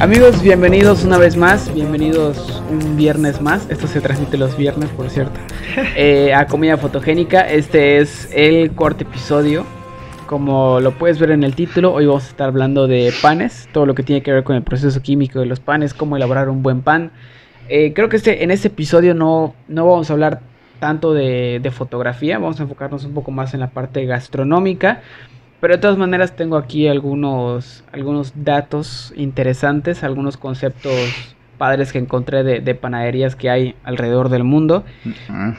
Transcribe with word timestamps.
Amigos, 0.00 0.42
bienvenidos 0.42 1.04
una 1.04 1.16
vez 1.16 1.34
más, 1.38 1.72
bienvenidos 1.72 2.62
un 2.70 2.94
viernes 2.94 3.40
más. 3.40 3.66
Esto 3.70 3.86
se 3.86 4.02
transmite 4.02 4.36
los 4.36 4.54
viernes, 4.58 4.90
por 4.90 5.08
cierto. 5.08 5.40
Eh, 5.96 6.34
a 6.34 6.46
Comida 6.46 6.76
Fotogénica. 6.76 7.40
Este 7.40 7.96
es 7.96 8.28
el 8.34 8.72
cuarto 8.72 9.04
episodio. 9.04 9.64
Como 10.26 10.78
lo 10.80 10.92
puedes 10.92 11.18
ver 11.18 11.30
en 11.30 11.42
el 11.42 11.54
título, 11.54 11.94
hoy 11.94 12.04
vamos 12.04 12.26
a 12.26 12.28
estar 12.28 12.48
hablando 12.48 12.86
de 12.86 13.14
panes, 13.22 13.66
todo 13.72 13.86
lo 13.86 13.94
que 13.94 14.02
tiene 14.02 14.22
que 14.22 14.30
ver 14.30 14.44
con 14.44 14.56
el 14.56 14.62
proceso 14.62 15.00
químico 15.00 15.40
de 15.40 15.46
los 15.46 15.58
panes, 15.58 15.94
cómo 15.94 16.16
elaborar 16.16 16.50
un 16.50 16.62
buen 16.62 16.82
pan. 16.82 17.10
Eh, 17.68 17.92
creo 17.94 18.08
que 18.08 18.16
este, 18.16 18.44
en 18.44 18.50
este 18.50 18.68
episodio 18.68 19.14
no, 19.14 19.54
no 19.68 19.86
vamos 19.86 20.10
a 20.10 20.12
hablar 20.12 20.40
tanto 20.80 21.14
de, 21.14 21.60
de 21.62 21.70
fotografía, 21.70 22.38
vamos 22.38 22.60
a 22.60 22.64
enfocarnos 22.64 23.04
un 23.04 23.14
poco 23.14 23.30
más 23.30 23.54
en 23.54 23.60
la 23.60 23.70
parte 23.70 24.04
gastronómica. 24.04 25.02
Pero 25.60 25.76
de 25.76 25.80
todas 25.80 25.96
maneras 25.96 26.36
tengo 26.36 26.58
aquí 26.58 26.88
algunos, 26.88 27.84
algunos 27.90 28.34
datos 28.36 29.14
interesantes, 29.16 30.04
algunos 30.04 30.36
conceptos 30.36 30.92
padres 31.56 31.92
que 31.92 31.98
encontré 31.98 32.42
de, 32.42 32.74
panaderías 32.74 33.36
que 33.36 33.48
hay 33.48 33.74
alrededor 33.82 34.28
del 34.28 34.44
mundo. 34.44 34.84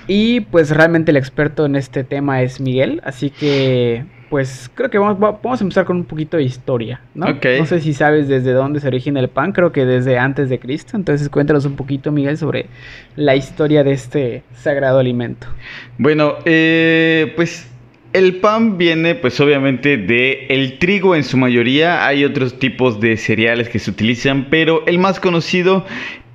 Y 0.08 0.42
pues 0.42 0.70
realmente 0.70 1.10
el 1.10 1.18
experto 1.18 1.66
en 1.66 1.76
este 1.76 2.04
tema 2.04 2.44
es 2.44 2.62
Miguel, 2.62 3.02
así 3.04 3.32
que 3.32 4.06
pues 4.30 4.72
creo 4.74 4.90
que 4.90 4.98
vamos, 4.98 5.20
vamos 5.20 5.62
a 5.62 5.64
empezar 5.64 5.86
con 5.86 5.98
un 5.98 6.06
poquito 6.06 6.38
de 6.38 6.44
historia, 6.44 7.02
¿no? 7.14 7.28
No 7.28 7.66
sé 7.66 7.80
si 7.80 7.94
sabes 7.94 8.28
desde 8.28 8.52
dónde 8.52 8.80
se 8.80 8.88
origina 8.88 9.20
el 9.20 9.30
pan, 9.30 9.52
creo 9.52 9.72
que 9.72 9.86
desde 9.86 10.18
antes 10.18 10.50
de 10.50 10.60
Cristo. 10.60 10.98
Entonces 10.98 11.30
cuéntanos 11.30 11.66
un 11.66 11.76
poquito, 11.76 12.12
Miguel, 12.12 12.38
sobre 12.38 12.68
la 13.16 13.36
historia 13.36 13.84
de 13.84 13.92
este 13.92 14.44
sagrado 14.56 15.00
alimento. 15.00 15.48
Bueno, 15.98 16.36
eh, 16.46 17.34
pues 17.36 17.70
el 18.14 18.38
pan 18.38 18.78
viene 18.78 19.16
pues 19.16 19.40
obviamente 19.40 19.98
de 19.98 20.48
el 20.50 20.80
trigo 20.80 21.16
en 21.16 21.24
su 21.24 21.38
mayoría, 21.38 22.08
hay 22.08 22.24
otros 22.24 22.60
tipos 22.60 23.00
de 23.02 23.18
cereales 23.18 23.70
que 23.70 23.80
se 23.80 23.92
utilizan, 23.92 24.48
pero 24.50 24.86
el 24.88 25.00
más 25.00 25.20
conocido 25.20 25.86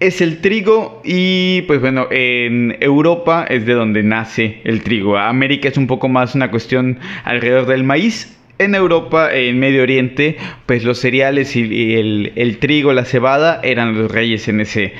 es 0.00 0.22
el 0.22 0.40
trigo 0.40 1.02
y 1.04 1.62
pues 1.62 1.80
bueno, 1.80 2.08
en 2.10 2.76
Europa 2.80 3.46
es 3.48 3.66
de 3.66 3.74
donde 3.74 4.02
nace 4.02 4.60
el 4.64 4.82
trigo. 4.82 5.18
América 5.18 5.68
es 5.68 5.76
un 5.76 5.86
poco 5.86 6.08
más 6.08 6.34
una 6.34 6.50
cuestión 6.50 6.98
alrededor 7.24 7.66
del 7.66 7.84
maíz, 7.84 8.36
en 8.58 8.74
Europa, 8.74 9.32
en 9.32 9.58
Medio 9.58 9.82
Oriente, 9.82 10.36
pues 10.66 10.84
los 10.84 10.98
cereales 10.98 11.56
y 11.56 11.94
el, 11.94 12.58
trigo, 12.60 12.92
la 12.92 13.06
cebada 13.06 13.58
eran 13.62 13.96
los 13.96 14.10
reyes 14.10 14.48
en 14.48 14.60
ese, 14.60 14.92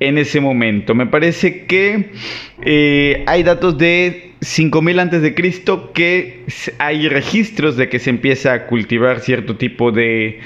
en 0.00 0.16
ese 0.16 0.40
momento. 0.40 0.94
Me 0.94 1.06
parece 1.06 1.66
que 1.66 2.10
eh, 2.62 3.22
hay 3.26 3.42
datos 3.42 3.76
de 3.76 4.32
5000 4.40 4.98
antes 4.98 5.22
de 5.22 5.34
Cristo 5.34 5.92
que 5.92 6.44
hay 6.78 7.08
registros 7.08 7.76
de 7.76 7.88
que 7.88 7.98
se 7.98 8.10
empieza 8.10 8.54
a 8.54 8.66
cultivar 8.66 9.20
cierto 9.20 9.56
tipo 9.56 9.92
de, 9.92 10.40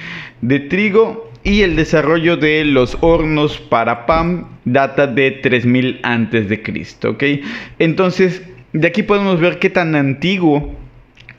trigo 0.69 1.26
y 1.47 1.63
el 1.63 1.77
desarrollo 1.77 2.37
de 2.37 2.65
los 2.65 2.99
hornos 3.03 3.59
para 3.59 4.05
pan 4.05 4.49
data 4.65 5.07
de 5.07 5.31
3000 5.31 6.01
antes 6.03 6.49
de 6.49 6.61
Cristo, 6.61 7.11
¿ok? 7.11 7.23
Entonces, 7.79 8.43
de 8.73 8.89
aquí 8.89 9.05
podemos 9.05 9.39
ver 9.41 9.61
qué 9.61 9.71
tan 9.71 9.95
antiguo 9.95 10.75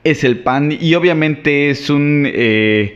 es 0.05 0.23
el 0.23 0.39
pan 0.39 0.71
y 0.79 0.95
obviamente 0.95 1.69
es 1.69 1.89
un 1.89 2.23
eh, 2.25 2.95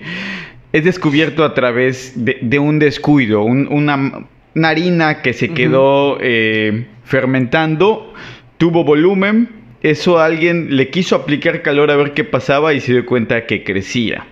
es 0.71 0.85
descubierto 0.85 1.43
a 1.43 1.53
través 1.53 2.13
de, 2.15 2.59
un 2.59 2.79
descuido, 2.79 3.43
una, 3.43 4.27
harina 4.63 5.21
que 5.21 5.33
se 5.33 5.49
quedó 5.49 6.17
eh, 6.21 6.85
fermentando 7.03 8.13
tuvo 8.57 8.85
volumen, 8.85 9.49
eso 9.81 10.19
alguien 10.19 10.77
le 10.77 10.89
quiso 10.89 11.17
aplicar 11.17 11.61
calor 11.61 11.91
a 11.91 11.97
ver 11.97 12.13
qué 12.13 12.23
pasaba 12.23 12.73
y 12.73 12.79
se 12.79 12.93
dio 12.93 13.05
cuenta 13.05 13.45
que 13.47 13.66
crecía. 13.66 14.25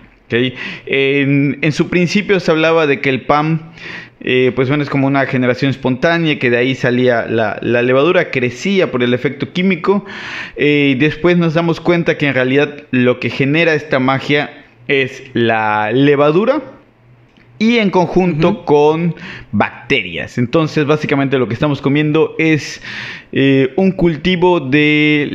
En, 0.86 1.72
su 1.72 1.88
principio 1.88 2.40
se 2.40 2.50
hablaba 2.50 2.86
de 2.86 3.00
que 3.00 3.10
el 3.10 3.22
pan, 3.22 3.72
eh, 4.20 4.52
pues 4.54 4.68
bueno, 4.68 4.82
es 4.82 4.90
como 4.90 5.06
una 5.06 5.26
generación 5.26 5.70
espontánea, 5.70 6.38
que 6.38 6.50
de 6.50 6.58
ahí 6.58 6.74
salía 6.74 7.26
la, 7.26 7.58
levadura, 7.60 8.30
crecía 8.30 8.90
por 8.90 9.02
el 9.02 9.14
efecto 9.14 9.52
químico. 9.52 10.04
Eh, 10.56 10.92
y 10.92 10.94
después 10.94 11.36
nos 11.36 11.54
damos 11.54 11.80
cuenta 11.80 12.18
que 12.18 12.26
en 12.26 12.34
realidad 12.34 12.84
lo 12.90 13.20
que 13.20 13.30
genera 13.30 13.74
esta 13.74 13.98
magia 13.98 14.64
es 14.88 15.22
la 15.34 15.92
levadura 15.92 16.79
y 17.60 17.76
en 17.76 17.90
conjunto 17.90 18.64
con 18.64 19.14
bacterias. 19.52 20.38
Entonces, 20.38 20.86
básicamente 20.86 21.38
lo 21.38 21.46
que 21.46 21.52
estamos 21.52 21.82
comiendo 21.82 22.34
es 22.38 22.80
eh, 23.32 23.74
un 23.76 23.92
cultivo 23.92 24.60
de 24.60 25.28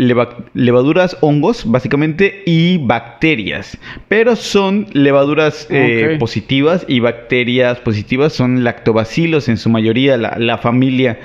levaduras, 0.55 1.17
hongos, 1.21 1.69
básicamente, 1.69 2.41
y 2.47 2.79
bacterias. 2.79 3.77
Pero 4.07 4.35
son 4.35 4.87
levaduras 4.93 5.67
eh, 5.69 6.17
positivas 6.19 6.83
y 6.87 6.99
bacterias 6.99 7.77
positivas. 7.81 8.33
Son 8.33 8.63
lactobacilos, 8.63 9.47
en 9.47 9.57
su 9.57 9.69
mayoría. 9.69 10.17
La, 10.17 10.57
familia 10.57 11.19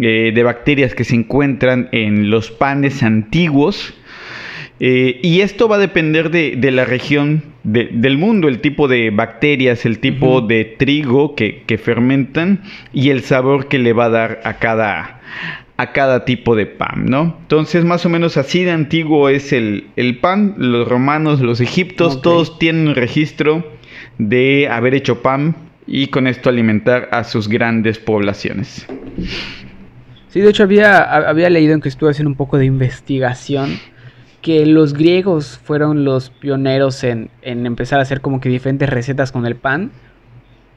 eh, 0.00 0.32
de 0.34 0.42
bacterias 0.42 0.96
que 0.96 1.04
se 1.04 1.14
encuentran 1.14 1.88
en 1.92 2.28
los 2.28 2.50
panes 2.50 3.04
antiguos. 3.04 3.94
Y 4.80 5.42
esto 5.42 5.68
va 5.68 5.76
a 5.76 5.78
depender 5.78 6.30
de, 6.30 6.70
la 6.72 6.86
región 6.86 7.42
del 7.62 8.18
mundo, 8.18 8.48
el 8.48 8.60
tipo 8.60 8.88
de 8.88 9.10
bacterias, 9.10 9.84
el 9.84 9.98
tipo 9.98 10.40
de 10.40 10.64
trigo 10.64 11.34
que, 11.34 11.64
fermentan 11.82 12.62
y 12.92 13.10
el 13.10 13.22
sabor 13.22 13.68
que 13.68 13.78
le 13.78 13.92
va 13.92 14.06
a 14.06 14.10
dar 14.10 14.40
a 14.44 14.54
cada, 14.54 15.20
a 15.76 15.92
cada 15.92 16.24
tipo 16.24 16.56
de 16.56 16.66
pan, 16.66 17.06
¿no? 17.06 17.36
Entonces, 17.42 17.84
más 17.84 18.06
o 18.06 18.08
menos 18.08 18.36
así 18.36 18.64
de 18.64 18.70
antiguo 18.70 19.28
es 19.28 19.52
el, 19.52 20.18
pan. 20.20 20.54
Los 20.56 20.88
romanos, 20.88 21.40
los 21.40 21.60
egiptos, 21.60 22.22
todos 22.22 22.58
tienen 22.58 22.88
un 22.88 22.94
registro 22.94 23.66
de 24.18 24.68
haber 24.70 24.94
hecho 24.94 25.22
pan 25.22 25.56
y 25.86 26.08
con 26.08 26.26
esto 26.26 26.48
alimentar 26.48 27.08
a 27.12 27.24
sus 27.24 27.48
grandes 27.48 27.98
poblaciones. 27.98 28.86
Sí, 30.28 30.40
de 30.40 30.50
hecho 30.50 30.62
había, 30.62 31.02
había 31.02 31.50
leído 31.50 31.74
en 31.74 31.80
que 31.80 31.88
estuve 31.88 32.10
haciendo 32.10 32.30
un 32.30 32.36
poco 32.36 32.56
de 32.56 32.64
investigación 32.64 33.78
que 34.42 34.64
los 34.66 34.94
griegos 34.94 35.58
fueron 35.62 36.04
los 36.04 36.30
pioneros 36.30 37.04
en, 37.04 37.30
empezar 37.42 37.98
a 37.98 38.02
hacer 38.02 38.20
como 38.20 38.40
que 38.40 38.48
diferentes 38.48 38.88
recetas 38.88 39.32
con 39.32 39.46
el 39.46 39.56
pan. 39.56 39.90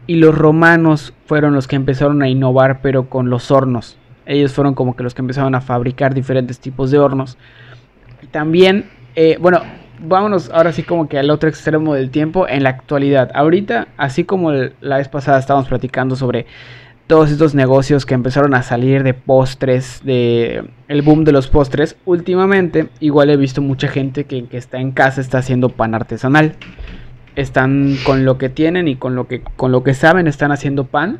Y 0.05 0.15
los 0.15 0.37
romanos 0.37 1.13
fueron 1.25 1.53
los 1.53 1.67
que 1.67 1.77
empezaron 1.77 2.21
a 2.21 2.27
innovar, 2.27 2.81
pero 2.81 3.09
con 3.09 3.29
los 3.29 3.51
hornos. 3.51 3.97
Ellos 4.25 4.51
fueron 4.53 4.73
como 4.73 4.95
que 4.95 5.03
los 5.03 5.13
que 5.13 5.21
empezaron 5.21 5.55
a 5.55 5.61
fabricar 5.61 6.13
diferentes 6.13 6.59
tipos 6.59 6.91
de 6.91 6.99
hornos. 6.99 7.37
También, 8.31 8.89
eh, 9.15 9.37
bueno, 9.39 9.61
vámonos 9.99 10.49
ahora 10.49 10.73
sí 10.73 10.83
como 10.83 11.07
que 11.07 11.17
al 11.17 11.29
otro 11.29 11.47
extremo 11.47 11.93
del 11.93 12.09
tiempo, 12.09 12.47
en 12.47 12.63
la 12.63 12.69
actualidad. 12.69 13.31
Ahorita, 13.33 13.87
así 13.95 14.25
como 14.25 14.51
la 14.51 14.97
vez 14.97 15.07
pasada 15.07 15.39
estábamos 15.39 15.69
platicando 15.69 16.15
sobre 16.17 16.45
todos 17.07 17.31
estos 17.31 17.53
negocios 17.53 18.05
que 18.05 18.13
empezaron 18.13 18.53
a 18.53 18.63
salir 18.63 19.03
de 19.03 19.13
postres, 19.13 20.01
de 20.03 20.63
el 20.87 21.01
boom 21.01 21.25
de 21.25 21.31
los 21.31 21.47
postres, 21.47 21.97
últimamente 22.05 22.87
igual 22.99 23.29
he 23.29 23.37
visto 23.37 23.61
mucha 23.61 23.87
gente 23.87 24.23
que, 24.23 24.45
que 24.45 24.57
está 24.57 24.79
en 24.79 24.91
casa 24.91 25.21
está 25.21 25.39
haciendo 25.39 25.69
pan 25.69 25.95
artesanal. 25.95 26.55
Están 27.35 27.97
con 28.05 28.25
lo 28.25 28.37
que 28.37 28.49
tienen 28.49 28.87
y 28.87 28.95
con 28.95 29.15
lo 29.15 29.27
que, 29.27 29.41
con 29.41 29.71
lo 29.71 29.83
que 29.83 29.93
saben 29.93 30.27
están 30.27 30.51
haciendo 30.51 30.85
pan. 30.85 31.19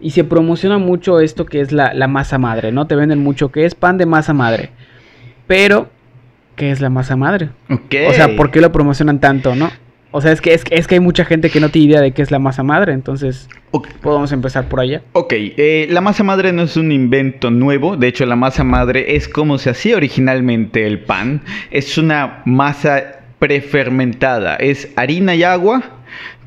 Y 0.00 0.12
se 0.12 0.24
promociona 0.24 0.78
mucho 0.78 1.20
esto 1.20 1.44
que 1.44 1.60
es 1.60 1.72
la, 1.72 1.92
la 1.92 2.08
masa 2.08 2.38
madre, 2.38 2.72
¿no? 2.72 2.86
Te 2.86 2.96
venden 2.96 3.18
mucho 3.18 3.50
que 3.50 3.66
es 3.66 3.74
pan 3.74 3.98
de 3.98 4.06
masa 4.06 4.32
madre. 4.32 4.70
Pero, 5.46 5.90
¿qué 6.56 6.70
es 6.70 6.80
la 6.80 6.88
masa 6.88 7.16
madre? 7.16 7.50
O 7.68 8.12
sea, 8.12 8.34
¿por 8.36 8.50
qué 8.50 8.60
lo 8.60 8.72
promocionan 8.72 9.20
tanto, 9.20 9.54
no? 9.54 9.68
O 10.12 10.20
sea, 10.20 10.32
es 10.32 10.40
que, 10.40 10.54
es, 10.54 10.64
es 10.70 10.86
que 10.88 10.96
hay 10.96 11.00
mucha 11.00 11.24
gente 11.24 11.50
que 11.50 11.60
no 11.60 11.68
tiene 11.68 11.88
idea 11.88 12.00
de 12.00 12.12
qué 12.12 12.22
es 12.22 12.30
la 12.30 12.38
masa 12.38 12.62
madre, 12.62 12.92
entonces 12.92 13.48
podemos 14.02 14.32
empezar 14.32 14.68
por 14.68 14.80
allá. 14.80 15.02
Ok, 15.12 15.32
eh, 15.36 15.86
la 15.90 16.00
masa 16.00 16.24
madre 16.24 16.52
no 16.52 16.62
es 16.62 16.76
un 16.76 16.90
invento 16.90 17.50
nuevo, 17.50 17.96
de 17.96 18.08
hecho 18.08 18.26
la 18.26 18.36
masa 18.36 18.64
madre 18.64 19.14
es 19.14 19.28
como 19.28 19.58
se 19.58 19.70
hacía 19.70 19.96
originalmente 19.96 20.86
el 20.86 21.00
pan, 21.00 21.42
es 21.70 21.96
una 21.96 22.42
masa 22.44 23.20
prefermentada, 23.38 24.56
es 24.56 24.92
harina 24.96 25.34
y 25.34 25.44
agua 25.44 25.99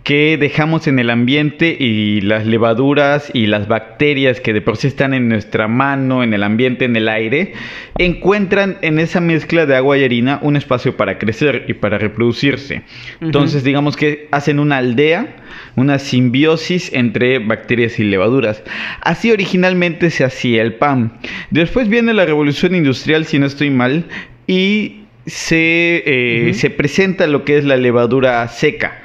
que 0.03 0.38
dejamos 0.38 0.88
en 0.88 1.00
el 1.00 1.09
ambiente 1.09 1.77
y 1.79 2.19
las 2.19 2.45
levaduras 2.45 3.31
y 3.33 3.47
las 3.47 3.69
bacterias 3.69 4.41
que 4.41 4.51
de 4.51 4.59
por 4.59 4.75
sí 4.75 4.88
están 4.88 5.13
en 5.13 5.29
nuestra 5.29 5.69
mano, 5.69 6.23
en 6.23 6.33
el 6.33 6.44
ambiente, 6.44 6.83
en 6.83 6.97
el 6.97 7.07
aire, 7.07 7.53
encuentran 7.97 8.77
en 8.81 9.00
esa 9.00 9.21
mezcla 9.21 9.65
de 9.65 9.77
agua 9.77 9.97
y 9.97 10.03
harina 10.03 10.39
un 10.41 10.57
espacio 10.57 10.97
para 10.97 11.17
crecer 11.17 11.65
y 11.69 11.73
para 11.73 11.97
reproducirse. 11.97 12.81
Entonces 13.21 13.63
digamos 13.63 13.95
que 13.95 14.27
hacen 14.31 14.59
una 14.59 14.77
aldea, 14.77 15.38
una 15.77 16.00
simbiosis 16.00 16.91
entre 16.94 17.39
bacterias 17.39 17.97
y 17.97 18.03
levaduras. 18.03 18.61
Así 19.01 19.31
originalmente 19.31 20.09
se 20.09 20.25
hacía 20.25 20.61
el 20.63 20.73
pan. 20.73 21.13
Después 21.50 21.88
viene 21.88 22.13
la 22.13 22.25
revolución 22.25 22.75
industrial, 22.75 23.25
si 23.25 23.39
no 23.39 23.45
estoy 23.45 23.69
mal, 23.69 24.05
y 24.47 25.03
se, 25.25 26.03
eh, 26.05 26.53
se 26.55 26.69
presenta 26.69 27.25
lo 27.25 27.45
que 27.45 27.57
es 27.57 27.63
la 27.63 27.77
levadura 27.77 28.45
seca 28.50 29.02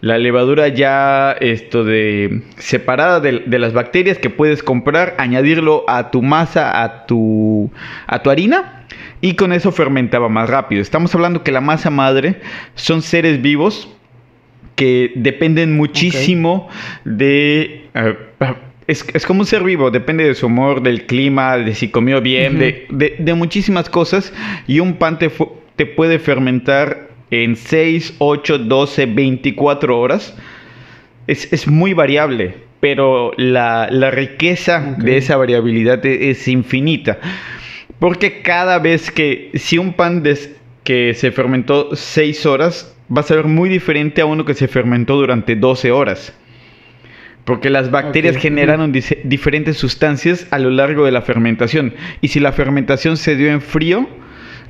La 0.00 0.18
levadura 0.18 0.68
ya 0.68 1.32
esto 1.40 1.82
de 1.82 2.42
separada 2.58 3.20
de, 3.20 3.42
de, 3.46 3.58
las 3.58 3.72
bacterias 3.72 4.18
que 4.18 4.28
puedes 4.28 4.62
comprar, 4.62 5.14
añadirlo 5.18 5.84
a 5.88 6.10
tu 6.10 6.22
masa, 6.22 6.82
a 6.82 7.06
tu, 7.06 7.70
a 8.06 8.22
tu 8.22 8.30
harina 8.30 8.86
y 9.20 9.34
con 9.34 9.52
eso 9.52 9.72
fermentaba 9.72 10.28
más 10.28 10.50
rápido. 10.50 10.82
Estamos 10.82 11.14
hablando 11.14 11.42
que 11.42 11.52
la 11.52 11.60
masa 11.60 11.90
madre 11.90 12.36
son 12.74 13.02
seres 13.02 13.40
vivos 13.40 13.88
que 14.74 15.12
dependen 15.16 15.76
muchísimo 15.76 16.68
de... 17.04 17.88
Uh, 17.94 18.54
es, 18.86 19.04
es, 19.14 19.26
como 19.26 19.40
un 19.40 19.46
ser 19.46 19.64
vivo, 19.64 19.90
depende 19.90 20.24
de 20.24 20.34
su 20.34 20.46
humor, 20.46 20.80
del 20.80 21.06
clima, 21.06 21.56
de 21.56 21.74
si 21.74 21.88
comió 21.88 22.20
bien, 22.20 22.60
de, 22.60 22.86
de, 22.90 23.16
de, 23.18 23.34
muchísimas 23.34 23.90
cosas. 23.90 24.32
Y 24.68 24.78
un 24.78 24.94
pan 24.94 25.18
te, 25.18 25.28
te 25.74 25.86
puede 25.86 26.20
fermentar 26.20 27.05
en 27.30 27.56
6, 27.56 28.16
8, 28.18 28.58
12, 28.58 29.06
24 29.06 29.98
horas. 29.98 30.36
Es, 31.26 31.52
es 31.52 31.66
muy 31.66 31.92
variable, 31.92 32.54
pero 32.80 33.32
la, 33.36 33.88
la 33.90 34.10
riqueza 34.10 34.92
okay. 34.94 35.04
de 35.04 35.16
esa 35.16 35.36
variabilidad 35.36 36.04
es, 36.06 36.38
es, 36.40 36.48
infinita. 36.48 37.18
Porque 37.98 38.42
cada 38.42 38.78
vez 38.78 39.10
que, 39.10 39.50
si 39.54 39.78
un 39.78 39.94
pan 39.94 40.22
des, 40.22 40.54
que 40.84 41.14
se 41.14 41.32
fermentó 41.32 41.96
6 41.96 42.46
horas, 42.46 42.96
va 43.14 43.20
a 43.20 43.24
ser 43.24 43.44
muy 43.44 43.68
diferente 43.68 44.20
a 44.20 44.26
uno 44.26 44.44
que 44.44 44.54
se 44.54 44.68
fermentó 44.68 45.16
durante 45.16 45.56
12 45.56 45.90
horas. 45.90 46.32
Porque 47.44 47.70
las 47.70 47.90
bacterias 47.92 48.36
okay. 48.36 48.50
generaron 48.50 48.92
diferentes 48.92 49.76
sustancias 49.76 50.48
a 50.50 50.58
lo 50.58 50.70
largo 50.70 51.04
de 51.04 51.12
la 51.12 51.22
fermentación. 51.22 51.94
Y 52.20 52.28
si 52.28 52.40
la 52.40 52.52
fermentación 52.52 53.16
se 53.16 53.36
dio 53.36 53.50
en 53.50 53.60
frío, 53.60 54.08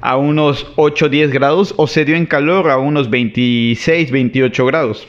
a 0.00 0.16
unos 0.16 0.72
8 0.76 1.08
10 1.08 1.30
grados, 1.30 1.74
o 1.76 1.86
se 1.86 2.04
dio 2.04 2.16
en 2.16 2.26
calor 2.26 2.70
a 2.70 2.78
unos 2.78 3.10
26 3.10 4.10
28 4.10 4.66
grados. 4.66 5.08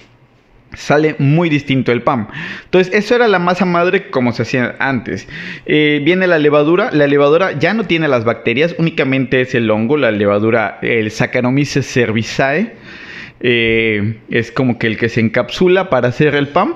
Sale 0.76 1.16
muy 1.18 1.50
distinto 1.50 1.92
el 1.92 2.02
pan. 2.02 2.28
Entonces, 2.66 2.94
eso 2.94 3.16
era 3.16 3.28
la 3.28 3.40
masa 3.40 3.66
madre 3.66 4.10
como 4.10 4.34
se 4.34 4.42
hacía 4.42 4.76
antes. 4.80 5.28
Eh, 5.66 6.02
viene 6.04 6.28
la 6.28 6.40
levadura. 6.40 6.92
La 6.92 7.08
levadura 7.08 7.58
ya 7.58 7.74
no 7.74 7.86
tiene 7.86 8.08
las 8.08 8.26
bacterias, 8.26 8.76
únicamente 8.78 9.42
es 9.42 9.56
el 9.56 9.72
hongo, 9.72 9.98
la 9.98 10.12
levadura, 10.12 10.78
el 10.82 11.10
Saccharomyces 11.10 11.92
cerevisiae. 11.92 12.76
Eh, 13.40 14.20
es 14.30 14.52
como 14.52 14.78
que 14.78 14.88
el 14.88 14.98
que 14.98 15.10
se 15.10 15.22
encapsula 15.22 15.90
para 15.90 16.10
hacer 16.10 16.36
el 16.36 16.50
pan. 16.50 16.76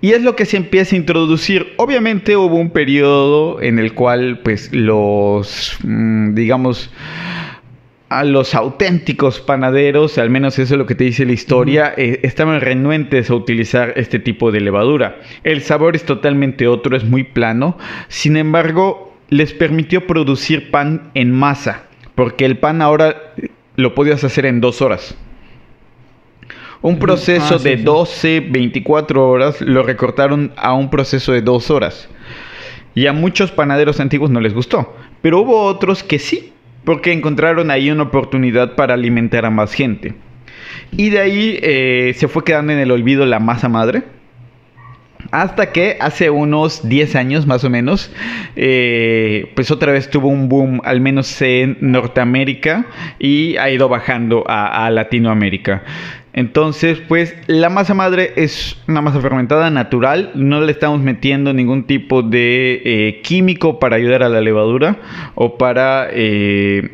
Y 0.00 0.12
es 0.12 0.22
lo 0.22 0.36
que 0.36 0.46
se 0.46 0.56
empieza 0.56 0.94
a 0.94 0.98
introducir. 0.98 1.74
Obviamente 1.76 2.36
hubo 2.36 2.56
un 2.56 2.70
periodo 2.70 3.60
en 3.60 3.78
el 3.78 3.94
cual, 3.94 4.40
pues, 4.44 4.72
los, 4.72 5.76
mmm, 5.82 6.34
digamos, 6.34 6.90
a 8.08 8.24
los 8.24 8.54
auténticos 8.54 9.40
panaderos, 9.40 10.16
al 10.18 10.30
menos 10.30 10.58
eso 10.58 10.74
es 10.74 10.78
lo 10.78 10.86
que 10.86 10.94
te 10.94 11.04
dice 11.04 11.26
la 11.26 11.32
historia, 11.32 11.92
eh, 11.96 12.20
estaban 12.22 12.60
renuentes 12.60 13.28
a 13.28 13.34
utilizar 13.34 13.92
este 13.96 14.18
tipo 14.18 14.50
de 14.50 14.60
levadura. 14.60 15.20
El 15.44 15.62
sabor 15.62 15.94
es 15.94 16.04
totalmente 16.04 16.68
otro, 16.68 16.96
es 16.96 17.04
muy 17.04 17.24
plano. 17.24 17.76
Sin 18.08 18.36
embargo, 18.36 19.14
les 19.28 19.52
permitió 19.52 20.06
producir 20.06 20.70
pan 20.70 21.10
en 21.14 21.32
masa, 21.32 21.82
porque 22.14 22.44
el 22.44 22.56
pan 22.58 22.80
ahora 22.82 23.34
lo 23.76 23.94
podías 23.94 24.24
hacer 24.24 24.46
en 24.46 24.60
dos 24.60 24.80
horas. 24.80 25.16
Un 26.80 26.98
proceso 26.98 27.56
ah, 27.56 27.58
sí, 27.58 27.64
de 27.64 27.78
sí. 27.78 27.82
12, 27.82 28.40
24 28.50 29.28
horas 29.28 29.60
lo 29.60 29.82
recortaron 29.82 30.52
a 30.56 30.74
un 30.74 30.90
proceso 30.90 31.32
de 31.32 31.42
2 31.42 31.70
horas. 31.70 32.08
Y 32.94 33.06
a 33.06 33.12
muchos 33.12 33.50
panaderos 33.50 34.00
antiguos 34.00 34.30
no 34.30 34.40
les 34.40 34.54
gustó. 34.54 34.96
Pero 35.20 35.40
hubo 35.40 35.62
otros 35.62 36.02
que 36.02 36.18
sí, 36.18 36.52
porque 36.84 37.12
encontraron 37.12 37.70
ahí 37.70 37.90
una 37.90 38.04
oportunidad 38.04 38.74
para 38.76 38.94
alimentar 38.94 39.44
a 39.44 39.50
más 39.50 39.72
gente. 39.72 40.14
Y 40.92 41.10
de 41.10 41.18
ahí 41.20 41.58
eh, 41.62 42.14
se 42.16 42.28
fue 42.28 42.44
quedando 42.44 42.72
en 42.72 42.78
el 42.78 42.90
olvido 42.90 43.26
la 43.26 43.40
masa 43.40 43.68
madre. 43.68 44.04
Hasta 45.30 45.72
que 45.72 45.98
hace 46.00 46.30
unos 46.30 46.88
10 46.88 47.16
años 47.16 47.46
más 47.46 47.62
o 47.64 47.68
menos, 47.68 48.10
eh, 48.56 49.50
pues 49.54 49.70
otra 49.70 49.92
vez 49.92 50.08
tuvo 50.08 50.28
un 50.28 50.48
boom, 50.48 50.80
al 50.84 51.00
menos 51.00 51.42
en 51.42 51.76
Norteamérica, 51.80 52.86
y 53.18 53.56
ha 53.56 53.68
ido 53.68 53.88
bajando 53.88 54.44
a, 54.48 54.86
a 54.86 54.90
Latinoamérica. 54.90 55.82
Entonces, 56.38 57.02
pues 57.08 57.34
la 57.48 57.68
masa 57.68 57.94
madre 57.94 58.32
es 58.36 58.76
una 58.86 59.02
masa 59.02 59.20
fermentada 59.20 59.70
natural, 59.70 60.30
no 60.36 60.60
le 60.60 60.70
estamos 60.70 61.00
metiendo 61.00 61.52
ningún 61.52 61.88
tipo 61.88 62.22
de 62.22 62.80
eh, 62.84 63.20
químico 63.24 63.80
para 63.80 63.96
ayudar 63.96 64.22
a 64.22 64.28
la 64.28 64.40
levadura 64.40 65.00
o 65.34 65.58
para, 65.58 66.06
eh, 66.12 66.92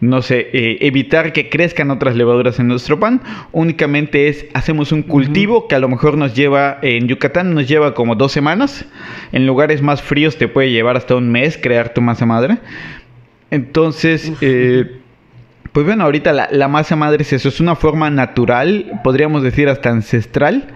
no 0.00 0.22
sé, 0.22 0.48
eh, 0.54 0.78
evitar 0.80 1.34
que 1.34 1.50
crezcan 1.50 1.90
otras 1.90 2.16
levaduras 2.16 2.58
en 2.58 2.68
nuestro 2.68 2.98
pan. 2.98 3.20
Únicamente 3.52 4.28
es, 4.28 4.46
hacemos 4.54 4.92
un 4.92 5.02
cultivo 5.02 5.58
uh 5.58 5.60
-huh. 5.60 5.68
que 5.68 5.74
a 5.74 5.78
lo 5.78 5.90
mejor 5.90 6.16
nos 6.16 6.32
lleva, 6.34 6.78
en 6.80 7.06
Yucatán 7.06 7.52
nos 7.52 7.68
lleva 7.68 7.92
como 7.92 8.14
dos 8.14 8.32
semanas, 8.32 8.86
en 9.32 9.46
lugares 9.46 9.82
más 9.82 10.00
fríos 10.00 10.38
te 10.38 10.48
puede 10.48 10.70
llevar 10.70 10.96
hasta 10.96 11.14
un 11.16 11.30
mes 11.30 11.58
crear 11.58 11.92
tu 11.92 12.00
masa 12.00 12.24
madre. 12.24 12.56
Entonces, 13.50 14.30
uh 14.30 14.36
-huh. 14.40 15.03
Pues 15.74 15.86
bueno, 15.86 16.04
ahorita 16.04 16.32
la, 16.52 16.68
masa 16.68 16.94
madre 16.94 17.22
es 17.22 17.32
eso, 17.32 17.48
es 17.48 17.58
una 17.58 17.74
forma 17.74 18.08
natural, 18.08 19.00
podríamos 19.02 19.42
decir 19.42 19.68
hasta 19.68 19.90
ancestral. 19.90 20.68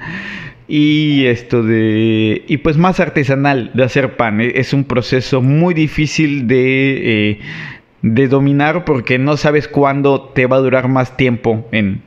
Y 0.66 1.26
esto 1.26 1.62
de. 1.62 2.44
Y 2.48 2.56
pues 2.58 2.76
más 2.76 2.98
artesanal 2.98 3.70
de 3.74 3.84
hacer 3.84 4.16
pan. 4.16 4.40
E, 4.40 4.54
Es 4.56 4.72
un 4.72 4.82
proceso 4.82 5.40
muy 5.40 5.72
difícil 5.72 6.48
de. 6.48 7.30
Eh, 7.30 7.40
de 8.02 8.26
dominar 8.26 8.84
porque 8.84 9.20
no 9.20 9.36
sabes 9.36 9.68
cuándo 9.68 10.32
te 10.34 10.46
va 10.46 10.56
a 10.56 10.60
durar 10.60 10.88
más 10.88 11.16
tiempo 11.16 11.68
en, 11.70 12.02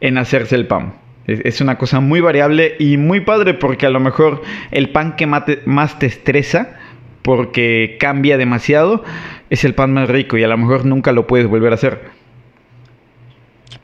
en 0.00 0.16
hacerse 0.16 0.56
el 0.56 0.66
pan. 0.66 0.94
Es 1.26 1.60
una 1.60 1.76
cosa 1.76 2.00
muy 2.00 2.20
variable 2.20 2.76
y 2.78 2.96
muy 2.96 3.20
padre 3.20 3.52
porque 3.52 3.84
a 3.84 3.90
lo 3.90 4.00
mejor 4.00 4.42
el 4.70 4.88
pan 4.88 5.16
que 5.16 5.26
más 5.26 5.98
te 5.98 6.06
estresa 6.06 6.78
porque 7.26 7.96
cambia 7.98 8.38
demasiado, 8.38 9.02
es 9.50 9.64
el 9.64 9.74
pan 9.74 9.92
más 9.92 10.08
rico 10.08 10.36
y 10.36 10.44
a 10.44 10.48
lo 10.48 10.56
mejor 10.56 10.84
nunca 10.84 11.12
lo 11.12 11.26
puedes 11.26 11.46
volver 11.46 11.72
a 11.72 11.74
hacer. 11.76 12.00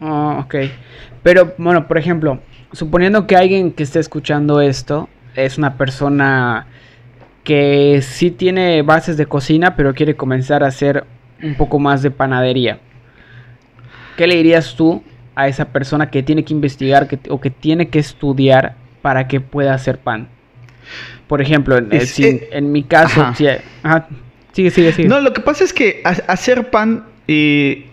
Oh, 0.01 0.39
ok. 0.41 0.55
Pero, 1.23 1.55
bueno, 1.59 1.87
por 1.87 1.99
ejemplo, 1.99 2.41
suponiendo 2.73 3.27
que 3.27 3.37
alguien 3.37 3.73
que 3.73 3.85
esté 3.85 4.01
escuchando 4.01 4.61
esto 4.61 5.09
es 5.35 5.59
una 5.59 5.77
persona 5.77 6.67
que 7.45 8.01
sí 8.03 8.31
tiene 8.31 8.83
bases 8.83 9.17
de 9.17 9.27
cocina, 9.27 9.77
pero 9.77 9.95
quiere 9.95 10.17
comenzar 10.17 10.63
a 10.63 10.69
hacer 10.69 11.05
un 11.43 11.55
poco 11.55 11.79
más 11.79 12.03
de 12.03 12.11
panadería. 12.11 12.79
¿Qué 14.17 14.27
le 14.27 14.37
dirías 14.37 14.75
tú 14.77 15.03
a 15.35 15.49
esa 15.49 15.67
persona 15.67 16.11
que 16.11 16.23
tiene 16.23 16.45
que 16.45 16.53
investigar 16.53 17.09
que, 17.09 17.19
o 17.31 17.41
que 17.41 17.51
tiene 17.51 17.89
que 17.89 17.99
estudiar 17.99 18.77
para 19.01 19.27
que 19.27 19.41
pueda 19.41 19.75
hacer 19.75 19.99
pan? 19.99 20.29
Por 21.27 21.41
ejemplo, 21.41 21.79
en, 21.79 21.89
es, 21.93 22.11
si, 22.11 22.25
eh, 22.25 22.49
en 22.53 22.71
mi 22.71 22.83
caso, 22.83 23.23
ajá. 23.23 23.35
Si, 23.35 23.47
ajá, 23.83 24.09
sigue, 24.53 24.71
sigue, 24.71 24.93
sigue. 24.93 25.09
No, 25.09 25.21
lo 25.21 25.33
que 25.33 25.41
pasa 25.41 25.65
es 25.65 25.73
que 25.73 26.03
hacer 26.05 26.71
pan, 26.71 27.07
eh, 27.29 27.87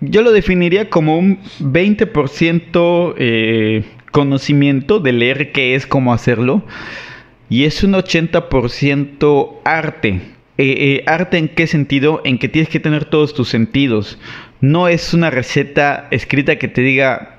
yo 0.00 0.22
lo 0.22 0.32
definiría 0.32 0.90
como 0.90 1.18
un 1.18 1.38
20% 1.60 3.14
eh, 3.18 3.84
conocimiento 4.10 5.00
de 5.00 5.12
leer 5.12 5.52
qué 5.52 5.74
es, 5.74 5.86
cómo 5.86 6.12
hacerlo, 6.12 6.64
y 7.48 7.64
es 7.64 7.82
un 7.82 7.92
80% 7.92 9.60
arte. 9.64 10.20
Eh, 10.56 11.02
arte 11.06 11.38
en 11.38 11.48
qué 11.48 11.66
sentido? 11.66 12.20
En 12.24 12.38
que 12.38 12.48
tienes 12.48 12.68
que 12.68 12.80
tener 12.80 13.04
todos 13.06 13.34
tus 13.34 13.48
sentidos. 13.48 14.18
No 14.60 14.88
es 14.88 15.12
una 15.12 15.30
receta 15.30 16.06
escrita 16.10 16.56
que 16.56 16.68
te 16.68 16.80
diga 16.80 17.34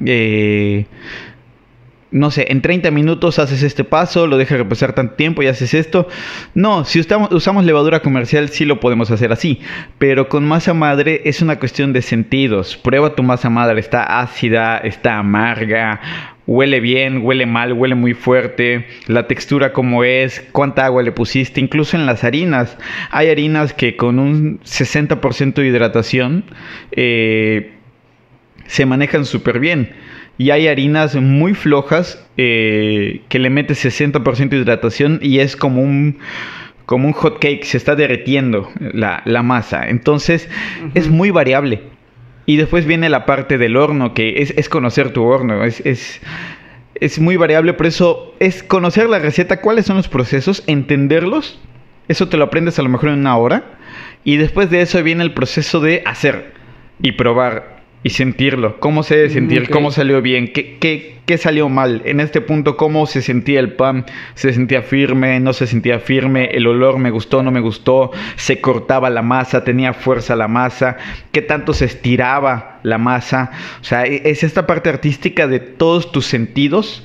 no 2.16 2.32
sé, 2.32 2.46
en 2.48 2.62
30 2.62 2.92
minutos 2.92 3.40
haces 3.40 3.62
este 3.62 3.84
paso, 3.84 4.26
lo 4.26 4.38
dejas 4.38 4.58
reposar 4.58 4.94
tanto 4.94 5.16
tiempo 5.16 5.44
y 5.44 5.48
haces 5.48 5.74
esto. 5.74 6.08
No, 6.54 6.86
si 6.86 7.02
usamos, 7.02 7.66
levadura 7.66 8.00
comercial 8.00 8.48
sí 8.48 8.64
lo 8.64 8.80
podemos 8.80 9.12
hacer 9.12 9.34
así, 9.34 9.60
pero 9.98 10.30
con 10.30 10.48
masa 10.48 10.74
madre 10.74 11.24
es 11.26 11.42
una 11.42 11.60
cuestión 11.60 11.92
de 11.92 12.02
sentidos. 12.02 12.78
Prueba 12.78 13.16
tu 13.16 13.24
masa 13.24 13.50
madre, 13.50 13.82
está 13.82 14.22
ácida, 14.22 14.78
está 14.78 15.18
amarga, 15.18 16.00
huele 16.48 16.80
bien, 16.80 17.20
huele 17.22 17.46
mal, 17.46 17.74
huele 17.74 17.96
muy 17.96 18.14
fuerte, 18.14 18.88
la 19.08 19.28
textura 19.28 19.74
como 19.74 20.06
es, 20.06 20.40
cuánta 20.54 20.86
agua 20.86 21.04
le 21.04 21.12
pusiste, 21.12 21.60
incluso 21.60 21.98
en 21.98 22.06
las 22.06 22.24
harinas. 22.24 22.78
Hay 23.12 23.28
harinas 23.28 23.74
que 23.74 23.98
con 23.98 24.20
un 24.20 24.62
60% 24.62 25.56
de 25.56 25.68
hidratación 25.68 26.46
eh, 26.94 27.74
se 28.68 28.86
manejan 28.86 29.26
súper 29.26 29.60
bien 29.60 30.05
y 30.38 30.52
hay 30.52 30.68
harinas 30.68 31.16
muy 31.16 31.54
flojas 31.54 32.24
eh, 32.38 33.22
que 33.30 33.40
le 33.40 33.50
metes 33.50 33.84
60% 33.86 34.50
de 34.50 34.58
hidratación 34.58 35.20
y 35.22 35.40
es 35.40 35.56
como 35.56 35.82
un 35.82 36.18
como 36.86 37.08
un 37.08 37.14
hot 37.14 37.40
cake, 37.40 37.64
se 37.64 37.78
está 37.78 37.96
derretiendo 37.96 38.70
la, 38.80 39.24
la 39.26 39.42
masa. 39.42 39.88
Entonces 39.90 40.48
uh 40.48 40.86
-huh. 40.86 40.92
es 40.94 41.10
muy 41.10 41.32
variable. 41.32 41.82
Y 42.46 42.58
después 42.58 42.86
viene 42.86 43.10
la 43.10 43.26
parte 43.26 43.58
del 43.58 43.76
horno, 43.76 44.14
que 44.14 44.42
es, 44.42 44.54
es 44.56 44.70
conocer 44.70 45.12
tu 45.12 45.24
horno. 45.24 45.64
Es, 45.64 45.80
es, 45.84 46.22
es, 46.94 47.18
muy 47.18 47.38
variable, 47.38 47.74
por 47.74 47.88
eso 47.88 48.36
es 48.40 48.62
conocer 48.62 49.10
la 49.10 49.18
receta, 49.18 49.62
cuáles 49.62 49.88
son 49.88 49.98
los 49.98 50.08
procesos, 50.08 50.64
entenderlos. 50.68 51.60
Eso 52.08 52.30
te 52.30 52.38
lo 52.38 52.44
aprendes 52.44 52.78
a 52.78 52.84
lo 52.84 52.90
mejor 52.90 53.10
en 53.10 53.20
una 53.20 53.36
hora. 53.36 53.64
Y 54.24 54.38
después 54.38 54.70
de 54.70 54.82
eso 54.82 55.02
viene 55.02 55.24
el 55.24 55.34
proceso 55.34 55.80
de 55.80 56.04
hacer 56.06 56.54
y 57.02 57.14
probar 57.14 57.75
y 58.06 58.12
sentirlo. 58.12 58.80
¿Cómo 58.80 59.02
se 59.02 59.16
debe 59.16 59.30
sentir? 59.32 59.68
¿Cómo 59.72 59.90
salió 59.90 60.22
bien? 60.22 60.54
¿Qué, 60.54 60.78
¿Qué, 60.78 61.18
qué, 61.26 61.40
salió 61.40 61.70
mal? 61.70 62.04
En 62.06 62.20
este 62.20 62.40
punto, 62.40 62.78
¿cómo 62.78 63.08
se 63.08 63.24
sentía 63.24 63.60
el 63.60 63.74
pan? 63.74 64.06
¿Se 64.36 64.54
sentía 64.54 64.84
firme? 64.84 65.40
¿No 65.40 65.54
se 65.54 65.66
sentía 65.66 65.98
firme? 65.98 66.46
¿El 66.52 66.68
olor 66.68 67.00
me 67.00 67.10
gustó? 67.10 67.42
¿No 67.42 67.50
me 67.50 67.62
gustó? 67.62 68.12
¿Se 68.36 68.62
cortaba 68.62 69.10
la 69.10 69.24
masa? 69.24 69.64
¿Tenía 69.64 69.94
fuerza 69.94 70.36
la 70.36 70.48
masa? 70.48 70.98
¿Qué 71.32 71.42
tanto 71.42 71.74
se 71.74 71.86
estiraba 71.86 72.80
la 72.84 73.00
masa? 73.00 73.50
O 73.82 73.84
sea, 73.84 74.06
e, 74.06 74.22
es 74.26 74.44
esta 74.44 74.68
parte 74.68 74.90
artística 74.90 75.48
de 75.48 75.60
todos 75.60 76.12
tus 76.12 76.28
sentidos. 76.28 77.04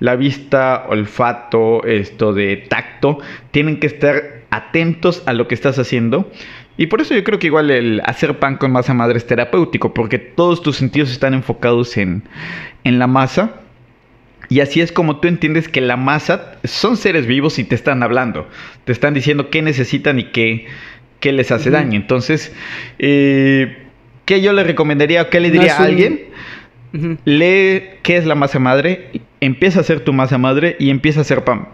La 0.00 0.16
vista, 0.16 0.84
olfato, 0.86 1.82
esto 1.84 2.34
de 2.34 2.58
tacto, 2.58 3.20
tienen 3.52 3.80
que 3.80 3.86
estar 3.86 4.42
atentos 4.50 5.22
a 5.24 5.32
lo 5.32 5.48
que 5.48 5.54
estás 5.54 5.78
haciendo 5.78 6.30
y 6.76 6.86
por 6.86 7.00
eso 7.00 7.14
yo 7.14 7.22
creo 7.22 7.38
que 7.38 7.48
igual 7.48 7.70
el 7.70 8.00
hacer 8.04 8.38
pan 8.38 8.56
con 8.56 8.72
masa 8.72 8.94
madre 8.94 9.18
es 9.18 9.26
terapéutico, 9.26 9.92
porque 9.92 10.18
todos 10.18 10.62
tus 10.62 10.76
sentidos 10.76 11.10
están 11.10 11.34
enfocados 11.34 11.96
en, 11.96 12.24
la 12.84 13.06
masa. 13.06 13.60
Y 14.48 14.60
así 14.60 14.80
es 14.80 14.92
como 14.92 15.18
tú 15.18 15.28
entiendes 15.28 15.68
que 15.68 15.80
la 15.80 15.96
masa 15.96 16.56
son 16.64 16.96
seres 16.96 17.26
vivos 17.26 17.58
y 17.58 17.64
te 17.64 17.74
están 17.74 18.02
hablando. 18.02 18.48
Te 18.84 18.92
están 18.92 19.14
diciendo 19.14 19.50
qué 19.50 19.62
necesitan 19.62 20.18
y 20.18 20.24
qué, 20.24 20.66
qué 21.20 21.32
les 21.32 21.50
hace 21.52 21.70
daño. 21.70 21.96
Entonces, 21.96 22.54
eh, 22.98 23.86
¿qué 24.24 24.40
yo 24.40 24.52
le 24.52 24.64
recomendaría 24.64 25.22
o 25.22 25.30
qué 25.30 25.40
le 25.40 25.50
diría 25.50 25.76
a 25.76 25.84
alguien? 25.84 26.20
Lee 27.24 27.82
qué 28.02 28.16
es 28.16 28.26
la 28.26 28.34
masa 28.34 28.58
madre, 28.58 29.10
empieza 29.40 29.78
a 29.78 29.82
hacer 29.82 30.00
tu 30.00 30.12
masa 30.12 30.36
madre 30.36 30.76
y 30.78 30.90
empieza 30.90 31.20
a 31.20 31.22
hacer 31.22 31.44
pan. 31.44 31.68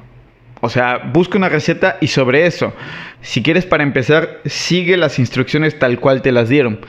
O 0.60 0.68
sea, 0.68 0.98
busca 1.12 1.38
una 1.38 1.48
receta 1.48 1.98
y 2.00 2.08
sobre 2.08 2.46
eso, 2.46 2.72
si 3.20 3.42
quieres 3.42 3.64
para 3.64 3.84
empezar, 3.84 4.40
sigue 4.44 4.96
las 4.96 5.18
instrucciones 5.18 5.78
tal 5.78 6.00
cual 6.00 6.22
te 6.22 6.32
las 6.32 6.48
dieron. 6.48 6.80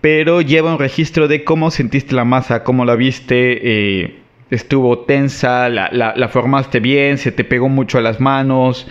Pero 0.00 0.42
lleva 0.42 0.72
un 0.72 0.78
registro 0.78 1.28
de 1.28 1.44
cómo 1.44 1.70
sentiste 1.70 2.14
la 2.14 2.24
masa, 2.24 2.64
cómo 2.64 2.84
la 2.84 2.96
viste, 2.96 4.02
eh, 4.02 4.18
estuvo 4.50 5.00
tensa, 5.00 5.68
la, 5.68 6.28
formaste 6.30 6.80
bien, 6.80 7.16
se 7.18 7.32
te 7.32 7.44
pegó 7.44 7.68
mucho 7.68 7.98
a 7.98 8.02
las 8.02 8.20
manos, 8.20 8.86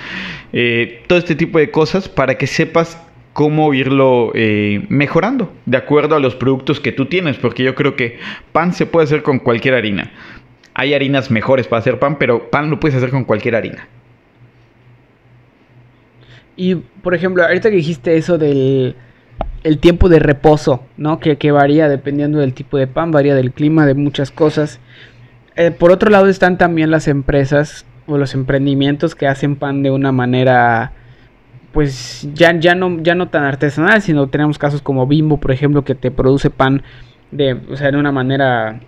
eh, 0.52 1.04
todo 1.08 1.20
este 1.20 1.36
tipo 1.36 1.60
de 1.60 1.70
cosas 1.70 2.10
para 2.10 2.38
que 2.38 2.48
sepas 2.48 3.00
cómo 3.34 3.74
irlo 3.74 4.32
eh, 4.36 4.86
mejorando 4.90 5.52
de 5.66 5.78
acuerdo 5.78 6.16
a 6.16 6.20
los 6.20 6.36
productos 6.36 6.80
que 6.80 6.92
tú 6.92 7.06
tienes, 7.06 7.38
porque 7.38 7.64
yo 7.64 7.76
creo 7.76 7.96
que 7.96 8.20
pan 8.52 8.74
se 8.74 8.86
puede 8.86 9.06
hacer 9.06 9.24
con 9.24 9.40
cualquier 9.40 9.76
harina. 9.76 10.12
Hay 10.76 10.94
harinas 10.94 11.30
mejores 11.30 11.68
para 11.68 11.80
hacer 11.80 12.00
pan, 12.00 12.18
pero 12.18 12.50
pan 12.50 12.72
lo 12.72 12.80
puedes 12.80 12.98
hacer 12.98 13.12
con 13.12 13.26
cualquier 13.26 13.56
harina. 13.56 13.88
Y, 16.56 16.76
por 16.76 17.16
ejemplo, 17.16 17.44
ahorita 17.44 17.70
que 17.70 17.78
dijiste 17.78 18.18
eso 18.18 18.38
del 18.38 18.96
el 19.64 19.80
tiempo 19.80 20.10
de 20.10 20.20
reposo, 20.20 20.84
¿no? 20.98 21.20
Que, 21.20 21.38
que, 21.38 21.52
varía 21.52 21.88
dependiendo 21.88 22.40
del 22.40 22.54
tipo 22.54 22.78
de 22.78 22.88
pan, 22.88 23.12
varía 23.12 23.34
del 23.34 23.52
clima, 23.52 23.86
de 23.86 23.94
muchas 23.94 24.32
cosas. 24.32 24.80
Eh, 25.56 25.72
por 25.72 25.92
otro 25.92 26.10
lado 26.10 26.28
están 26.28 26.58
también 26.58 26.92
las 26.92 27.08
empresas 27.08 27.86
o 28.06 28.18
los 28.18 28.34
emprendimientos 28.34 29.16
que 29.16 29.28
hacen 29.28 29.56
pan 29.56 29.82
de 29.84 29.92
una 29.92 30.12
manera, 30.12 30.92
pues 31.72 32.28
ya, 32.34 32.58
ya, 32.60 32.76
no, 32.76 33.02
ya 33.02 33.16
no 33.16 33.30
tan 33.30 33.44
artesanal, 33.46 34.02
sino 34.02 34.28
tenemos 34.28 34.58
casos 34.58 34.82
como 34.82 35.08
Bimbo, 35.08 35.40
por 35.40 35.52
ejemplo, 35.52 35.86
que 35.86 35.96
te 35.96 36.12
produce 36.12 36.50
pan 36.50 36.84
de, 37.32 37.54
o 37.54 37.78
sea, 37.78 37.92
de 37.92 37.98
una 37.98 38.12
manera, 38.12 38.82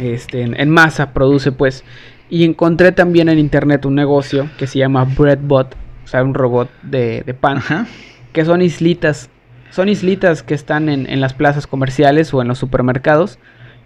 este, 0.00 0.42
en, 0.42 0.58
en 0.58 0.70
masa, 0.70 1.12
produce 1.12 1.50
pues. 1.50 1.84
Y 2.28 2.44
encontré 2.44 2.92
también 2.92 3.28
en 3.28 3.38
internet 3.38 3.86
un 3.86 3.94
negocio 3.94 4.48
que 4.58 4.66
se 4.66 4.78
llama 4.78 5.04
Breadbot, 5.04 5.76
o 6.06 6.08
sea, 6.08 6.22
un 6.22 6.34
robot 6.34 6.70
de, 6.82 7.36
pan, 7.38 7.60
que 8.32 8.44
son 8.44 8.62
islitas. 8.62 9.28
Son 9.70 9.88
islitas 9.88 10.44
que 10.44 10.54
están 10.54 10.88
en, 10.88 11.20
las 11.20 11.34
plazas 11.34 11.66
comerciales 11.66 12.32
o 12.32 12.40
en 12.40 12.46
los 12.46 12.58
supermercados, 12.58 13.40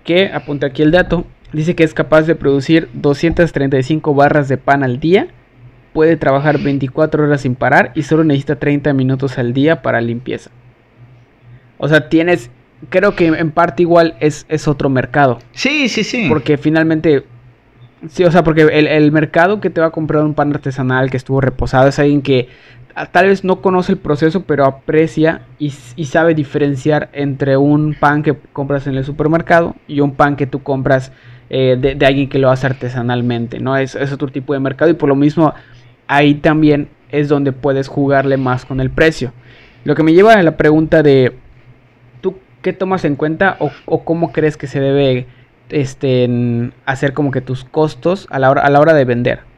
que, 0.05 0.31
apunta 0.31 0.67
aquí 0.67 0.83
el 0.83 0.91
dato, 0.91 1.25
dice 1.55 1.75
que 1.75 1.83
es 1.83 1.95
capaz 1.95 2.23
de 2.23 2.35
producir 2.35 2.91
235 2.93 4.15
barras 4.15 4.49
de 4.49 4.59
pan 4.59 4.83
al 4.85 5.01
día, 5.01 5.29
puede 5.95 6.19
trabajar 6.19 6.59
24 6.59 7.25
horas 7.25 7.41
sin 7.41 7.55
parar 7.55 7.91
y 7.95 8.03
solo 8.03 8.23
necesita 8.23 8.57
30 8.57 8.93
minutos 8.93 9.39
al 9.39 9.55
día 9.55 9.81
para 9.81 10.03
limpieza. 10.03 10.51
O 11.79 11.89
sea, 11.89 12.11
tienes, 12.11 12.51
creo 12.91 13.17
que 13.17 13.29
en 13.29 13.51
parte 13.51 13.83
igual 13.83 14.15
es, 14.21 14.45
es 14.51 14.69
otro 14.69 14.91
mercado. 14.91 15.39
Sí, 15.53 15.89
sí, 15.89 16.05
sí. 16.05 16.27
Porque 16.29 16.59
finalmente 16.59 17.25
Sí, 18.09 18.25
o 18.25 18.31
sea, 18.31 18.43
porque 18.43 18.63
el, 18.63 19.13
mercado 19.13 19.61
que 19.61 19.69
te 19.69 19.81
va 19.81 19.89
a 19.89 19.91
comprar 19.91 20.25
un 20.25 20.35
pan 20.35 20.53
artesanal 20.55 21.11
que 21.11 21.19
estuvo 21.19 21.41
reposado 21.41 21.89
es 21.89 21.99
alguien 21.99 22.23
que 22.23 22.49
ah, 22.95 23.07
tal 23.07 23.27
vez 23.27 23.45
no 23.45 23.61
conoce 23.61 23.93
el 23.93 23.99
proceso, 23.99 24.45
pero 24.45 24.65
aprecia 24.65 25.43
y, 25.59 25.71
sabe 25.71 26.35
diferenciar 26.35 27.11
entre 27.13 27.59
un 27.59 27.95
pan 27.99 28.23
que 28.23 28.35
compras 28.53 28.87
en 28.87 28.97
el 28.97 29.05
supermercado 29.05 29.77
y 29.87 30.01
un 30.01 30.15
pan 30.15 30.37
que 30.37 30.47
tú 30.47 30.63
compras 30.63 31.13
eh, 31.51 31.77
de, 31.79 32.07
alguien 32.07 32.31
que 32.31 32.39
lo 32.39 32.51
hace 32.51 32.67
artesanalmente, 32.67 33.61
¿no? 33.61 33.77
Es, 33.77 33.95
es 33.95 34.13
otro 34.13 34.29
tipo 34.29 34.55
de 34.55 34.61
mercado 34.61 34.91
y 34.91 34.95
por 34.95 35.09
lo 35.09 35.15
mismo 35.17 35.53
ahí 36.07 36.35
también 36.35 36.89
es 37.11 37.29
donde 37.29 37.53
puedes 37.53 37.89
jugarle 37.89 38.39
más 38.39 38.65
con 38.65 38.81
el 38.81 38.89
precio. 38.89 39.33
Lo 39.85 39.95
que 39.95 40.03
me 40.03 40.15
lleva 40.15 40.33
a 40.33 40.43
la 40.43 40.57
pregunta 40.57 41.03
de, 41.03 41.35
¿tú 42.23 42.39
qué 42.63 42.73
tomas 42.73 43.05
en 43.05 43.17
cuenta 43.17 43.57
o, 43.61 43.71
o 43.85 44.05
cómo 44.05 44.33
crees 44.33 44.57
que 44.57 44.67
se 44.67 44.81
debe 44.81 45.27
este, 45.71 46.71
hacer 46.87 47.13
como 47.13 47.31
que 47.31 47.41
tus 47.41 47.65
costos 47.65 48.27
a 48.31 48.39
la, 48.39 48.51
hora, 48.51 48.63
a 48.63 48.71
la 48.71 48.81
hora 48.81 48.95
de 48.95 49.05
vender. 49.05 49.51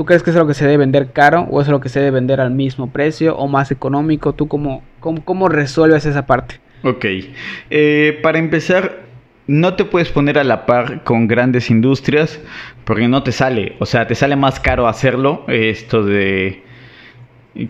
¿Tú 0.00 0.06
crees 0.06 0.22
que 0.22 0.30
es 0.30 0.36
lo 0.36 0.46
que 0.46 0.54
se 0.54 0.64
debe 0.64 0.78
vender 0.78 1.12
caro 1.12 1.46
o 1.50 1.60
es 1.60 1.68
lo 1.68 1.80
que 1.80 1.90
se 1.90 2.00
debe 2.00 2.12
vender 2.12 2.40
al 2.40 2.50
mismo 2.50 2.90
precio 2.90 3.36
o 3.36 3.48
más 3.48 3.70
económico? 3.70 4.32
¿Tú 4.32 4.48
cómo, 4.48 4.82
cómo, 5.00 5.48
resuelves 5.50 6.06
esa 6.06 6.24
parte? 6.24 6.54
Ok. 6.84 7.04
Eh, 7.68 8.18
para 8.22 8.38
empezar, 8.38 9.00
no 9.46 9.74
te 9.74 9.84
puedes 9.84 10.10
poner 10.10 10.38
a 10.38 10.44
la 10.44 10.64
par 10.64 11.04
con 11.04 11.28
grandes 11.28 11.70
industrias 11.70 12.40
porque 12.84 13.08
no 13.08 13.22
te 13.22 13.32
sale. 13.32 13.76
O 13.78 13.84
sea, 13.84 14.06
te 14.06 14.14
sale 14.14 14.36
más 14.36 14.58
caro 14.58 14.88
hacerlo 14.88 15.44
esto 15.48 16.02
de... 16.02 16.62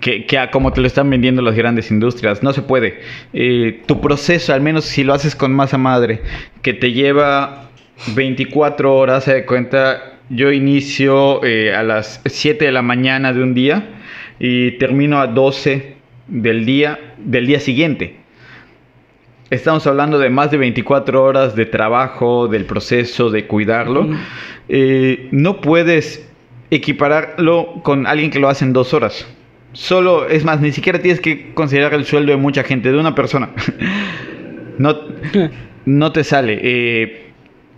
Que, 0.01 0.39
a 0.39 0.51
como 0.53 0.73
te 0.73 0.83
lo 0.83 0.87
están 0.87 1.09
vendiendo 1.11 1.43
las 1.43 1.57
grandes 1.57 1.91
industrias. 1.91 2.43
No 2.43 2.53
se 2.53 2.63
puede. 2.63 3.01
Eh, 3.33 3.83
tu 3.87 4.01
proceso, 4.01 4.53
al 4.53 4.61
menos 4.61 4.85
si 4.85 5.03
lo 5.03 5.15
haces 5.15 5.35
con 5.35 5.53
masa 5.53 5.79
madre, 5.79 6.21
que 6.63 6.75
te 6.75 6.93
lleva 6.93 7.70
24 8.15 8.95
horas, 8.95 9.25
se 9.25 9.35
de 9.35 9.47
cuenta, 9.47 10.19
yo 10.29 10.53
inicio 10.53 11.45
eh, 11.45 11.75
a 11.75 11.83
las 11.83 12.21
7 12.25 12.65
de 12.65 12.73
la 12.73 12.83
mañana 12.83 13.33
de 13.33 13.43
un 13.43 13.55
día 13.55 13.89
y 14.39 14.73
termino 14.73 15.21
a 15.21 15.27
12 15.27 15.97
del 16.29 16.65
día, 16.65 16.99
del 17.19 17.47
día 17.47 17.61
siguiente. 17.61 18.17
Estamos 19.51 19.87
hablando 19.87 20.19
de 20.19 20.31
más 20.31 20.51
de 20.51 20.59
24 20.59 21.23
horas 21.23 21.57
de 21.57 21.67
trabajo, 21.67 22.47
del 22.47 22.65
proceso, 22.65 23.31
de 23.31 23.47
cuidarlo. 23.47 24.09
Eh, 24.69 25.29
no 25.33 25.61
puedes 25.61 26.29
equipararlo 26.71 27.81
con 27.83 28.07
alguien 28.07 28.31
que 28.31 28.39
lo 28.39 28.49
hace 28.49 28.65
en 28.65 28.73
dos 28.73 28.95
horas. 28.95 29.27
Solo, 29.73 30.29
es 30.29 30.45
más, 30.45 30.61
ni 30.61 30.73
siquiera 30.73 31.01
tienes 31.01 31.21
que 31.21 31.53
considerar 31.53 31.95
el 31.95 32.05
sueldo 32.05 32.31
de 32.31 32.39
mucha 32.39 32.63
gente, 32.63 32.93
de 32.93 32.99
una 32.99 33.15
persona. 33.15 33.51
no, 34.79 34.97
no 35.85 36.13
te 36.13 36.23
sale. 36.23 36.61
Eh, 36.63 37.30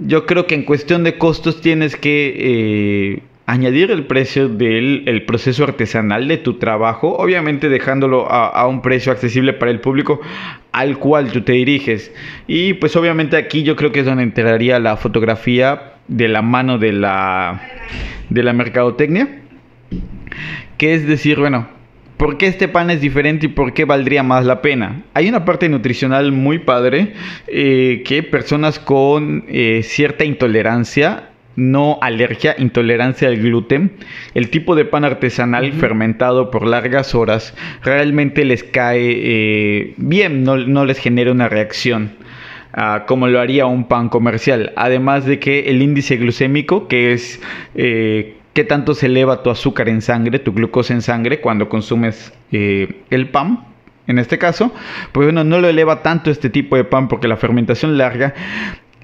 yo 0.06 0.26
creo 0.26 0.46
que 0.46 0.54
en 0.54 0.64
cuestión 0.64 1.04
de 1.04 1.18
costos 1.18 1.60
tienes 1.60 1.96
que 1.96 2.34
eh, 2.36 3.22
añadir 3.46 3.90
el 3.90 4.06
precio 4.06 4.48
del 4.48 5.24
proceso 5.26 5.64
artesanal 5.64 6.28
de 6.28 6.38
tu 6.38 6.54
trabajo, 6.54 7.16
obviamente 7.16 7.68
dejándolo 7.68 8.30
a, 8.30 8.66
un 8.66 8.82
precio 8.82 9.12
accesible 9.12 9.52
para 9.52 9.70
el 9.70 9.80
público 9.80 10.20
al 10.72 10.98
cual 10.98 11.32
tú 11.32 11.42
te 11.42 11.52
diriges. 11.52 12.12
Y 12.46 12.74
pues 12.74 12.96
obviamente 12.96 13.36
aquí 13.36 13.62
yo 13.62 13.76
creo 13.76 13.92
que 13.92 14.00
es 14.00 14.06
donde 14.06 14.22
entraría 14.22 14.78
la 14.78 14.96
fotografía 14.96 15.94
de 16.08 16.28
la 16.28 16.42
mano 16.42 16.78
de 16.78 16.92
la, 16.92 17.60
de 18.30 18.42
la 18.42 18.52
mercadotecnia, 18.52 19.28
que 20.78 20.94
es 20.94 21.06
decir, 21.06 21.38
bueno, 21.38 21.68
¿Por 22.16 22.38
qué 22.38 22.46
este 22.46 22.68
pan 22.68 22.90
es 22.90 23.00
diferente 23.00 23.46
y 23.46 23.48
por 23.48 23.72
qué 23.72 23.84
valdría 23.84 24.22
más 24.22 24.44
la 24.44 24.62
pena? 24.62 25.02
Hay 25.14 25.28
una 25.28 25.44
parte 25.44 25.68
nutricional 25.68 26.30
muy 26.30 26.60
padre 26.60 27.14
eh, 27.48 28.02
que 28.06 28.22
personas 28.22 28.78
con 28.78 29.44
eh, 29.48 29.80
cierta 29.82 30.24
intolerancia 30.24 31.30
no 31.56 31.98
alergia, 32.00 32.54
intolerancia 32.58 33.28
al 33.28 33.36
gluten, 33.36 33.92
el 34.34 34.48
tipo 34.48 34.74
de 34.74 34.84
pan 34.84 35.04
artesanal 35.04 35.72
fermentado 35.72 36.50
por 36.50 36.66
largas 36.66 37.14
horas 37.14 37.54
realmente 37.82 38.44
les 38.44 38.62
cae 38.62 39.00
eh, 39.02 39.94
bien, 39.98 40.44
no, 40.44 40.84
les 40.84 40.98
genera 40.98 41.32
una 41.32 41.48
reacción. 41.48 42.12
Como 43.06 43.28
lo 43.28 43.38
haría 43.38 43.66
un 43.66 43.86
pan 43.86 44.08
comercial. 44.08 44.72
Además 44.76 45.26
de 45.26 45.38
que 45.38 45.68
el 45.68 45.82
índice 45.82 46.16
glucémico, 46.16 46.88
que 46.88 47.12
es 47.12 47.38
qué 48.52 48.64
tanto 48.64 48.94
se 48.94 49.06
eleva 49.06 49.42
tu 49.42 49.50
azúcar 49.50 49.88
en 49.88 50.02
sangre, 50.02 50.38
tu 50.38 50.52
glucosa 50.52 50.94
en 50.94 51.02
sangre 51.02 51.40
cuando 51.40 51.68
consumes 51.68 52.32
eh, 52.50 53.02
el 53.10 53.28
pan. 53.28 53.66
En 54.06 54.18
este 54.18 54.36
caso, 54.38 54.72
pues 55.12 55.26
bueno, 55.26 55.44
no 55.44 55.60
lo 55.60 55.68
eleva 55.68 56.02
tanto 56.02 56.30
este 56.30 56.50
tipo 56.50 56.76
de 56.76 56.84
pan 56.84 57.08
porque 57.08 57.28
la 57.28 57.36
fermentación 57.36 57.96
larga 57.96 58.34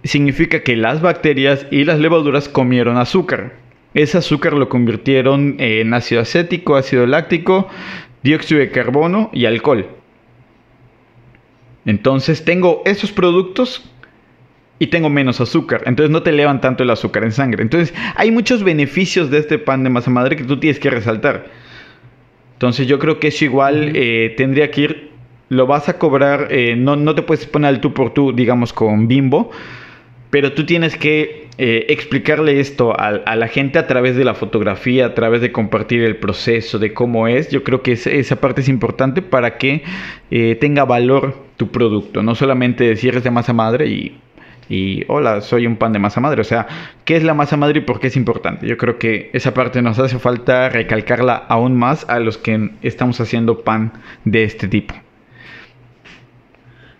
significa 0.04 0.62
que 0.62 0.76
las 0.76 1.00
bacterias 1.00 1.66
y 1.70 1.84
las 1.84 2.00
levaduras 2.00 2.48
comieron 2.48 2.96
azúcar. 2.96 3.54
Ese 3.94 4.18
azúcar 4.18 4.52
lo 4.52 4.68
convirtieron 4.68 5.56
en 5.58 5.94
ácido 5.94 6.20
acético, 6.20 6.76
ácido 6.76 7.06
láctico, 7.06 7.68
dióxido 8.22 8.60
de 8.60 8.70
carbono 8.70 9.30
y 9.32 9.46
alcohol. 9.46 9.88
Entonces 11.84 12.44
tengo 12.44 12.82
esos 12.84 13.12
productos 13.12 13.90
y 14.78 14.88
tengo 14.88 15.10
menos 15.10 15.40
azúcar. 15.40 15.82
Entonces 15.86 16.10
no 16.10 16.22
te 16.22 16.30
elevan 16.30 16.60
tanto 16.60 16.82
el 16.82 16.90
azúcar 16.90 17.24
en 17.24 17.32
sangre. 17.32 17.62
Entonces 17.62 17.94
hay 18.14 18.30
muchos 18.30 18.62
beneficios 18.62 19.30
de 19.30 19.38
este 19.38 19.58
pan 19.58 19.82
de 19.84 19.90
masa 19.90 20.10
madre 20.10 20.36
que 20.36 20.44
tú 20.44 20.58
tienes 20.58 20.78
que 20.78 20.90
resaltar. 20.90 21.46
Entonces 22.54 22.86
yo 22.86 22.98
creo 22.98 23.20
que 23.20 23.28
eso 23.28 23.44
igual 23.44 23.92
eh, 23.94 24.34
tendría 24.36 24.70
que 24.70 24.80
ir, 24.80 25.10
lo 25.48 25.66
vas 25.66 25.88
a 25.88 25.98
cobrar, 25.98 26.48
eh, 26.50 26.74
no, 26.76 26.96
no 26.96 27.14
te 27.14 27.22
puedes 27.22 27.46
poner 27.46 27.68
al 27.68 27.80
tú 27.80 27.94
por 27.94 28.12
tú, 28.12 28.32
digamos, 28.32 28.72
con 28.72 29.06
bimbo, 29.06 29.50
pero 30.30 30.52
tú 30.52 30.66
tienes 30.66 30.96
que 30.96 31.46
eh, 31.56 31.86
explicarle 31.88 32.58
esto 32.60 32.98
a, 32.98 33.12
la 33.12 33.48
gente 33.48 33.78
a 33.78 33.86
través 33.86 34.16
de 34.16 34.24
la 34.24 34.34
fotografía, 34.34 35.06
a 35.06 35.14
través 35.14 35.40
de 35.40 35.52
compartir 35.52 36.02
el 36.02 36.16
proceso, 36.16 36.80
de 36.80 36.92
cómo 36.92 37.28
es. 37.28 37.50
Yo 37.50 37.62
creo 37.62 37.82
que 37.82 37.92
esa 37.92 38.40
parte 38.40 38.60
es 38.60 38.68
importante 38.68 39.22
para 39.22 39.56
que 39.56 39.84
tenga 40.60 40.84
valor 40.84 41.36
tu 41.56 41.70
producto, 41.70 42.22
no 42.22 42.34
solamente 42.34 42.84
decir 42.84 43.16
es 43.16 43.24
de 43.24 43.30
masa 43.30 43.52
madre 43.52 43.86
y 43.86 44.18
y 44.68 45.04
hola, 45.08 45.40
soy 45.40 45.66
un 45.66 45.76
pan 45.76 45.92
de 45.92 45.98
masa 45.98 46.20
madre. 46.20 46.40
O 46.40 46.44
sea, 46.44 46.66
¿qué 47.04 47.16
es 47.16 47.24
la 47.24 47.34
masa 47.34 47.56
madre 47.56 47.78
y 47.78 47.82
por 47.82 48.00
qué 48.00 48.08
es 48.08 48.16
importante? 48.16 48.66
Yo 48.66 48.76
creo 48.76 48.98
que 48.98 49.30
esa 49.32 49.54
parte 49.54 49.82
nos 49.82 49.98
hace 49.98 50.18
falta 50.18 50.68
recalcarla 50.68 51.34
aún 51.34 51.76
más 51.76 52.08
a 52.08 52.18
los 52.18 52.38
que 52.38 52.70
estamos 52.82 53.20
haciendo 53.20 53.60
pan 53.60 53.92
de 54.24 54.44
este 54.44 54.68
tipo. 54.68 54.94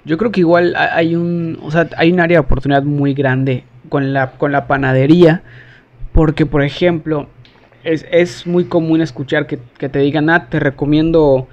Yo 0.05 0.17
creo 0.17 0.33
que 0.33 0.41
igual 0.41 0.75
hay 0.77 1.15
un, 1.15 1.59
o 1.63 1.71
sea, 1.71 1.89
hay 1.99 2.13
un 2.13 2.21
área 2.21 2.37
de 2.37 2.41
oportunidad 2.41 2.83
muy 2.83 3.13
grande 3.13 3.65
con 3.91 4.15
la, 4.15 4.33
con 4.33 4.53
la 4.53 4.67
panadería, 4.67 5.43
porque 6.13 6.47
por 6.47 6.63
ejemplo, 6.63 7.29
es, 7.85 8.47
muy 8.47 8.65
común 8.65 9.01
escuchar 9.01 9.47
que, 9.47 9.57
te 9.57 9.99
digan, 9.99 10.31
ah, 10.31 10.49
te 10.49 10.61
recomiendo 10.61 11.49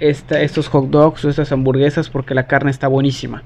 esta, 0.00 0.40
estos 0.40 0.68
hot 0.68 0.90
dogs 0.90 1.24
o 1.24 1.28
estas 1.28 1.52
hamburguesas 1.52 2.08
porque 2.08 2.34
la 2.34 2.46
carne 2.46 2.70
está 2.70 2.88
buenísima. 2.88 3.42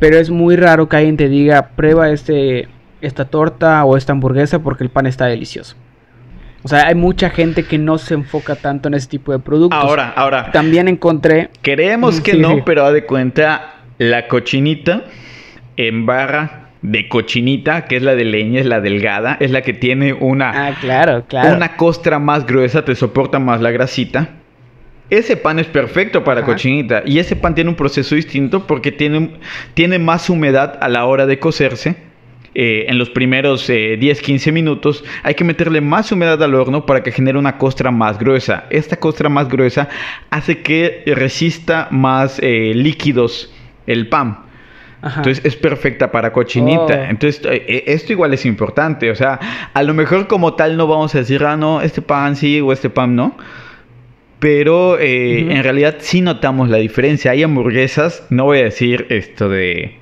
Pero 0.00 0.18
es 0.18 0.30
muy 0.30 0.56
raro 0.56 0.88
que 0.88 0.96
alguien 0.96 1.16
te 1.16 1.28
diga, 1.28 1.70
prueba 1.76 2.10
este, 2.10 2.68
esta 3.00 3.26
torta 3.26 3.84
o 3.84 3.96
esta 3.96 4.12
hamburguesa 4.12 4.58
porque 4.60 4.84
el 4.84 4.90
pan 4.90 5.06
está 5.06 5.26
delicioso. 5.26 5.76
O 6.62 6.68
sea, 6.68 6.86
hay 6.86 6.94
mucha 6.94 7.28
gente 7.28 7.64
que 7.64 7.76
no 7.76 7.98
se 7.98 8.14
enfoca 8.14 8.56
tanto 8.56 8.88
en 8.88 8.94
ese 8.94 9.08
tipo 9.08 9.32
de 9.32 9.38
productos. 9.38 9.78
Ahora, 9.78 10.14
ahora. 10.16 10.50
También 10.50 10.88
encontré. 10.88 11.50
Creemos 11.60 12.22
que 12.22 12.34
no, 12.34 12.64
pero 12.64 12.90
de 12.90 13.04
cuenta, 13.04 13.74
la 13.98 14.28
cochinita 14.28 15.04
en 15.76 16.06
barra 16.06 16.70
de 16.80 17.08
cochinita, 17.08 17.86
que 17.86 17.96
es 17.96 18.02
la 18.02 18.14
de 18.14 18.24
leña, 18.24 18.60
es 18.60 18.66
la 18.66 18.80
delgada, 18.80 19.36
es 19.40 19.50
la 19.50 19.62
que 19.62 19.72
tiene 19.72 20.12
una. 20.12 20.68
Ah, 20.68 20.74
claro, 20.80 21.24
claro. 21.26 21.56
Una 21.56 21.76
costra 21.76 22.18
más 22.18 22.46
gruesa, 22.46 22.84
te 22.84 22.94
soporta 22.94 23.38
más 23.38 23.60
la 23.60 23.70
grasita. 23.70 24.28
Ese 25.10 25.36
pan 25.36 25.58
es 25.58 25.66
perfecto 25.66 26.24
para 26.24 26.42
cochinita 26.42 27.02
y 27.04 27.18
ese 27.18 27.36
pan 27.36 27.54
tiene 27.54 27.70
un 27.70 27.76
proceso 27.76 28.14
distinto 28.14 28.66
porque 28.66 28.90
tiene, 28.90 29.32
tiene 29.74 29.98
más 29.98 30.30
humedad 30.30 30.78
a 30.80 30.88
la 30.88 31.04
hora 31.04 31.26
de 31.26 31.38
cocerse. 31.38 31.96
Eh, 32.56 32.86
en 32.88 32.98
los 32.98 33.10
primeros 33.10 33.68
10-15 33.68 34.46
eh, 34.46 34.52
minutos 34.52 35.04
hay 35.24 35.34
que 35.34 35.42
meterle 35.42 35.80
más 35.80 36.12
humedad 36.12 36.40
al 36.40 36.54
horno 36.54 36.86
para 36.86 37.02
que 37.02 37.10
genere 37.10 37.36
una 37.36 37.58
costra 37.58 37.90
más 37.90 38.18
gruesa. 38.18 38.64
Esta 38.70 38.96
costra 38.96 39.28
más 39.28 39.48
gruesa 39.48 39.88
hace 40.30 40.62
que 40.62 41.02
resista 41.06 41.88
más 41.90 42.38
eh, 42.42 42.72
líquidos 42.74 43.52
el 43.86 44.08
pan. 44.08 44.44
Entonces 45.02 45.44
es 45.44 45.54
perfecta 45.54 46.10
para 46.10 46.32
cochinita. 46.32 46.94
Oh. 46.94 47.10
Entonces 47.10 47.42
esto 47.68 48.12
igual 48.12 48.32
es 48.32 48.46
importante. 48.46 49.10
O 49.10 49.14
sea, 49.14 49.38
a 49.74 49.82
lo 49.82 49.92
mejor 49.92 50.28
como 50.28 50.54
tal 50.54 50.78
no 50.78 50.86
vamos 50.86 51.14
a 51.14 51.18
decir, 51.18 51.44
ah, 51.44 51.58
no, 51.58 51.82
este 51.82 52.00
pan 52.00 52.36
sí 52.36 52.58
o 52.62 52.72
este 52.72 52.88
pan 52.88 53.14
no 53.14 53.36
pero 54.44 54.98
eh, 54.98 55.54
en 55.54 55.62
realidad 55.62 55.94
sí 56.00 56.20
notamos 56.20 56.68
la 56.68 56.76
diferencia. 56.76 57.30
Hay 57.30 57.42
hamburguesas, 57.42 58.26
no 58.28 58.44
voy 58.44 58.58
a 58.58 58.64
decir 58.64 59.06
esto 59.08 59.48
de 59.48 59.96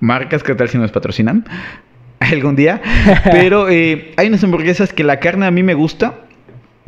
marcas, 0.00 0.42
¿qué 0.42 0.56
tal 0.56 0.68
si 0.68 0.78
nos 0.78 0.90
patrocinan? 0.90 1.44
Algún 2.18 2.56
día. 2.56 2.82
Pero 3.30 3.68
eh, 3.68 4.10
hay 4.16 4.26
unas 4.26 4.42
hamburguesas 4.42 4.92
que 4.92 5.04
la 5.04 5.20
carne 5.20 5.46
a 5.46 5.52
mí 5.52 5.62
me 5.62 5.74
gusta, 5.74 6.22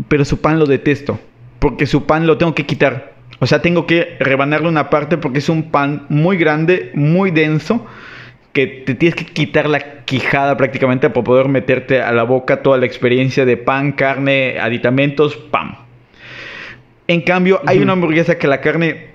pero 0.08 0.24
su 0.24 0.40
pan 0.40 0.58
lo 0.58 0.66
detesto. 0.66 1.20
Porque 1.60 1.86
su 1.86 2.06
pan 2.06 2.26
lo 2.26 2.38
tengo 2.38 2.56
que 2.56 2.66
quitar. 2.66 3.14
O 3.38 3.46
sea, 3.46 3.62
tengo 3.62 3.86
que 3.86 4.16
rebanarle 4.18 4.66
una 4.66 4.90
parte 4.90 5.16
porque 5.16 5.38
es 5.38 5.48
un 5.48 5.70
pan 5.70 6.06
muy 6.08 6.38
grande, 6.38 6.90
muy 6.92 7.30
denso, 7.30 7.86
que 8.52 8.66
te 8.66 8.96
tienes 8.96 9.14
que 9.14 9.26
quitar 9.26 9.68
la 9.68 10.04
quijada 10.06 10.56
prácticamente 10.56 11.08
para 11.08 11.22
poder 11.22 11.46
meterte 11.46 12.02
a 12.02 12.10
la 12.10 12.24
boca 12.24 12.62
toda 12.62 12.78
la 12.78 12.86
experiencia 12.86 13.44
de 13.44 13.56
pan, 13.56 13.92
carne, 13.92 14.58
aditamentos, 14.58 15.36
pam. 15.36 15.87
En 17.08 17.22
cambio, 17.22 17.62
hay 17.66 17.78
una 17.80 17.94
hamburguesa 17.94 18.36
que 18.38 18.46
la 18.46 18.60
carne 18.60 19.08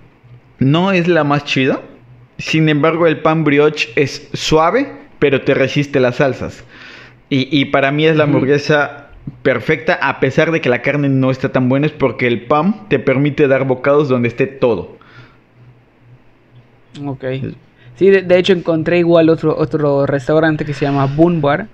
no 0.58 0.92
es 0.92 1.08
la 1.08 1.24
más 1.24 1.46
chida. 1.46 1.82
Sin 2.40 2.68
embargo, 2.68 3.06
el 3.06 3.20
pan 3.20 3.44
brioche 3.44 3.90
es 3.96 4.30
suave, 4.34 4.92
pero 5.20 5.42
te 5.42 5.54
resiste 5.54 6.00
las 6.00 6.16
salsas. 6.16 6.64
Y, 7.30 7.66
para 7.66 7.92
mí 7.92 8.06
es 8.06 8.16
la 8.16 8.26
hamburguesa 8.26 9.10
perfecta, 9.42 9.96
a 9.96 10.20
pesar 10.20 10.52
de 10.52 10.62
que 10.62 10.70
la 10.70 10.84
carne 10.84 11.10
no 11.10 11.32
está 11.32 11.52
tan 11.52 11.68
buena, 11.68 11.88
es 11.88 11.92
porque 11.92 12.28
el 12.28 12.46
pan 12.46 12.88
te 12.90 13.00
permite 13.00 13.48
dar 13.48 13.66
bocados 13.66 14.08
donde 14.08 14.28
esté 14.28 14.46
todo. 14.46 14.98
Ok. 17.04 17.26
Sí, 17.96 18.10
de, 18.10 18.38
hecho 18.38 18.54
encontré 18.54 19.00
igual 19.00 19.30
otro, 19.30 19.56
otro 19.58 20.06
restaurante 20.06 20.66
que 20.66 20.74
se 20.74 20.86
llama 20.86 21.06
Boon 21.08 21.42
Bar, 21.42 21.68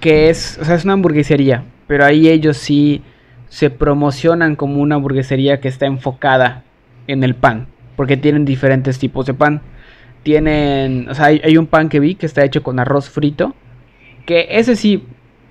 que 0.00 0.28
es, 0.28 0.58
o 0.60 0.64
sea, 0.64 0.74
es 0.74 0.84
una 0.84 0.94
hamburguesería, 0.94 1.64
pero 1.86 2.04
ahí 2.04 2.28
ellos 2.28 2.56
sí 2.56 3.02
se 3.48 3.70
promocionan 3.70 4.56
como 4.56 4.80
una 4.80 4.96
hamburguesería 4.96 5.60
que 5.60 5.68
está 5.68 5.86
enfocada 5.86 6.64
en 7.06 7.24
el 7.24 7.34
pan, 7.34 7.66
porque 7.96 8.16
tienen 8.16 8.44
diferentes 8.44 8.98
tipos 8.98 9.26
de 9.26 9.34
pan. 9.34 9.62
Tienen, 10.22 11.08
o 11.08 11.14
sea, 11.14 11.26
hay, 11.26 11.56
un 11.56 11.66
pan 11.66 11.88
que 11.88 12.00
vi 12.00 12.14
que 12.14 12.26
está 12.26 12.44
hecho 12.44 12.62
con 12.62 12.78
arroz 12.78 13.08
frito, 13.08 13.54
que 14.26 14.46
ese 14.50 14.76
sí, 14.76 15.04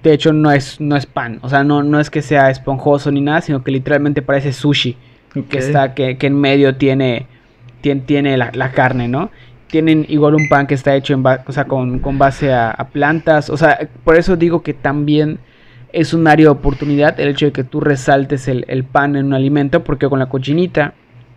de 0.04 0.14
hecho 0.14 0.34
no 0.34 0.52
es, 0.52 0.80
no 0.80 0.96
es 0.96 1.06
pan, 1.06 1.40
o 1.42 1.50
sea, 1.50 1.64
no, 1.64 1.82
no 1.82 2.00
es 2.00 2.10
que 2.10 2.22
sea 2.22 2.50
esponjoso 2.52 3.12
ni 3.12 3.22
nada, 3.22 3.42
sino 3.42 3.64
que 3.64 3.72
literalmente 3.72 4.22
parece 4.22 4.54
sushi, 4.54 4.96
que 5.50 5.58
está, 5.58 5.94
que, 5.94 6.18
en 6.20 6.40
medio 6.40 6.76
tiene, 6.76 7.26
tiene, 7.82 8.02
tiene 8.02 8.38
la, 8.38 8.72
carne, 8.72 9.08
¿no? 9.08 9.32
Tienen 9.68 10.06
igual 10.10 10.36
un 10.36 10.48
pan 10.48 10.68
que 10.68 10.76
está 10.76 10.96
hecho 10.96 11.14
en 11.14 11.24
o 11.26 11.52
sea, 11.52 11.66
con, 11.66 12.02
base 12.18 12.54
a, 12.54 12.70
a 12.70 12.90
plantas, 12.90 13.50
o 13.50 13.58
sea, 13.58 13.90
por 14.04 14.16
eso 14.16 14.36
digo 14.36 14.62
que 14.62 14.74
también 14.74 15.40
es 15.94 16.14
un 16.14 16.28
área 16.28 16.46
de 16.46 16.52
oportunidad 16.52 17.20
el 17.20 17.30
hecho 17.30 17.46
de 17.46 17.52
que 17.52 17.64
tú 17.64 17.80
resaltes 17.80 18.48
el, 18.48 18.84
pan 18.84 19.16
en 19.16 19.28
un 19.28 19.34
alimento, 19.34 19.84
porque 19.84 20.10
con 20.10 20.20
la 20.20 20.30
cochinita 20.30 20.94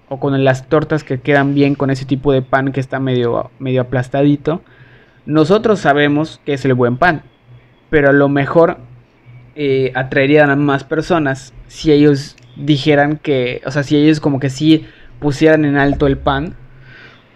o 0.08 0.18
con 0.18 0.42
las 0.44 0.68
tortas 0.68 1.04
que 1.04 1.20
quedan 1.20 1.54
bien 1.54 1.74
con 1.74 1.90
ese 1.90 2.04
tipo 2.04 2.32
de 2.32 2.42
pan 2.42 2.72
que 2.72 2.80
está 2.80 2.98
medio, 2.98 3.50
medio 3.58 3.82
aplastadito, 3.82 4.62
nosotros 5.26 5.78
sabemos 5.78 6.40
que 6.44 6.54
es 6.54 6.64
el 6.64 6.74
buen 6.74 6.96
pan, 6.96 7.22
pero 7.90 8.10
a 8.10 8.12
lo 8.12 8.28
mejor 8.28 8.78
eh, 9.54 9.92
atraerían 9.94 10.50
a 10.50 10.56
más 10.56 10.84
personas 10.84 11.54
si 11.68 11.92
ellos 11.92 12.36
dijeran 12.56 13.16
que, 13.16 13.62
o 13.66 13.70
sea, 13.70 13.82
si 13.82 13.96
ellos 13.96 14.20
como 14.20 14.40
que 14.40 14.50
sí 14.50 14.86
pusieran 15.20 15.64
en 15.64 15.76
alto 15.76 16.06
el 16.06 16.18
pan 16.18 16.56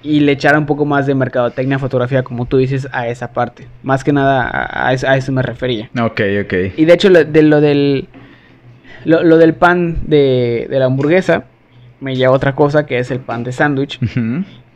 y 0.04 0.20
le 0.20 0.32
echara 0.32 0.58
un 0.58 0.66
poco 0.66 0.84
más 0.84 1.06
de 1.06 1.14
mercadotecnia, 1.14 1.78
fotografía, 1.78 2.22
como 2.22 2.44
tú 2.44 2.58
dices, 2.58 2.86
a 2.92 3.08
esa 3.08 3.32
parte. 3.32 3.66
Más 3.82 4.04
que 4.04 4.12
nada 4.12 4.48
a, 4.70 4.92
eso, 4.92 5.32
me 5.32 5.42
refería. 5.42 5.88
Ok, 5.98 6.20
ok. 6.44 6.54
Y 6.76 6.84
de 6.84 6.92
hecho, 6.92 7.08
lo, 7.08 7.24
de, 7.24 7.42
lo 7.42 7.60
del 7.62 8.06
lo, 9.06 9.38
del 9.38 9.54
pan 9.54 9.98
de, 10.06 10.66
la 10.70 10.84
hamburguesa 10.84 11.44
me 12.00 12.14
lleva 12.14 12.34
otra 12.34 12.54
cosa 12.54 12.84
que 12.84 12.98
es 12.98 13.10
el 13.10 13.20
pan 13.20 13.44
de 13.44 13.52
sándwich. 13.52 13.98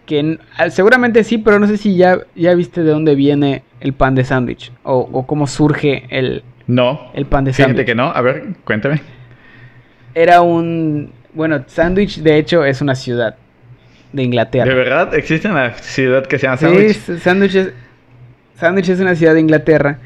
Que 0.07 0.39
seguramente 0.71 1.23
sí, 1.23 1.37
pero 1.37 1.59
no 1.59 1.67
sé 1.67 1.77
si 1.77 1.95
ya, 1.95 2.21
ya 2.35 2.55
viste 2.55 2.83
de 2.83 2.91
dónde 2.91 3.15
viene 3.15 3.63
el 3.81 3.93
pan 3.93 4.15
de 4.15 4.25
sándwich 4.25 4.73
o, 4.83 5.27
cómo 5.27 5.47
surge 5.47 6.05
el, 6.09 6.43
no, 6.67 7.11
el 7.13 7.27
pan 7.27 7.45
de 7.45 7.53
sándwich. 7.53 7.85
que 7.85 7.95
no, 7.95 8.05
a 8.05 8.23
ver, 8.23 8.55
cuéntame. 8.65 9.03
Era 10.15 10.41
un. 10.41 11.13
Bueno, 11.35 11.63
sándwich 11.67 12.23
de 12.23 12.39
hecho 12.39 12.65
es 12.65 12.81
una 12.81 12.95
ciudad 12.95 13.37
de 14.13 14.23
Inglaterra. 14.23 14.67
¿De 14.67 14.75
verdad? 14.75 15.15
¿Existe 15.15 15.49
una 15.49 15.75
ciudad 15.75 16.27
que 16.27 16.39
se 16.39 16.47
llama 16.47 16.57
Sandwich? 16.57 16.97
Sí, 16.97 17.19
Sandwich 17.19 18.89
es, 18.89 19.01
una 19.01 19.15
ciudad 19.15 19.35
de 19.35 19.41
Inglaterra. 19.41 19.99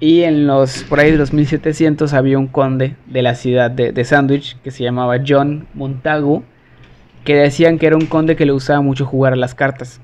Y 0.00 0.22
en 0.22 0.46
los, 0.46 0.82
por 0.84 0.98
ahí 0.98 1.12
de 1.12 1.16
los 1.16 1.32
1700 1.32 2.12
había 2.12 2.38
un 2.38 2.48
conde 2.48 2.96
de 3.06 3.22
la 3.22 3.34
ciudad 3.34 3.70
de, 3.70 4.04
Sandwich 4.04 4.56
que 4.62 4.72
se 4.72 4.82
llamaba 4.82 5.18
John 5.26 5.68
Montagu, 5.74 6.42
que 7.24 7.36
decían 7.36 7.78
que 7.78 7.86
era 7.86 7.96
un 7.96 8.06
conde 8.06 8.34
que 8.34 8.44
le 8.44 8.52
usaba 8.52 8.80
mucho 8.80 9.06
jugar 9.06 9.32
a 9.32 9.36
las 9.36 9.54
cartas. 9.54 10.00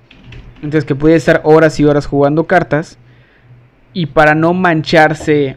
Entonces 0.57 0.85
que 0.85 0.95
podía 0.95 1.17
estar 1.17 1.41
horas 1.45 1.81
y 1.81 1.85
horas 1.85 2.07
jugando 2.07 2.45
cartas. 2.45 2.99
Y 3.93 4.07
para 4.07 4.37
no 4.37 4.55
mancharse 4.55 5.57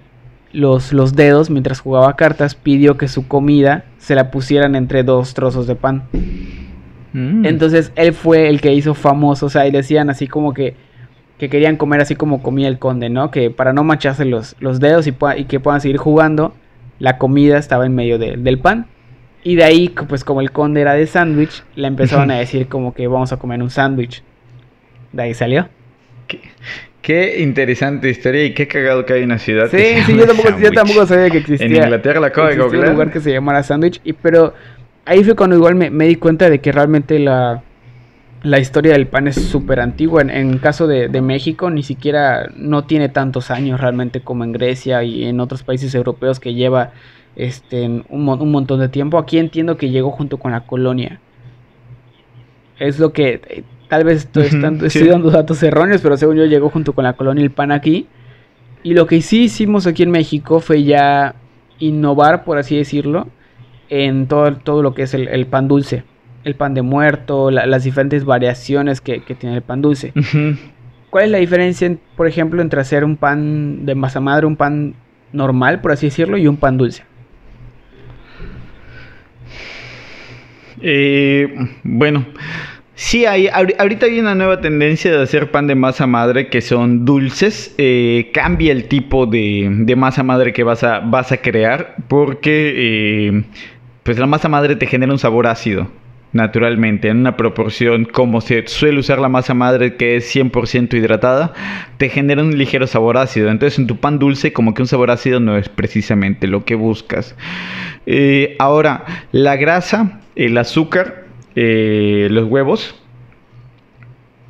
los, 0.52 0.92
los 0.94 1.16
dedos 1.16 1.52
mientras 1.52 1.80
jugaba 1.80 2.16
cartas, 2.16 2.56
pidió 2.56 2.98
que 2.98 3.08
su 3.08 3.28
comida 3.28 3.86
se 4.00 4.16
la 4.16 4.32
pusieran 4.32 4.76
entre 4.76 5.04
dos 5.04 5.36
trozos 5.36 5.68
de 5.68 5.76
pan. 5.76 6.04
Mm. 7.14 7.46
Entonces 7.46 7.92
él 7.96 8.14
fue 8.14 8.50
el 8.50 8.62
que 8.62 8.74
hizo 8.74 8.94
famoso, 8.94 9.48
o 9.48 9.50
sea, 9.50 9.68
y 9.68 9.72
decían 9.72 10.10
así 10.10 10.28
como 10.28 10.54
que, 10.54 10.76
que 11.38 11.50
querían 11.50 11.78
comer 11.78 12.02
así 12.02 12.16
como 12.16 12.42
comía 12.42 12.68
el 12.68 12.80
conde, 12.80 13.10
¿no? 13.10 13.32
Que 13.32 13.50
para 13.50 13.74
no 13.74 13.84
mancharse 13.84 14.26
los, 14.26 14.56
los 14.60 14.80
dedos 14.80 15.08
y, 15.08 15.16
y, 15.38 15.46
que 15.46 15.60
puedan 15.60 15.82
seguir 15.82 15.98
jugando, 15.98 16.54
la 17.00 17.18
comida 17.18 17.58
estaba 17.58 17.86
en 17.86 17.96
medio 17.96 18.20
del 18.20 18.60
pan. 18.60 18.88
Y 19.44 19.56
de 19.56 19.64
ahí, 19.64 19.90
pues 20.08 20.24
como 20.24 20.42
el 20.42 20.52
conde 20.52 20.82
era 20.82 20.94
de 20.94 21.08
sándwich, 21.08 21.64
le 21.76 21.88
empezaron 21.88 22.30
a 22.30 22.36
decir 22.40 22.68
como 22.68 22.94
que 22.94 23.08
vamos 23.08 23.34
a 23.34 23.38
comer 23.38 23.62
un 23.62 23.72
sándwich. 23.72 24.24
De 25.12 25.24
ahí 25.24 25.34
salió. 25.34 25.68
Qué, 27.02 27.42
interesante 27.42 28.10
historia 28.10 28.46
y 28.46 28.54
qué 28.54 28.68
cagado 28.68 29.06
que 29.06 29.14
hay 29.14 29.24
una 29.24 29.40
ciudad. 29.40 29.68
Sí, 29.72 29.96
sí, 30.06 30.16
yo 30.16 30.28
tampoco, 30.72 31.06
sabía 31.08 31.32
que 31.32 31.40
existía. 31.40 31.66
En 31.68 31.76
Inglaterra 31.76 32.20
la 32.20 32.28
acabo 32.28 32.48
de 32.48 32.62
un 32.62 32.92
lugar 32.92 33.12
que 33.12 33.20
se 33.20 33.32
llamara 33.32 33.64
Sandwich, 33.64 34.00
y, 34.04 34.14
pero 34.14 34.54
ahí 35.06 35.24
fue 35.24 35.36
cuando 35.36 35.56
igual 35.56 35.76
me, 35.76 35.90
me 35.90 36.08
di 36.08 36.16
cuenta 36.16 36.50
de 36.50 36.60
que 36.60 36.72
realmente 36.72 37.20
la, 37.20 37.64
la 38.44 38.60
historia 38.60 38.94
del 38.94 39.08
pan 39.08 39.28
es 39.28 39.36
súper 39.36 39.80
antigua. 39.80 40.22
En, 40.22 40.30
en, 40.30 40.58
caso 40.58 40.88
de, 40.88 41.08
de, 41.08 41.22
México, 41.22 41.70
ni 41.70 41.84
siquiera 41.84 42.50
no 42.56 42.86
tiene 42.86 43.10
tantos 43.10 43.52
años 43.52 43.80
realmente 43.80 44.22
como 44.22 44.44
en 44.44 44.52
Grecia 44.52 45.04
y 45.04 45.26
en 45.26 45.40
otros 45.40 45.64
países 45.64 45.94
europeos 45.96 46.40
que 46.40 46.54
lleva 46.54 46.92
este, 47.36 47.86
un, 47.86 48.06
un 48.10 48.52
montón 48.52 48.80
de 48.80 48.90
tiempo. 48.90 49.18
Aquí 49.18 49.38
entiendo 49.38 49.78
que 49.78 49.90
llegó 49.90 50.12
junto 50.12 50.38
con 50.38 50.52
la 50.52 50.62
colonia. 50.62 51.20
Es 52.80 53.00
lo 53.00 53.14
que 53.14 53.42
eh, 53.48 53.64
tal 53.90 54.04
vez 54.04 54.20
estoy, 54.20 54.46
estoy 54.86 55.08
dando 55.08 55.30
datos 55.30 55.62
erróneos, 55.62 56.02
pero 56.02 56.18
según 56.18 56.38
yo 56.38 56.46
llegó 56.46 56.70
junto 56.70 56.94
con 56.94 57.04
la 57.04 57.14
colonia 57.14 57.44
el 57.44 57.52
pan 57.52 57.72
aquí. 57.72 58.08
Y 58.84 58.94
lo 58.96 59.06
que 59.06 59.22
sí 59.22 59.44
hicimos 59.44 59.86
aquí 59.86 60.02
en 60.02 60.10
México 60.10 60.60
fue 60.60 60.84
ya 60.84 61.36
innovar, 61.78 62.44
por 62.44 62.58
así 62.58 62.76
decirlo, 62.76 63.28
en 63.92 64.26
todo, 64.26 64.56
todo 64.58 64.82
lo 64.82 64.96
que 64.96 65.04
es 65.04 65.14
el 65.14 65.46
pan 65.46 65.68
dulce 65.68 66.04
el 66.44 66.56
pan 66.56 66.74
de 66.74 66.82
muerto, 66.82 67.52
las 67.52 67.84
diferentes 67.84 68.26
variaciones 68.26 69.02
que, 69.02 69.20
tiene 69.20 69.56
el 69.56 69.62
pan 69.62 69.82
dulce. 69.82 70.14
¿Cuál 71.10 71.26
es 71.26 71.32
la 71.32 71.38
diferencia, 71.40 71.96
por 72.16 72.28
ejemplo, 72.28 72.62
entre 72.62 72.80
hacer 72.82 73.04
un 73.04 73.18
pan 73.18 73.86
de 73.86 73.96
masa 73.96 74.20
madre, 74.20 74.46
un 74.46 74.56
pan 74.56 74.96
normal, 75.34 75.82
por 75.82 75.92
así 75.92 76.08
decirlo, 76.08 76.38
y 76.38 76.48
un 76.48 76.58
pan 76.58 76.78
dulce? 76.78 77.04
Eh, 80.82 81.54
bueno, 81.84 82.26
sí, 82.96 83.26
hay, 83.26 83.48
ahorita 83.48 84.08
hay 84.08 84.20
una 84.20 84.34
nueva 84.34 84.62
tendencia 84.62 85.12
de 85.12 85.22
hacer 85.22 85.52
pan 85.52 85.68
de 85.68 85.76
masa 85.76 86.08
madre 86.08 86.50
que 86.50 86.62
son 86.62 87.06
dulces. 87.06 87.76
Eh, 87.78 88.32
cambia 88.34 88.72
el 88.72 88.88
tipo 88.88 89.28
de, 89.28 89.94
masa 89.96 90.24
madre 90.24 90.54
que 90.54 90.64
vas 90.64 90.84
a, 90.84 91.02
vas 91.02 91.32
a 91.32 91.38
crear 91.38 91.98
porque 92.08 93.28
eh, 93.28 93.44
pues 94.04 94.18
la 94.18 94.26
masa 94.26 94.50
madre 94.50 94.76
te 94.76 94.88
genera 94.88 95.12
un 95.12 95.20
sabor 95.20 95.48
ácido 95.48 95.88
naturalmente 96.34 97.10
en 97.10 97.18
una 97.18 97.36
proporción 97.36 98.06
como 98.06 98.42
se 98.42 98.66
suele 98.68 99.00
usar 99.00 99.20
la 99.20 99.30
masa 99.30 99.54
madre 99.54 99.96
que 99.96 100.16
es 100.16 100.34
100% 100.34 100.94
hidratada, 100.94 101.54
te 101.98 102.10
genera 102.10 102.42
un 102.42 102.58
ligero 102.58 102.88
sabor 102.88 103.18
ácido. 103.18 103.50
Entonces 103.50 103.80
en 103.80 103.88
tu 103.88 103.98
pan 103.98 104.20
dulce 104.20 104.54
como 104.54 104.74
que 104.74 104.82
un 104.82 104.88
sabor 104.88 105.12
ácido 105.12 105.40
no 105.40 105.58
es 105.58 105.70
precisamente 105.70 106.48
lo 106.48 106.66
que 106.66 106.76
buscas. 106.76 107.36
Eh, 108.06 108.56
ahora, 108.60 109.06
la 109.32 109.56
grasa, 109.58 110.22
el 110.36 110.58
azúcar, 110.58 111.26
eh, 111.56 112.28
los 112.32 112.46
huevos, 112.46 112.96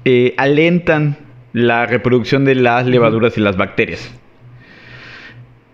eh, 0.05 0.33
alentan 0.37 1.17
la 1.53 1.85
reproducción 1.85 2.45
de 2.45 2.55
las 2.55 2.85
levaduras 2.85 3.37
y 3.37 3.41
las 3.41 3.57
bacterias. 3.57 4.20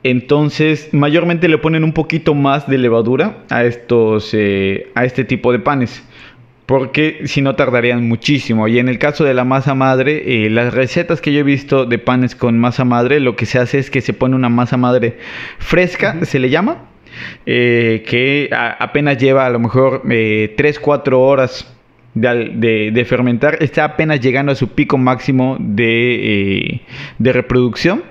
Entonces, 0.04 0.90
mayormente 0.94 1.48
le 1.48 1.58
ponen 1.58 1.84
un 1.84 1.94
poquito 1.94 2.34
más 2.34 2.68
de 2.68 2.78
levadura 2.78 3.40
a 3.50 3.66
estos, 3.66 4.30
eh, 4.34 4.90
a 4.96 5.06
este 5.06 5.26
tipo 5.26 5.52
de 5.52 5.60
panes, 5.60 6.04
porque 6.66 7.22
si 7.26 7.42
no 7.42 7.56
tardarían 7.56 8.08
muchísimo. 8.08 8.68
Y 8.68 8.80
en 8.80 8.90
el 8.90 9.00
caso 9.00 9.24
de 9.24 9.34
la 9.34 9.44
masa 9.44 9.74
madre, 9.74 10.46
eh, 10.46 10.50
las 10.50 10.74
recetas 10.74 11.20
que 11.20 11.34
yo 11.34 11.40
he 11.40 11.44
visto 11.44 11.86
de 11.86 11.98
panes 11.98 12.36
con 12.36 12.60
masa 12.60 12.86
madre, 12.86 13.20
lo 13.20 13.36
que 13.36 13.46
se 13.46 13.60
hace 13.60 13.80
es 13.80 13.90
que 13.90 14.02
se 14.02 14.14
pone 14.14 14.36
una 14.36 14.50
masa 14.50 14.78
madre 14.78 15.18
fresca, 15.58 16.24
se 16.26 16.40
le 16.40 16.50
llama, 16.50 16.86
eh, 17.46 18.04
que 18.08 18.50
apenas 18.52 19.18
lleva 19.18 19.46
a 19.46 19.50
lo 19.50 19.60
mejor 19.60 20.04
3-4 20.04 21.20
horas 21.20 21.74
de, 22.14 23.06
fermentar. 23.08 23.58
Está 23.62 23.84
apenas 23.84 24.20
llegando 24.20 24.52
a 24.52 24.56
su 24.56 24.70
pico 24.70 24.98
máximo 24.98 25.58
de, 25.60 26.82
de, 27.18 27.34
reproducción 27.34 28.04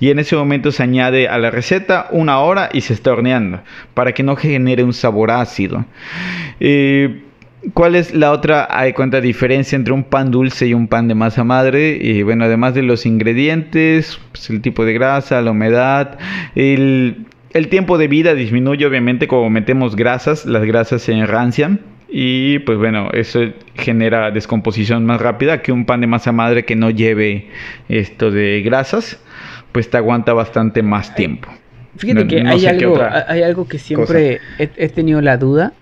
y 0.00 0.10
en 0.10 0.18
ese 0.18 0.36
momento 0.36 0.72
se 0.72 0.82
añade 0.82 1.28
a 1.28 1.38
la 1.38 1.50
receta 1.50 2.08
una 2.10 2.38
hora 2.40 2.68
y 2.72 2.80
se 2.82 2.92
está 2.92 3.12
horneando 3.12 3.60
para 3.94 4.12
que 4.12 4.22
no 4.22 4.36
genere 4.36 4.84
un 4.84 4.92
sabor 4.92 5.30
ácido. 5.30 5.84
Eh, 6.60 7.22
¿Cuál 7.72 7.94
es 7.94 8.14
la 8.14 8.30
otra 8.30 8.68
hay 8.70 8.92
cuenta 8.92 9.22
diferencia 9.22 9.74
entre 9.76 9.94
un 9.94 10.04
pan 10.04 10.30
dulce 10.30 10.66
y 10.66 10.74
un 10.74 10.86
pan 10.86 11.08
de 11.08 11.14
masa 11.14 11.44
madre? 11.44 11.98
Y 11.98 12.22
bueno, 12.22 12.44
además 12.44 12.74
de 12.74 12.82
los 12.82 13.06
ingredientes, 13.06 14.20
pues, 14.32 14.50
el 14.50 14.60
tipo 14.60 14.84
de 14.84 14.92
grasa, 14.92 15.40
la 15.40 15.52
humedad, 15.52 16.18
el, 16.54 17.24
el 17.54 17.68
tiempo 17.68 17.96
de 17.96 18.08
vida 18.08 18.34
disminuye 18.34 18.84
obviamente 18.84 19.28
como 19.28 19.48
metemos 19.48 19.96
grasas, 19.96 20.44
las 20.44 20.64
grasas 20.64 21.00
se 21.00 21.12
enrancian 21.12 21.80
y 22.16 22.58
pues 22.60 22.78
bueno, 22.78 23.08
eso 23.12 23.40
genera 23.76 24.30
descomposición 24.30 25.06
más 25.06 25.20
rápida 25.20 25.62
que 25.62 25.72
un 25.72 25.86
pan 25.86 26.00
de 26.00 26.06
masa 26.06 26.32
madre 26.32 26.64
que 26.64 26.76
no 26.76 26.90
lleve 26.90 27.48
esto 27.88 28.30
de 28.30 28.62
grasas 28.62 29.20
pues 29.74 29.90
te 29.90 29.96
aguanta 29.96 30.32
bastante 30.32 30.84
más 30.84 31.16
tiempo. 31.16 31.48
Fíjate 31.96 32.28
que 32.28 32.46
hay, 32.46 32.64
algo, 32.64 32.96
hay 33.26 33.42
algo 33.42 33.66
que 33.66 33.80
siempre 33.80 34.40
he, 34.56 34.88
tenido 34.88 35.20
la 35.20 35.36
duda, 35.36 35.72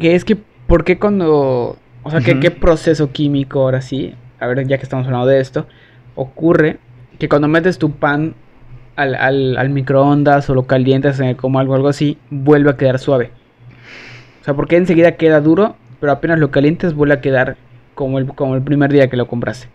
que 0.00 0.16
es 0.16 0.24
que, 0.24 0.34
¿por 0.34 0.82
qué 0.82 0.98
cuando, 0.98 1.78
o 2.02 2.10
sea, 2.10 2.20
¿qué 2.20 2.50
proceso 2.50 3.12
químico 3.12 3.60
ahora 3.60 3.82
sí, 3.82 4.14
a 4.40 4.48
ver, 4.48 4.66
ya 4.66 4.78
que 4.78 4.82
estamos 4.82 5.06
hablando 5.06 5.28
de 5.28 5.38
esto, 5.38 5.68
ocurre 6.16 6.78
que 7.20 7.28
cuando 7.28 7.46
metes 7.46 7.78
tu 7.78 7.92
pan 7.92 8.34
al, 8.96 9.14
al, 9.14 9.70
microondas 9.70 10.50
o 10.50 10.54
lo 10.54 10.64
calientas 10.64 11.22
como 11.36 11.60
algo, 11.60 11.76
algo 11.76 11.88
así, 11.88 12.18
vuelve 12.30 12.70
a 12.70 12.76
quedar 12.76 12.98
suave? 12.98 13.30
O 14.40 14.44
sea, 14.44 14.54
porque 14.54 14.76
enseguida 14.76 15.12
queda 15.12 15.40
duro, 15.40 15.76
pero 16.00 16.10
apenas 16.10 16.40
lo 16.40 16.50
calientes 16.50 16.94
vuelve 16.94 17.14
a 17.14 17.20
quedar 17.20 17.56
como 17.94 18.18
el, 18.18 18.26
como 18.26 18.56
el 18.56 18.62
primer 18.62 18.92
día 18.92 19.08
que 19.08 19.16
lo 19.16 19.28
compraste. 19.28 19.68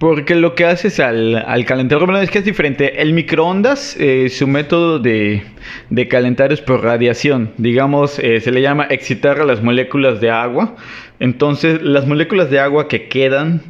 Porque 0.00 0.34
lo 0.34 0.54
que 0.54 0.64
haces 0.64 0.98
al, 0.98 1.36
al 1.36 1.66
calentar 1.66 2.00
es 2.22 2.30
que 2.30 2.38
es 2.38 2.44
diferente. 2.46 3.02
El 3.02 3.12
microondas, 3.12 3.98
eh, 4.00 4.30
su 4.30 4.46
método 4.46 4.98
de, 4.98 5.42
calentar 6.08 6.54
es 6.54 6.62
por 6.62 6.82
radiación. 6.82 7.50
Digamos, 7.58 8.18
eh, 8.18 8.40
se 8.40 8.50
le 8.50 8.62
llama 8.62 8.86
excitar 8.88 9.38
a 9.38 9.44
las 9.44 9.62
moléculas 9.62 10.18
de 10.22 10.30
agua. 10.30 10.74
Entonces, 11.18 11.82
las 11.82 12.06
moléculas 12.06 12.48
de 12.48 12.60
agua 12.60 12.88
que 12.88 13.08
quedan 13.08 13.60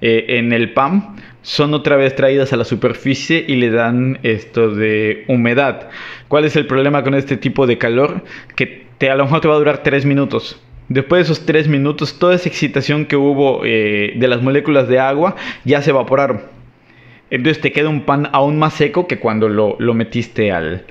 eh, 0.00 0.26
en 0.38 0.52
el 0.52 0.74
pan 0.74 1.16
son 1.42 1.74
otra 1.74 1.96
vez 1.96 2.14
traídas 2.14 2.52
a 2.52 2.56
la 2.56 2.64
superficie 2.64 3.44
y 3.48 3.56
le 3.56 3.70
dan 3.70 4.20
esto 4.22 4.72
de 4.72 5.24
humedad. 5.26 5.88
¿Cuál 6.28 6.44
es 6.44 6.54
el 6.54 6.68
problema 6.68 7.02
con 7.02 7.14
este 7.14 7.36
tipo 7.36 7.66
de 7.66 7.78
calor? 7.78 8.22
Que 8.54 8.86
te, 8.98 9.10
a 9.10 9.16
lo 9.16 9.24
mejor 9.24 9.40
te 9.40 9.48
va 9.48 9.54
a 9.54 9.58
durar 9.58 9.82
3 9.82 10.06
minutos. 10.06 10.62
Después 10.90 11.20
de 11.20 11.32
esos 11.32 11.46
tres 11.46 11.68
minutos, 11.68 12.18
toda 12.18 12.34
esa 12.34 12.48
excitación 12.48 13.06
que 13.06 13.14
hubo 13.14 13.64
eh, 13.64 14.12
de 14.16 14.26
las 14.26 14.42
moléculas 14.42 14.88
de 14.88 14.98
agua 14.98 15.36
ya 15.64 15.80
se 15.82 15.90
evaporaron. 15.90 16.42
Entonces 17.30 17.62
te 17.62 17.70
queda 17.70 17.88
un 17.88 18.00
pan 18.00 18.28
aún 18.32 18.58
más 18.58 18.74
seco 18.74 19.06
que 19.06 19.20
cuando 19.20 19.48
lo, 19.48 19.94
metiste 19.94 20.50
al, 20.50 20.84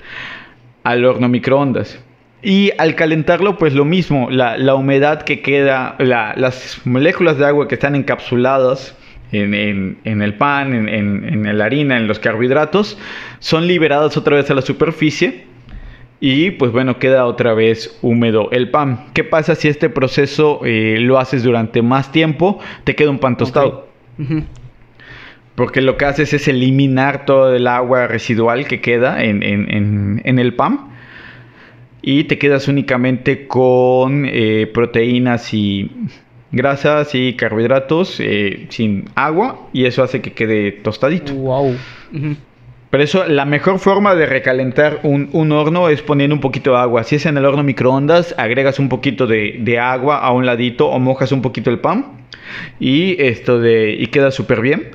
al, 0.85 1.03
horno 1.03 1.27
microondas. 1.27 2.01
Y 2.41 2.71
al 2.77 2.95
calentarlo, 2.95 3.57
pues 3.57 3.73
lo 3.73 3.83
mismo, 3.83 4.29
la, 4.31 4.73
humedad 4.73 5.23
que 5.23 5.41
queda, 5.41 5.97
las 5.99 6.79
moléculas 6.85 7.37
de 7.37 7.47
agua 7.47 7.67
que 7.67 7.75
están 7.75 7.97
encapsuladas 7.97 8.97
en, 9.33 9.99
el 10.05 10.33
pan, 10.35 10.87
en, 10.87 10.87
en 10.87 11.57
la 11.57 11.65
harina, 11.65 11.97
en 11.97 12.07
los 12.07 12.19
carbohidratos, 12.19 12.97
son 13.39 13.67
liberadas 13.67 14.15
otra 14.15 14.37
vez 14.37 14.49
a 14.49 14.53
la 14.53 14.61
superficie 14.61 15.48
y 16.21 16.51
pues 16.51 16.71
bueno, 16.71 16.99
queda 16.99 17.25
otra 17.25 17.53
vez 17.53 17.97
húmedo 18.01 18.49
el 18.51 18.69
pan. 18.69 19.07
¿Qué 19.13 19.23
pasa 19.23 19.55
si 19.55 19.69
este 19.69 19.89
proceso 19.89 20.61
eh, 20.65 20.97
lo 20.99 21.17
haces 21.17 21.43
durante 21.43 21.81
más 21.81 22.11
tiempo? 22.11 22.59
Te 22.83 22.95
queda 22.95 23.09
un 23.09 23.19
pan 23.19 23.37
tostado. 23.37 23.87
Porque 25.55 25.81
lo 25.81 25.97
que 25.97 26.05
haces 26.05 26.33
es 26.33 26.47
eliminar 26.49 27.25
todo 27.25 27.55
el 27.55 27.67
agua 27.67 28.07
residual 28.07 28.67
que 28.67 28.81
queda 28.81 29.23
en, 29.23 30.21
el 30.23 30.53
pan. 30.55 30.89
Y 32.01 32.25
te 32.25 32.37
quedas 32.37 32.67
únicamente 32.67 33.47
con 33.47 34.25
eh, 34.25 34.69
proteínas 34.73 35.53
y 35.53 35.91
grasas 36.51 37.13
y 37.13 37.33
carbohidratos 37.33 38.19
eh, 38.19 38.67
sin 38.69 39.05
agua. 39.15 39.69
Y 39.71 39.85
eso 39.85 40.03
hace 40.03 40.21
que 40.21 40.33
quede 40.33 40.71
tostadito. 40.71 41.33
Wow. 41.33 41.75
Pero 42.89 43.03
eso, 43.03 43.25
la 43.27 43.45
mejor 43.45 43.77
forma 43.77 44.15
de 44.15 44.25
recalentar 44.25 45.01
un, 45.03 45.51
horno 45.51 45.89
es 45.89 46.01
poniendo 46.01 46.35
un 46.35 46.41
poquito 46.41 46.71
de 46.71 46.77
agua. 46.77 47.03
Si 47.03 47.15
es 47.15 47.25
en 47.27 47.37
el 47.37 47.45
horno 47.45 47.61
microondas, 47.61 48.33
agregas 48.37 48.79
un 48.79 48.89
poquito 48.89 49.27
de, 49.27 49.79
agua 49.79 50.17
a 50.17 50.31
un 50.31 50.45
ladito 50.45 50.87
o 50.87 50.99
mojas 50.99 51.31
un 51.31 51.41
poquito 51.41 51.69
el 51.69 51.79
pan 51.79 52.19
y 52.79 53.21
esto 53.21 53.59
de 53.59 53.91
y 53.91 54.07
queda 54.07 54.31
súper 54.31 54.61
bien. 54.61 54.89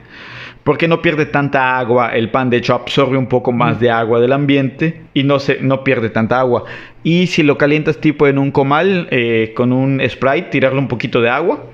Porque 0.64 0.88
no 0.88 1.02
pierde 1.02 1.26
tanta 1.26 1.78
agua 1.78 2.08
el 2.16 2.30
pan, 2.30 2.48
de 2.48 2.56
hecho 2.56 2.74
absorbe 2.74 3.18
un 3.18 3.26
poco 3.26 3.52
más 3.52 3.78
de 3.80 3.90
agua 3.90 4.18
del 4.18 4.32
ambiente 4.32 5.02
y 5.12 5.22
no, 5.22 5.38
se, 5.38 5.60
no 5.60 5.84
pierde 5.84 6.08
tanta 6.08 6.40
agua. 6.40 6.64
Y 7.02 7.26
si 7.26 7.42
lo 7.42 7.58
calientas 7.58 7.98
tipo 7.98 8.26
en 8.26 8.38
un 8.38 8.50
comal 8.50 9.06
eh, 9.10 9.52
con 9.54 9.72
un 9.74 10.00
Sprite, 10.08 10.48
tirarle 10.48 10.78
un 10.78 10.88
poquito 10.88 11.20
de 11.20 11.28
agua, 11.28 11.66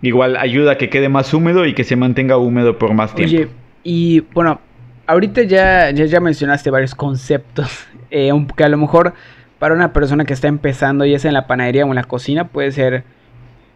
igual 0.00 0.36
ayuda 0.36 0.72
a 0.72 0.78
que 0.78 0.88
quede 0.88 1.10
más 1.10 1.34
húmedo 1.34 1.66
y 1.66 1.74
que 1.74 1.84
se 1.84 1.94
mantenga 1.94 2.38
húmedo 2.38 2.78
por 2.78 2.94
más 2.94 3.14
tiempo. 3.14 3.36
Oye, 3.36 3.48
y 3.84 4.20
bueno, 4.32 4.60
ahorita 5.08 5.42
ya, 5.42 5.90
ya, 5.90 6.20
mencionaste 6.20 6.70
varios 6.70 6.94
conceptos 6.94 7.68
eh, 8.10 8.30
que 8.56 8.64
a 8.64 8.68
lo 8.68 8.76
mejor 8.76 9.14
para 9.58 9.74
una 9.74 9.92
persona 9.92 10.24
que 10.24 10.34
está 10.34 10.46
empezando, 10.46 11.04
ya 11.04 11.18
sea 11.18 11.30
en 11.30 11.34
la 11.34 11.48
panadería 11.48 11.84
o 11.84 11.88
en 11.88 11.96
la 11.96 12.04
cocina, 12.04 12.46
puede 12.46 12.70
ser 12.70 13.02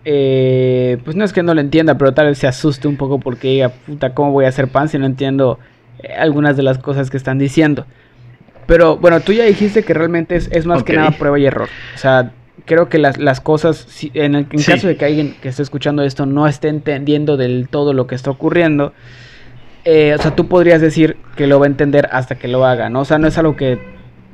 eh, 0.05 0.99
pues 1.05 1.17
no 1.17 1.25
es 1.25 1.33
que 1.33 1.43
no 1.43 1.55
lo 1.55 1.61
entienda, 1.61 1.97
pero 1.97 2.13
tal 2.13 2.27
vez 2.27 2.39
se 2.39 2.47
asuste 2.47 2.87
un 2.87 2.97
poco 2.97 3.19
porque 3.19 3.49
diga, 3.49 3.69
puta, 3.71 4.15
¿cómo 4.15 4.33
voy 4.33 4.45
a 4.45 4.49
hacer 4.49 4.69
pan 4.69 4.89
si 4.89 4.99
no 4.99 5.07
entiendo 5.07 5.59
eh, 6.03 6.13
algunas 6.13 6.57
de 6.57 6.63
las 6.63 6.79
cosas 6.79 7.11
que 7.11 7.17
están 7.17 7.39
diciendo? 7.39 7.87
Pero 8.67 8.97
bueno, 8.97 9.21
tú 9.21 9.33
ya 9.33 9.45
dijiste 9.45 9.83
que 9.83 9.95
realmente 9.95 10.37
es, 10.37 10.67
más 10.67 10.85
que 10.85 10.95
nada 10.95 11.11
prueba 11.13 11.39
y 11.39 11.47
error. 11.47 11.69
O 11.95 11.99
sea, 11.99 12.33
creo 12.65 12.89
que 12.89 12.99
las, 12.99 13.19
las 13.19 13.41
cosas, 13.41 13.87
en 14.15 14.37
el 14.37 14.47
caso 14.49 14.87
de 14.87 14.97
que 14.97 15.05
alguien 15.05 15.35
que 15.43 15.49
esté 15.49 15.63
escuchando 15.63 16.03
esto 16.03 16.27
no 16.27 16.47
esté 16.47 16.69
entendiendo 16.69 17.37
del 17.37 17.69
todo 17.69 17.93
lo 17.93 18.07
que 18.07 18.15
está 18.15 18.31
ocurriendo, 18.31 18.93
eh, 19.85 20.15
o 20.19 20.23
sea, 20.23 20.35
tú 20.35 20.49
podrías 20.49 20.81
decir 20.81 21.17
que 21.37 21.47
lo 21.47 21.59
va 21.59 21.67
a 21.67 21.69
entender 21.69 22.09
hasta 22.13 22.37
que 22.37 22.49
lo 22.49 22.65
haga, 22.65 22.89
¿no? 22.89 23.01
O 23.01 23.05
sea, 23.05 23.19
no 23.19 23.27
es 23.27 23.39
algo 23.39 23.57
que 23.57 23.79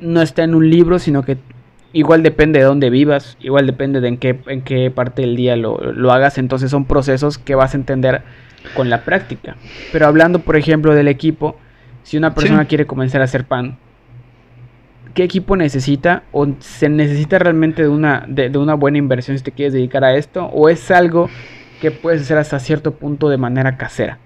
no 0.00 0.22
está 0.22 0.44
en 0.44 0.54
un 0.54 0.68
libro, 0.70 0.98
sino 0.98 1.22
que 1.22 1.38
igual 1.92 2.22
depende 2.22 2.58
de 2.58 2.64
dónde 2.64 2.90
vivas, 2.90 3.36
igual 3.40 3.66
depende 3.66 4.00
de 4.00 4.08
en 4.08 4.18
qué, 4.18 4.38
en 4.46 4.62
qué 4.62 4.90
parte 4.90 5.22
del 5.22 5.36
día 5.36 5.56
lo, 5.56 5.78
lo 5.78 6.12
hagas, 6.12 6.38
entonces 6.38 6.70
son 6.70 6.84
procesos 6.84 7.38
que 7.38 7.54
vas 7.54 7.74
a 7.74 7.76
entender 7.76 8.22
con 8.74 8.90
la 8.90 9.04
práctica. 9.04 9.56
Pero 9.92 10.06
hablando, 10.06 10.40
por 10.40 10.56
ejemplo, 10.56 10.94
del 10.94 11.08
equipo, 11.08 11.56
si 12.02 12.16
una 12.16 12.34
persona 12.34 12.66
quiere 12.66 12.86
comenzar 12.86 13.20
a 13.20 13.24
hacer 13.24 13.44
pan, 13.44 13.78
¿qué 15.14 15.24
equipo 15.24 15.56
necesita? 15.56 16.22
¿O 16.32 16.46
se 16.60 16.88
necesita 16.88 17.38
realmente 17.38 17.82
de 17.82 17.88
una, 17.88 18.24
de, 18.28 18.56
una 18.56 18.74
buena 18.74 18.98
inversión 18.98 19.36
si 19.36 19.44
te 19.44 19.52
quieres 19.52 19.72
dedicar 19.72 20.04
a 20.04 20.14
esto? 20.14 20.46
¿O 20.46 20.68
es 20.68 20.90
algo 20.90 21.28
que 21.80 21.90
puedes 21.90 22.22
hacer 22.22 22.38
hasta 22.38 22.58
cierto 22.60 22.94
punto 22.94 23.28
de 23.28 23.36
manera 23.36 23.76
casera? 23.76 24.18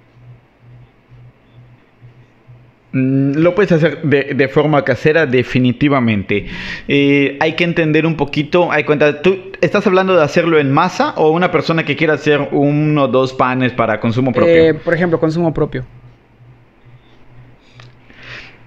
Mm, 2.92 3.38
lo 3.38 3.54
puedes 3.54 3.72
hacer 3.72 4.02
de, 4.02 4.48
forma 4.48 4.84
casera, 4.84 5.26
definitivamente. 5.26 6.46
Eh, 6.88 7.38
hay 7.40 7.54
que 7.54 7.64
entender 7.64 8.06
un 8.06 8.16
poquito. 8.16 8.70
Hay 8.70 8.84
cuenta, 8.84 9.22
¿tú 9.22 9.52
estás 9.60 9.86
hablando 9.86 10.14
de 10.14 10.22
hacerlo 10.22 10.58
en 10.58 10.70
masa 10.72 11.14
o 11.16 11.30
una 11.30 11.50
persona 11.50 11.84
que 11.84 11.96
quiera 11.96 12.14
hacer 12.14 12.48
uno 12.52 13.04
o 13.04 13.08
dos 13.08 13.32
panes 13.32 13.72
para 13.72 13.98
consumo 13.98 14.32
propio? 14.32 14.54
Eh, 14.54 14.74
por 14.74 14.94
ejemplo, 14.94 15.18
consumo 15.18 15.54
propio. 15.54 15.84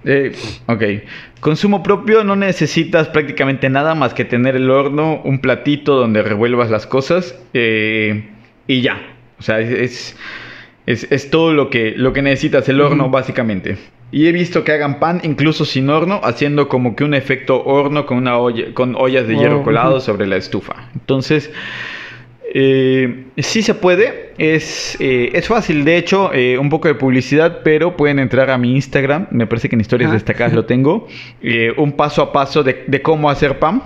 Eh, 0.04 0.32
ok. 0.66 0.82
Consumo 1.40 1.82
propio 1.82 2.24
no 2.24 2.36
necesitas 2.36 3.08
prácticamente 3.08 3.68
nada 3.68 3.94
más 3.94 4.14
que 4.14 4.24
tener 4.24 4.56
el 4.56 4.70
horno, 4.70 5.20
un 5.24 5.40
platito 5.40 5.96
donde 5.96 6.22
revuelvas 6.22 6.70
las 6.70 6.86
cosas 6.86 7.38
eh, 7.54 8.28
y 8.66 8.80
ya. 8.80 9.00
O 9.38 9.42
sea, 9.42 9.60
es, 9.60 10.16
es, 10.86 11.30
todo 11.30 11.52
lo 11.52 11.70
que, 11.70 11.92
lo 11.96 12.12
que 12.12 12.22
necesitas, 12.22 12.68
el 12.68 12.80
horno 12.80 13.10
básicamente. 13.10 13.76
Y 14.12 14.28
he 14.28 14.32
visto 14.32 14.62
que 14.62 14.72
hagan 14.72 14.98
pan 15.00 15.20
incluso 15.24 15.64
sin 15.64 15.90
horno, 15.90 16.20
haciendo 16.22 16.68
como 16.68 16.94
que 16.94 17.04
un 17.04 17.14
efecto 17.14 17.64
horno 17.64 18.06
con, 18.06 18.18
una 18.18 18.38
olla, 18.38 18.72
con 18.72 18.94
ollas 18.94 19.26
de 19.26 19.36
hierro 19.36 19.62
colado 19.62 20.00
sobre 20.00 20.26
la 20.26 20.36
estufa. 20.36 20.88
Entonces, 20.94 21.50
eh, 22.54 23.24
sí 23.38 23.62
se 23.62 23.74
puede, 23.74 24.32
es, 24.38 24.96
eh, 25.00 25.30
es 25.34 25.48
fácil, 25.48 25.84
de 25.84 25.96
hecho, 25.96 26.32
eh, 26.32 26.56
un 26.56 26.70
poco 26.70 26.88
de 26.88 26.94
publicidad, 26.94 27.60
pero 27.64 27.96
pueden 27.96 28.18
entrar 28.18 28.50
a 28.50 28.58
mi 28.58 28.74
Instagram, 28.74 29.26
me 29.30 29.46
parece 29.46 29.68
que 29.68 29.74
en 29.74 29.80
historias 29.80 30.12
destacadas 30.12 30.54
lo 30.54 30.64
tengo, 30.64 31.08
eh, 31.42 31.72
un 31.76 31.92
paso 31.92 32.22
a 32.22 32.32
paso 32.32 32.62
de, 32.62 32.84
de, 32.86 33.02
cómo 33.02 33.28
hacer 33.28 33.58
pan. 33.58 33.82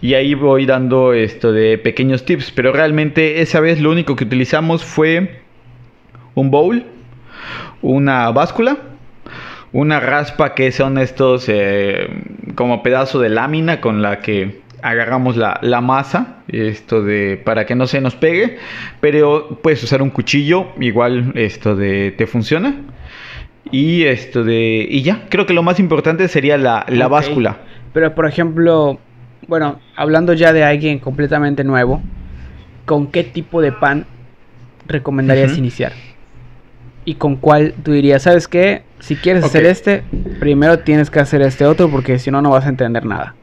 Y 0.00 0.14
ahí 0.14 0.34
voy 0.34 0.66
dando 0.66 1.14
esto 1.14 1.52
de 1.52 1.78
pequeños 1.78 2.24
tips, 2.24 2.52
pero 2.52 2.72
realmente 2.72 3.40
esa 3.40 3.60
vez 3.60 3.80
lo 3.80 3.90
único 3.90 4.14
que 4.14 4.24
utilizamos 4.24 4.84
fue 4.84 5.40
un 6.34 6.50
bowl, 6.50 6.84
una 7.82 8.30
báscula, 8.30 8.76
una 9.72 10.00
raspa 10.00 10.54
que 10.54 10.72
son 10.72 10.98
estos 10.98 11.50
como 12.54 12.82
pedazo 12.82 13.20
de 13.20 13.28
lámina 13.28 13.80
con 13.80 14.02
la 14.02 14.20
que 14.20 14.60
agarramos 14.82 15.36
la, 15.36 15.80
masa 15.80 16.38
esto 16.48 17.02
de 17.02 17.40
para 17.44 17.66
que 17.66 17.74
no 17.74 17.86
se 17.86 18.00
nos 18.00 18.14
pegue 18.14 18.58
pero 19.00 19.58
puedes 19.62 19.82
usar 19.82 20.02
un 20.02 20.10
cuchillo 20.10 20.68
igual 20.80 21.32
esto 21.34 21.76
de 21.76 22.12
te 22.16 22.26
funciona. 22.26 22.82
Y 23.72 24.04
esto 24.04 24.44
de 24.44 24.86
y 24.88 25.02
ya 25.02 25.26
creo 25.28 25.44
que 25.44 25.52
lo 25.52 25.64
más 25.64 25.80
importante 25.80 26.28
sería 26.28 26.56
la, 26.56 26.84
báscula. 27.08 27.56
Pero 27.92 28.14
por 28.14 28.26
ejemplo 28.26 29.00
bueno 29.48 29.80
hablando 29.96 30.34
ya 30.34 30.52
de 30.52 30.62
alguien 30.62 31.00
completamente 31.00 31.64
nuevo 31.64 32.00
con 32.84 33.08
qué 33.08 33.24
tipo 33.24 33.60
de 33.60 33.72
pan 33.72 34.06
recomendarías 34.86 35.58
iniciar 35.58 35.92
y 37.06 37.14
con 37.14 37.36
cuál 37.36 37.72
tú 37.82 37.92
dirías 37.92 38.24
sabes 38.24 38.46
qué 38.48 38.82
si 38.98 39.16
quieres 39.16 39.44
hacer 39.44 39.64
este 39.64 40.02
primero 40.38 40.80
tienes 40.80 41.08
que 41.08 41.20
hacer 41.20 41.40
este 41.40 41.64
otro 41.64 41.88
porque 41.88 42.18
si 42.18 42.30
no 42.30 42.42
no 42.42 42.50
vas 42.50 42.66
a 42.66 42.68
entender 42.68 43.06
nada 43.06 43.34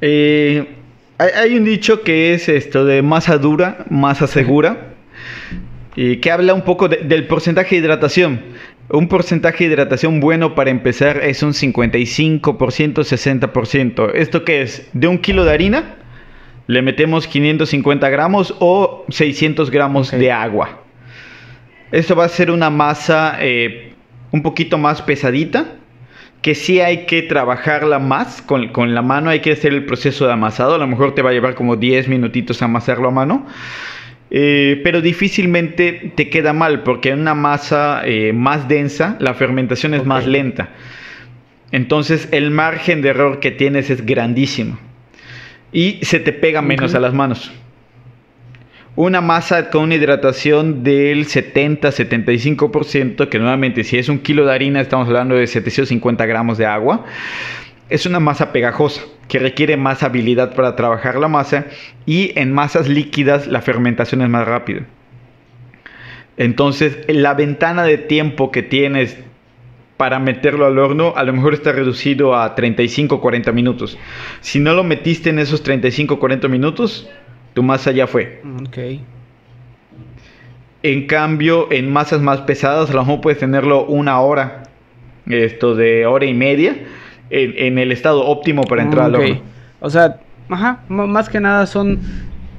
eh, 0.00 0.74
hay, 1.18 1.56
un 1.56 1.64
dicho 1.64 2.02
que 2.02 2.32
es 2.32 2.48
esto 2.48 2.84
de 2.84 3.02
masa 3.02 3.38
dura, 3.38 3.84
masa 3.90 4.28
segura, 4.28 4.94
y 5.96 6.18
que 6.18 6.30
habla 6.30 6.54
un 6.54 6.62
poco 6.62 6.88
del 6.88 7.26
porcentaje 7.26 7.74
de 7.74 7.82
hidratación. 7.82 8.40
Un 8.88 9.08
porcentaje 9.08 9.64
de 9.64 9.72
hidratación 9.72 10.20
bueno 10.20 10.54
para 10.54 10.70
empezar 10.70 11.18
es 11.24 11.42
un 11.42 11.52
55%, 11.52 12.42
60%. 12.94 14.12
¿Esto 14.14 14.44
qué 14.44 14.62
es? 14.62 14.88
De 14.92 15.08
un 15.08 15.18
kilo 15.18 15.44
de 15.44 15.50
harina 15.50 15.96
le 16.68 16.82
metemos 16.82 17.26
550 17.26 18.08
gramos 18.10 18.54
o 18.60 19.06
600 19.08 19.70
gramos 19.70 20.10
de 20.10 20.30
agua. 20.30 20.82
Esto 21.90 22.14
va 22.14 22.26
a 22.26 22.28
ser 22.28 22.50
una 22.50 22.68
masa 22.68 23.38
eh, 23.40 23.94
un 24.30 24.42
poquito 24.42 24.76
más 24.76 25.00
pesadita 25.00 25.76
que 26.42 26.54
sí 26.54 26.80
hay 26.80 27.06
que 27.06 27.22
trabajarla 27.22 27.98
más 27.98 28.42
con, 28.42 28.94
la 28.94 29.02
mano, 29.02 29.30
hay 29.30 29.40
que 29.40 29.52
hacer 29.52 29.72
el 29.72 29.86
proceso 29.86 30.26
de 30.26 30.34
amasado, 30.34 30.74
a 30.74 30.78
lo 30.78 30.86
mejor 30.86 31.14
te 31.14 31.22
va 31.22 31.30
a 31.30 31.32
llevar 31.32 31.54
como 31.54 31.74
10 31.74 32.06
minutitos 32.06 32.62
amasarlo 32.62 33.08
a 33.08 33.10
mano, 33.10 33.46
eh, 34.30 34.80
pero 34.84 35.00
difícilmente 35.00 36.12
te 36.14 36.28
queda 36.28 36.52
mal 36.52 36.82
porque 36.84 37.10
en 37.10 37.20
una 37.20 37.34
masa 37.34 38.02
eh, 38.04 38.32
más 38.32 38.68
densa 38.68 39.16
la 39.20 39.34
fermentación 39.34 39.94
es 39.94 40.04
más 40.04 40.26
lenta. 40.26 40.68
Entonces 41.72 42.28
el 42.30 42.50
margen 42.50 43.00
de 43.00 43.08
error 43.08 43.40
que 43.40 43.50
tienes 43.50 43.90
es 43.90 44.04
grandísimo 44.04 44.78
y 45.72 45.98
se 46.02 46.20
te 46.20 46.32
pega 46.32 46.62
menos 46.62 46.94
a 46.94 47.00
las 47.00 47.12
manos 47.12 47.50
una 48.98 49.20
masa 49.20 49.70
con 49.70 49.84
una 49.84 49.94
hidratación 49.94 50.82
del 50.82 51.26
70-75%, 51.26 53.28
que 53.28 53.38
nuevamente 53.38 53.84
si 53.84 53.96
es 53.96 54.08
un 54.08 54.18
kilo 54.18 54.44
de 54.44 54.52
harina 54.52 54.80
estamos 54.80 55.06
hablando 55.06 55.36
de 55.36 55.46
750 55.46 56.26
gramos 56.26 56.58
de 56.58 56.66
agua, 56.66 57.04
es 57.88 58.06
una 58.06 58.18
masa 58.18 58.50
pegajosa 58.50 59.02
que 59.28 59.38
requiere 59.38 59.76
más 59.76 60.02
habilidad 60.02 60.52
para 60.52 60.74
trabajar 60.74 61.14
la 61.14 61.28
masa 61.28 61.66
y 62.06 62.32
en 62.34 62.52
masas 62.52 62.88
líquidas 62.88 63.46
la 63.46 63.62
fermentación 63.62 64.20
es 64.22 64.28
más 64.28 64.48
rápida. 64.48 64.80
Entonces 66.36 66.98
la 67.06 67.34
ventana 67.34 67.84
de 67.84 67.98
tiempo 67.98 68.50
que 68.50 68.64
tienes 68.64 69.16
para 69.98 70.20
meterlo 70.20 70.64
al 70.64 70.78
horno 70.78 71.12
a 71.16 71.24
lo 71.24 71.34
mejor 71.34 71.52
está 71.52 71.72
reducido 71.72 72.34
a 72.34 72.54
35-40 72.56 73.52
minutos. 73.52 73.98
Si 74.40 74.60
no 74.60 74.72
lo 74.72 74.84
metiste 74.84 75.28
en 75.28 75.40
esos 75.40 75.62
35-40 75.62 76.48
minutos, 76.48 77.10
tu 77.52 77.62
masa 77.62 77.90
ya 77.90 78.06
fue. 78.06 78.40
Ok. 78.62 78.78
En 80.84 81.06
cambio, 81.08 81.70
en 81.72 81.92
masas 81.92 82.22
más 82.22 82.40
pesadas, 82.42 82.90
a 82.90 82.94
lo 82.94 83.00
mejor 83.00 83.20
puedes 83.20 83.40
tenerlo 83.40 83.84
una 83.84 84.20
hora, 84.20 84.62
esto 85.26 85.74
de 85.74 86.06
hora 86.06 86.24
y 86.24 86.32
media, 86.32 86.76
en, 87.30 87.78
el 87.78 87.90
estado 87.90 88.24
óptimo 88.24 88.62
para 88.62 88.82
entrar 88.82 89.06
al 89.06 89.16
horno. 89.16 89.40
O 89.80 89.90
sea, 89.90 90.20
ajá, 90.48 90.80
más 90.88 91.28
que 91.28 91.40
nada 91.40 91.66
son, 91.66 91.98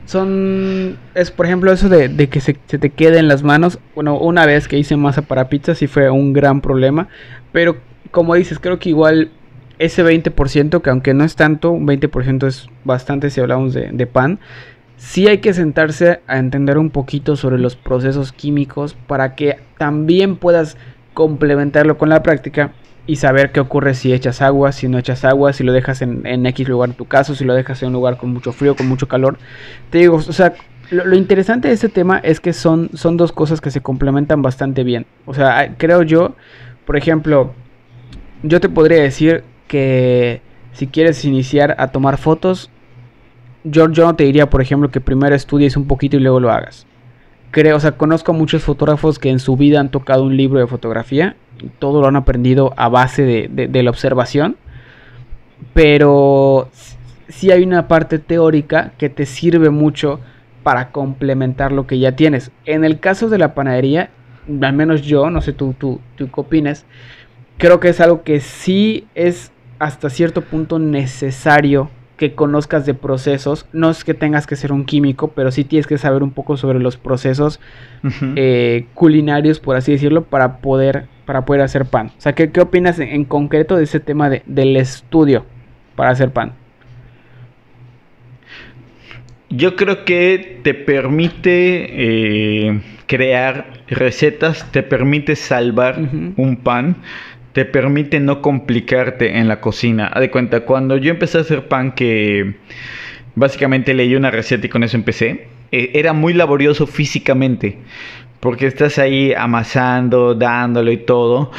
son, 0.10 0.98
es 1.14 1.30
por 1.30 1.46
ejemplo 1.46 1.72
eso 1.72 1.88
de, 1.88 2.30
que 2.30 2.42
se, 2.42 2.58
se, 2.66 2.80
te 2.80 2.90
quede 2.90 3.20
en 3.20 3.28
las 3.28 3.44
manos. 3.44 3.78
Bueno, 3.94 4.18
una 4.18 4.48
vez 4.48 4.68
que 4.68 4.76
hice 4.76 4.98
masa 4.98 5.22
para 5.22 5.50
pizza 5.50 5.76
sí 5.76 5.86
fue 5.86 6.10
un 6.10 6.34
gran 6.34 6.62
problema, 6.62 7.10
pero 7.52 7.78
como 8.10 8.34
dices, 8.34 8.58
creo 8.58 8.80
que 8.80 8.90
igual 8.90 9.30
ese 9.78 10.04
20%, 10.04 10.82
que 10.82 10.90
aunque 10.90 11.14
no 11.14 11.24
es 11.24 11.36
tanto, 11.36 11.70
un 11.70 11.86
20% 11.86 12.48
es 12.48 12.70
bastante 12.84 13.30
si 13.30 13.40
hablamos 13.40 13.76
de, 13.76 13.92
de 13.92 14.08
pan, 14.08 14.40
sí 14.98 15.28
hay 15.28 15.38
que 15.38 15.54
sentarse 15.54 16.22
a 16.26 16.40
entender 16.40 16.80
un 16.80 16.90
poquito 16.90 17.36
sobre 17.36 17.60
los 17.60 17.76
procesos 17.76 18.32
químicos 18.32 18.96
para 19.06 19.36
que 19.36 19.60
también 19.78 20.38
puedas 20.38 20.76
complementarlo 21.14 22.00
con 22.00 22.10
la 22.10 22.24
práctica 22.24 22.72
y 23.10 23.16
saber 23.16 23.52
qué 23.52 23.60
ocurre 23.60 23.96
si 23.96 24.14
echas 24.14 24.40
agua, 24.40 24.72
si 24.72 24.88
no 24.88 25.00
echas 25.00 25.26
agua, 25.26 25.52
si 25.52 25.64
lo 25.64 25.74
dejas 25.74 26.04
en, 26.04 26.46
X 26.46 26.70
lugar 26.70 26.92
en 26.92 26.96
tu 26.96 27.06
caso, 27.06 27.34
si 27.34 27.44
lo 27.44 27.56
dejas 27.56 27.82
en 27.82 27.88
un 27.88 27.94
lugar 27.94 28.18
con 28.18 28.32
mucho 28.32 28.52
frío, 28.52 28.76
con 28.76 28.88
mucho 28.88 29.08
calor. 29.08 29.40
Te 29.90 29.98
digo, 29.98 30.18
o 30.18 30.22
sea, 30.22 30.54
lo, 30.92 31.16
interesante 31.16 31.70
de 31.70 31.74
este 31.74 31.90
tema 31.90 32.20
es 32.20 32.40
que 32.40 32.54
son, 32.54 32.92
son 32.94 33.18
dos 33.18 33.32
cosas 33.32 33.62
que 33.62 33.72
se 33.72 33.82
complementan 33.82 34.44
bastante 34.44 34.84
bien. 34.84 35.08
O 35.26 35.34
sea, 35.34 35.74
creo 35.76 36.04
yo, 36.04 36.36
por 36.86 36.98
ejemplo, 36.98 37.56
yo 38.44 38.60
te 38.60 38.70
podría 38.70 39.02
decir 39.02 39.44
que 39.68 40.44
si 40.74 40.86
quieres 40.86 41.26
iniciar 41.26 41.78
a 41.80 41.88
tomar 41.88 42.20
fotos, 42.20 42.70
yo, 43.64 43.88
no 43.88 44.16
te 44.16 44.26
diría, 44.26 44.52
por 44.52 44.62
ejemplo, 44.62 44.92
que 44.92 45.02
primero 45.02 45.34
estudies 45.34 45.76
un 45.78 45.88
poquito 45.88 46.16
y 46.16 46.20
luego 46.20 46.40
lo 46.40 46.52
hagas. 46.52 46.86
Creo, 47.52 47.78
o 47.78 47.80
sea, 47.80 47.94
conozco 47.94 48.32
a 48.32 48.36
muchos 48.36 48.64
fotógrafos 48.64 49.18
que 49.18 49.30
en 49.30 49.40
su 49.40 49.58
vida 49.58 49.80
han 49.80 49.90
tocado 49.90 50.24
un 50.24 50.38
libro 50.38 50.60
de 50.60 50.68
fotografía. 50.68 51.36
Y 51.62 51.68
todo 51.68 52.02
lo 52.02 52.08
han 52.08 52.16
aprendido 52.16 52.74
a 52.78 52.90
base 52.90 53.24
de, 53.24 53.84
la 53.84 53.90
observación. 53.90 54.56
Pero 55.74 56.70
sí 57.28 57.52
hay 57.52 57.64
una 57.64 57.88
parte 57.88 58.20
teórica 58.20 58.94
que 58.98 59.10
te 59.10 59.26
sirve 59.26 59.70
mucho 59.70 60.20
para 60.64 60.92
complementar 60.92 61.72
lo 61.72 61.88
que 61.88 62.00
ya 62.00 62.16
tienes. 62.16 62.52
En 62.66 62.84
el 62.84 63.00
caso 63.00 63.30
de 63.30 63.38
la 63.38 63.54
panadería, 63.54 64.10
al 64.62 64.74
menos 64.74 65.02
yo, 65.02 65.30
no 65.30 65.42
sé 65.42 65.54
tú, 65.54 65.74
tú, 65.78 66.00
tú 66.16 66.30
qué 66.32 66.42
opinas, 66.42 66.86
creo 67.58 67.80
que 67.80 67.90
es 67.90 68.00
algo 68.00 68.24
que 68.24 68.40
sí 68.40 69.08
es 69.16 69.52
hasta 69.80 70.10
cierto 70.10 70.42
punto 70.42 70.80
necesario 70.80 71.90
que 72.20 72.36
conozcas 72.36 72.86
de 72.86 72.94
procesos. 72.94 73.66
No 73.72 73.90
es 73.90 74.04
que 74.04 74.14
tengas 74.14 74.46
que 74.46 74.58
ser 74.58 74.74
un 74.74 74.84
químico, 74.84 75.30
pero 75.30 75.52
sí 75.52 75.64
tienes 75.64 75.88
que 75.88 75.98
saber 75.98 76.22
un 76.22 76.32
poco 76.32 76.58
sobre 76.58 76.80
los 76.80 76.98
procesos 76.98 77.62
eh, 78.36 78.88
culinarios, 78.94 79.62
por 79.62 79.78
así 79.78 79.94
decirlo, 79.94 80.26
para 80.26 80.58
poder, 80.58 81.06
para 81.26 81.46
poder 81.46 81.62
hacer 81.62 81.86
pan. 81.86 82.08
O 82.08 82.22
sea, 82.22 82.34
¿qué, 82.34 82.52
qué 82.52 82.60
opinas 82.60 83.00
en, 83.00 83.24
concreto 83.24 83.78
de 83.78 83.86
ese 83.86 84.02
tema 84.02 84.30
de, 84.30 84.44
del 84.48 84.76
estudio 84.76 85.46
para 85.96 86.10
hacer 86.10 86.32
pan? 86.32 86.56
Yo 89.50 89.78
creo 89.78 90.04
que 90.04 90.60
te 90.62 90.74
permite 90.74 92.68
eh, 92.68 92.82
crear 93.08 93.72
recetas, 93.88 94.70
te 94.74 94.84
permite 94.84 95.38
salvar 95.38 95.98
un 95.98 96.60
pan 96.62 96.98
te 97.54 97.66
permite 97.66 98.20
no 98.20 98.42
complicarte 98.42 99.38
en 99.38 99.48
la 99.48 99.60
cocina. 99.62 100.08
Haz 100.08 100.22
de 100.22 100.32
cuenta, 100.32 100.62
cuando 100.62 100.98
yo 100.98 101.12
empecé 101.12 101.40
a 101.40 101.42
hacer 101.42 101.68
pan, 101.68 101.94
que 101.94 102.56
básicamente 103.36 103.94
leí 103.94 104.16
una 104.16 104.32
receta 104.32 104.68
y 104.68 104.70
con 104.70 104.84
eso 104.84 104.98
empecé, 104.98 105.48
eh, 105.72 105.92
era 105.94 106.14
muy 106.14 106.34
laborioso 106.34 106.88
físicamente, 106.88 107.78
porque 108.40 108.68
estás 108.68 109.00
ahí 109.00 109.34
amasando, 109.34 110.36
dándolo 110.36 110.92
y 110.92 110.98
todo. 110.98 111.52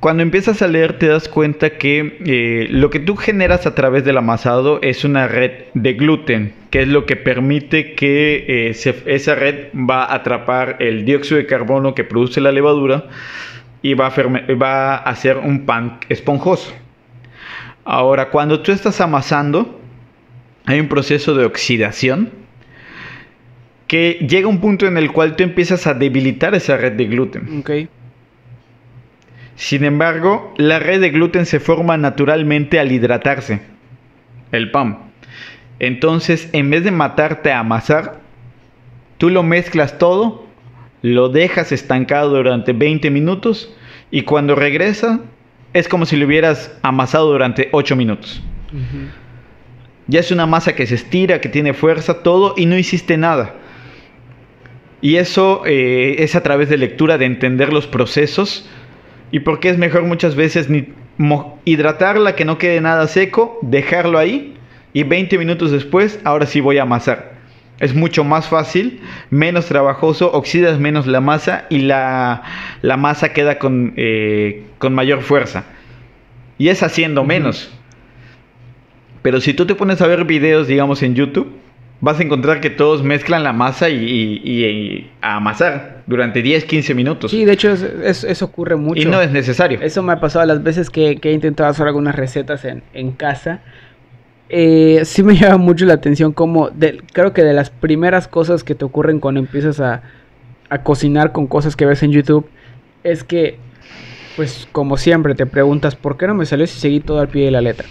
Cuando 0.00 0.24
empiezas 0.24 0.62
a 0.62 0.66
leer 0.66 0.98
te 0.98 1.06
das 1.06 1.28
cuenta 1.28 1.78
que 1.78 2.18
eh, 2.26 2.66
lo 2.70 2.90
que 2.90 2.98
tú 2.98 3.14
generas 3.14 3.66
a 3.66 3.76
través 3.76 4.04
del 4.04 4.18
amasado 4.18 4.80
es 4.82 5.04
una 5.04 5.28
red 5.28 5.52
de 5.74 5.92
gluten, 5.94 6.54
que 6.70 6.82
es 6.82 6.88
lo 6.88 7.06
que 7.06 7.14
permite 7.14 7.94
que 7.94 8.44
eh, 8.48 8.94
esa 9.06 9.34
red 9.36 9.68
va 9.74 10.02
a 10.02 10.16
atrapar 10.16 10.78
el 10.80 11.04
dióxido 11.04 11.36
de 11.36 11.46
carbono 11.46 11.94
que 11.94 12.02
produce 12.02 12.40
la 12.40 12.50
levadura 12.50 13.06
y 13.82 13.94
va 13.94 14.06
a, 14.06 14.54
va 14.54 14.94
a 14.94 14.96
hacer 14.96 15.36
un 15.36 15.66
pan 15.66 15.98
esponjoso. 16.08 16.72
Ahora, 17.84 18.30
cuando 18.30 18.60
tú 18.60 18.70
estás 18.70 19.00
amasando, 19.00 19.80
hay 20.64 20.78
un 20.78 20.88
proceso 20.88 21.34
de 21.34 21.44
oxidación 21.44 22.30
que 23.88 24.24
llega 24.26 24.46
a 24.46 24.50
un 24.50 24.60
punto 24.60 24.86
en 24.86 24.96
el 24.96 25.12
cual 25.12 25.36
tú 25.36 25.42
empiezas 25.42 25.86
a 25.86 25.94
debilitar 25.94 26.54
esa 26.54 26.76
red 26.76 26.92
de 26.92 27.06
gluten. 27.06 27.62
Sin 29.56 29.84
embargo, 29.84 30.54
la 30.56 30.78
red 30.78 31.00
de 31.00 31.10
gluten 31.10 31.44
se 31.44 31.60
forma 31.60 31.96
naturalmente 31.96 32.78
al 32.80 32.90
hidratarse 32.90 33.60
el 34.52 34.70
pan. 34.70 35.10
Entonces, 35.78 36.48
en 36.52 36.70
vez 36.70 36.84
de 36.84 36.90
matarte 36.90 37.52
a 37.52 37.58
amasar, 37.58 38.20
tú 39.18 39.28
lo 39.28 39.42
mezclas 39.42 39.98
todo 39.98 40.46
lo 41.02 41.28
dejas 41.28 41.72
estancado 41.72 42.30
durante 42.30 42.72
20 42.72 43.10
minutos 43.10 43.74
y 44.10 44.22
cuando 44.22 44.54
regresa 44.54 45.20
es 45.72 45.88
como 45.88 46.06
si 46.06 46.16
lo 46.16 46.26
hubieras 46.26 46.76
amasado 46.82 47.30
durante 47.30 47.68
8 47.72 47.96
minutos. 47.96 48.42
Ya 50.06 50.20
es 50.20 50.30
una 50.30 50.46
masa 50.46 50.74
que 50.74 50.86
se 50.86 50.94
estira, 50.94 51.40
que 51.40 51.48
tiene 51.48 51.74
fuerza, 51.74 52.22
todo 52.22 52.54
y 52.56 52.66
no 52.66 52.78
hiciste 52.78 53.16
nada. 53.16 53.54
Y 55.00 55.16
eso 55.16 55.62
eh, 55.66 56.16
es 56.18 56.36
a 56.36 56.42
través 56.42 56.68
de 56.68 56.78
lectura, 56.78 57.18
de 57.18 57.24
entender 57.24 57.72
los 57.72 57.86
procesos 57.86 58.68
y 59.32 59.40
porque 59.40 59.70
es 59.70 59.78
mejor 59.78 60.04
muchas 60.04 60.36
veces 60.36 60.70
ni 60.70 60.88
hidratarla, 61.64 62.36
que 62.36 62.44
no 62.44 62.58
quede 62.58 62.80
nada 62.80 63.06
seco, 63.08 63.58
dejarlo 63.62 64.18
ahí 64.18 64.54
y 64.92 65.02
20 65.02 65.38
minutos 65.38 65.70
después, 65.70 66.20
ahora 66.24 66.46
sí 66.46 66.60
voy 66.60 66.78
a 66.78 66.82
amasar. 66.82 67.31
Es 67.82 67.96
mucho 67.96 68.22
más 68.22 68.46
fácil, 68.46 69.00
menos 69.28 69.66
trabajoso, 69.66 70.30
oxidas 70.30 70.78
menos 70.78 71.08
la 71.08 71.20
masa 71.20 71.66
y 71.68 71.78
la, 71.78 72.44
masa 72.96 73.32
queda 73.32 73.58
con, 73.58 73.94
eh, 73.96 74.62
con, 74.78 74.94
mayor 74.94 75.22
fuerza. 75.22 75.64
Y 76.58 76.68
es 76.68 76.84
haciendo 76.84 77.24
menos. 77.24 77.72
Pero 79.22 79.40
si 79.40 79.52
tú 79.52 79.66
te 79.66 79.74
pones 79.74 80.00
a 80.00 80.06
ver 80.06 80.24
videos, 80.24 80.68
digamos, 80.68 81.02
en 81.02 81.16
YouTube, 81.16 81.50
vas 82.00 82.20
a 82.20 82.22
encontrar 82.22 82.60
que 82.60 82.70
todos 82.70 83.02
mezclan 83.02 83.42
la 83.42 83.52
masa 83.52 83.88
y, 83.88 85.10
a 85.20 85.38
amasar 85.38 86.04
durante 86.06 86.40
10, 86.40 86.64
15 86.66 86.94
minutos. 86.94 87.32
Sí, 87.32 87.44
de 87.44 87.52
hecho 87.52 87.72
eso 87.72 88.44
ocurre 88.44 88.76
mucho. 88.76 89.02
Y 89.02 89.06
no 89.06 89.20
es 89.20 89.32
necesario. 89.32 89.80
Eso 89.82 90.04
me 90.04 90.12
ha 90.12 90.20
pasado 90.20 90.46
las 90.46 90.62
veces 90.62 90.88
que, 90.88 91.18
he 91.20 91.32
intentado 91.32 91.68
hacer 91.68 91.88
algunas 91.88 92.14
recetas 92.14 92.64
en, 92.64 92.84
en 92.94 93.10
casa 93.10 93.60
eh, 94.54 95.00
sí 95.06 95.22
me 95.22 95.34
llama 95.38 95.56
mucho 95.56 95.86
la 95.86 95.94
atención 95.94 96.32
como 96.32 96.70
creo 97.12 97.32
que 97.32 97.42
de 97.42 97.54
las 97.54 97.70
primeras 97.70 98.28
cosas 98.28 98.62
que 98.62 98.74
te 98.74 98.84
ocurren 98.84 99.18
cuando 99.18 99.40
empiezas 99.40 99.80
a, 99.80 100.02
cocinar 100.84 101.32
con 101.32 101.48
cosas 101.48 101.76
que 101.76 101.84
ves 101.84 102.02
en 102.02 102.12
YouTube 102.12 102.46
es 103.04 103.24
que 103.24 103.58
pues 104.36 104.66
como 104.72 104.96
siempre 104.96 105.34
te 105.34 105.44
preguntas 105.44 105.96
por 105.96 106.16
qué 106.16 106.26
no 106.26 106.34
me 106.34 106.46
salió 106.46 106.66
si 106.66 106.80
seguí 106.80 107.00
todo 107.00 107.20
al 107.20 107.28
pie 107.28 107.44
de 107.44 107.50
la 107.50 107.60
letra 107.60 107.86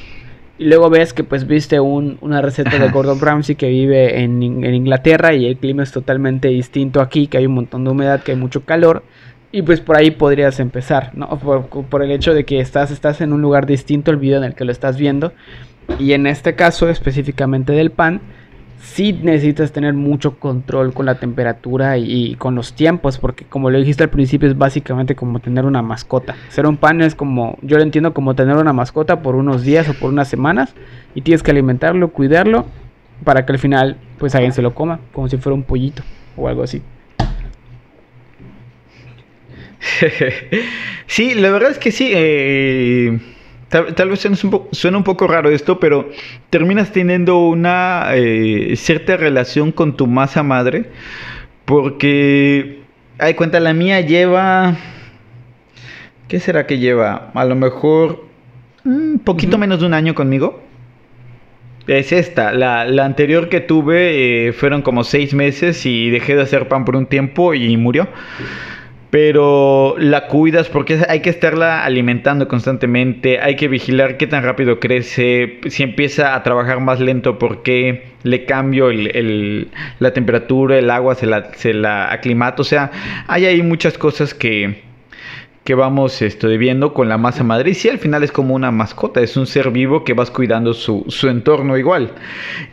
y 0.57 0.65
luego 0.65 0.89
ves 0.89 1.13
que 1.13 1.23
pues 1.23 1.45
viste 1.45 1.79
una 1.79 2.41
receta 2.41 2.79
de 2.79 2.89
Gordon 2.89 3.19
Ramsay 3.19 3.55
que 3.55 3.69
vive 3.69 4.23
en, 4.23 4.41
Inglaterra 4.41 5.33
y 5.33 5.45
el 5.45 5.57
clima 5.57 5.83
es 5.83 5.91
totalmente 5.91 6.47
distinto 6.47 7.01
aquí 7.01 7.27
que 7.27 7.37
hay 7.37 7.45
un 7.45 7.53
montón 7.53 7.83
de 7.83 7.91
humedad 7.91 8.23
que 8.23 8.31
hay 8.31 8.37
mucho 8.37 8.65
calor 8.65 9.03
y 9.51 9.61
pues 9.61 9.79
por 9.79 9.97
ahí 9.97 10.11
podrías 10.11 10.59
empezar, 10.59 11.11
¿no? 11.13 11.27
Por, 11.37 11.67
por, 11.67 12.03
el 12.03 12.11
hecho 12.11 12.33
de 12.33 12.45
que 12.45 12.59
estás, 12.59 12.89
estás 12.89 13.21
en 13.21 13.33
un 13.33 13.41
lugar 13.41 13.65
distinto 13.65 14.09
al 14.09 14.17
video 14.17 14.37
en 14.37 14.45
el 14.45 14.55
que 14.55 14.63
lo 14.63 14.71
estás 14.71 14.97
viendo. 14.97 15.33
Y 15.99 16.13
en 16.13 16.27
este 16.27 16.55
caso 16.55 16.89
específicamente 16.89 17.73
del 17.73 17.91
pan, 17.91 18.21
sí 18.81 19.13
necesitas 19.13 19.71
tener 19.71 19.93
mucho 19.93 20.39
control 20.39 20.93
con 20.93 21.05
la 21.05 21.15
temperatura 21.15 21.97
y, 21.97 22.35
con 22.35 22.55
los 22.55 22.73
tiempos, 22.73 23.17
porque 23.17 23.45
como 23.45 23.69
lo 23.69 23.77
dijiste 23.77 24.03
al 24.03 24.09
principio 24.09 24.49
es 24.49 24.57
básicamente 24.57 25.15
como 25.15 25.39
tener 25.39 25.65
una 25.65 25.81
mascota. 25.81 26.35
Hacer 26.47 26.65
un 26.65 26.77
pan 26.77 27.01
es 27.01 27.15
como, 27.15 27.57
yo 27.61 27.77
lo 27.77 27.83
entiendo 27.83 28.13
como 28.13 28.35
tener 28.35 28.57
una 28.57 28.73
mascota 28.73 29.21
por 29.21 29.35
unos 29.35 29.63
días 29.63 29.87
o 29.89 29.93
por 29.93 30.09
unas 30.11 30.27
semanas 30.27 30.73
y 31.15 31.21
tienes 31.21 31.43
que 31.43 31.51
alimentarlo, 31.51 32.11
cuidarlo 32.11 32.65
para 33.23 33.45
que 33.45 33.53
al 33.53 33.59
final 33.59 33.97
pues 34.17 34.33
alguien 34.35 34.53
se 34.53 34.61
lo 34.61 34.73
coma, 34.73 34.99
como 35.13 35.27
si 35.29 35.37
fuera 35.37 35.53
un 35.53 35.63
pollito 35.63 36.03
o 36.35 36.47
algo 36.47 36.63
así. 36.63 36.81
sí, 41.07 41.35
la 41.35 41.49
verdad 41.51 41.71
es 41.71 41.79
que 41.79 41.91
sí. 41.91 42.11
Eh 42.13 43.19
Tal, 43.71 44.09
vez 44.09 44.19
suena 44.19 44.97
un, 44.97 45.03
poco, 45.05 45.27
raro 45.27 45.49
esto, 45.49 45.79
pero 45.79 46.09
terminas 46.49 46.91
teniendo 46.91 47.47
una 47.47 48.07
eh, 48.13 48.73
cierta 48.75 49.15
relación 49.15 49.71
con 49.71 49.95
tu 49.95 50.07
masa 50.07 50.43
madre. 50.43 50.87
Porque, 51.63 52.81
hay 53.17 53.33
cuenta, 53.35 53.61
la 53.61 53.73
mía 53.73 54.01
lleva... 54.01 54.75
¿Qué 56.27 56.41
será 56.41 56.67
que 56.67 56.79
lleva? 56.79 57.31
A 57.33 57.45
lo 57.45 57.55
mejor 57.55 58.25
un 58.83 59.21
poquito 59.23 59.57
menos 59.57 59.79
de 59.79 59.85
un 59.85 59.93
año 59.93 60.15
conmigo. 60.15 60.61
Es 61.87 62.11
esta. 62.11 62.51
La, 62.51 62.81
anterior 63.05 63.47
que 63.47 63.61
tuve 63.61 64.47
eh, 64.47 64.51
fueron 64.51 64.81
como 64.81 65.05
seis 65.05 65.33
meses 65.33 65.85
y 65.85 66.09
dejé 66.09 66.35
de 66.35 66.41
hacer 66.41 66.67
pan 66.67 66.83
por 66.83 66.97
un 66.97 67.05
tiempo 67.05 67.53
y 67.53 67.77
murió 67.77 68.09
pero 69.11 69.95
la 69.99 70.27
cuidas 70.27 70.69
porque 70.69 71.05
hay 71.07 71.19
que 71.19 71.29
estarla 71.29 71.83
alimentando 71.83 72.47
constantemente, 72.47 73.39
hay 73.41 73.57
que 73.57 73.67
vigilar 73.67 74.15
qué 74.15 74.25
tan 74.25 74.41
rápido 74.41 74.79
crece, 74.79 75.59
si 75.67 75.83
empieza 75.83 76.33
a 76.33 76.41
trabajar 76.43 76.79
más 76.79 77.01
lento 77.01 77.37
porque 77.37 78.05
le 78.23 78.45
cambio 78.45 78.89
la 78.89 80.13
temperatura, 80.13 80.79
el 80.79 80.89
agua 80.89 81.15
se 81.15 81.27
la, 81.27 82.09
aclimata, 82.11 82.61
o 82.61 82.65
sea, 82.65 82.89
hay 83.27 83.45
ahí 83.45 83.61
muchas 83.61 83.97
cosas 83.97 84.33
que, 84.33 84.81
que 85.65 85.75
vamos 85.75 86.21
esto, 86.21 86.47
viendo 86.47 86.93
con 86.93 87.09
la 87.09 87.17
masa 87.17 87.43
madre. 87.43 87.73
Y 87.83 87.89
al 87.89 87.99
final 87.99 88.23
es 88.23 88.31
como 88.31 88.55
una 88.55 88.71
mascota, 88.71 89.19
es 89.19 89.35
un 89.35 89.45
ser 89.45 89.71
vivo 89.71 90.05
que 90.05 90.13
vas 90.13 90.31
cuidando 90.31 90.73
su, 90.73 91.05
entorno 91.23 91.77
igual. 91.77 92.13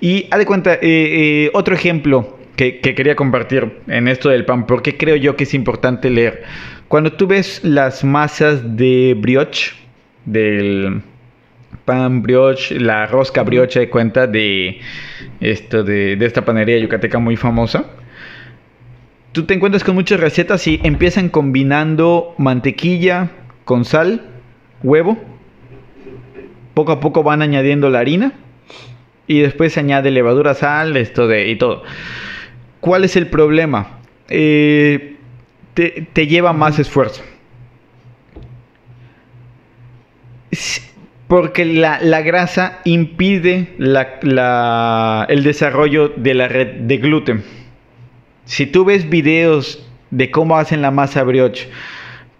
Y 0.01 0.29
haz 0.31 0.39
de 0.39 0.47
cuenta, 0.47 0.75
eh, 0.75 0.79
eh, 0.83 1.51
otro 1.53 1.75
ejemplo, 1.75 2.38
que, 2.59 2.81
quería 2.81 3.15
compartir 3.15 3.79
en 3.87 4.09
esto 4.09 4.31
del 4.31 4.45
pan, 4.45 4.67
porque 4.67 4.97
creo 4.97 5.15
yo 5.15 5.37
que 5.37 5.45
es 5.45 5.55
importante 5.55 6.11
leer. 6.11 6.43
Cuando 6.89 7.13
tú 7.13 7.29
ves 7.29 7.61
las 7.63 8.03
masas 8.03 8.77
de 8.77 9.15
brioche, 9.17 9.75
del 10.25 11.01
pan 11.85 12.21
brioche, 12.21 12.81
la 12.81 13.07
rosca 13.07 13.45
brioche 13.45 13.79
de 13.79 13.89
cuenta 13.89 14.27
de, 14.27 14.81
esto 15.39 15.85
de, 15.85 16.17
de 16.17 16.27
esta 16.27 16.45
panería 16.45 16.77
yucateca 16.79 17.21
muy 17.21 17.37
famosa, 17.37 17.85
tú 19.31 19.45
te 19.45 19.55
encuentras 19.55 19.85
con 19.85 19.95
muchas 19.95 20.19
recetas 20.19 20.67
y 20.67 20.81
empiezan 20.83 21.29
combinando 21.29 22.35
mantequilla 22.39 23.31
con 23.65 23.85
sal, 23.85 24.23
huevo, 24.83 25.17
poco 26.75 26.91
a 26.91 26.99
poco 26.99 27.23
van 27.23 27.41
añadiendo 27.41 27.89
la 27.89 28.01
harina 28.01 28.33
y 29.29 29.39
después 29.41 29.75
se 29.75 29.81
añade 29.81 30.11
levadura, 30.11 30.55
sal, 30.55 30.97
esto 30.97 31.29
de 31.29 31.51
y 31.51 31.57
todo. 31.57 31.85
¿Cuál 32.81 33.05
es 33.05 33.17
el 33.17 33.27
problema? 33.27 33.99
Eh, 34.29 35.17
te, 35.75 36.27
lleva 36.27 36.53
más 36.53 36.79
esfuerzo. 36.79 37.23
Porque 41.29 41.65
la, 41.65 42.21
grasa 42.23 42.81
impide 42.85 43.75
el 43.79 45.45
desarrollo 45.45 46.09
de 46.09 46.35
la 46.35 46.49
red 46.49 46.69
de 46.81 46.97
gluten. 46.99 47.45
Si 48.45 48.67
tú 48.67 48.85
ves 48.85 49.09
videos 49.09 49.87
de 50.11 50.31
cómo 50.31 50.57
hacen 50.57 50.81
la 50.81 50.91
masa 50.91 51.23
brioche, 51.23 51.69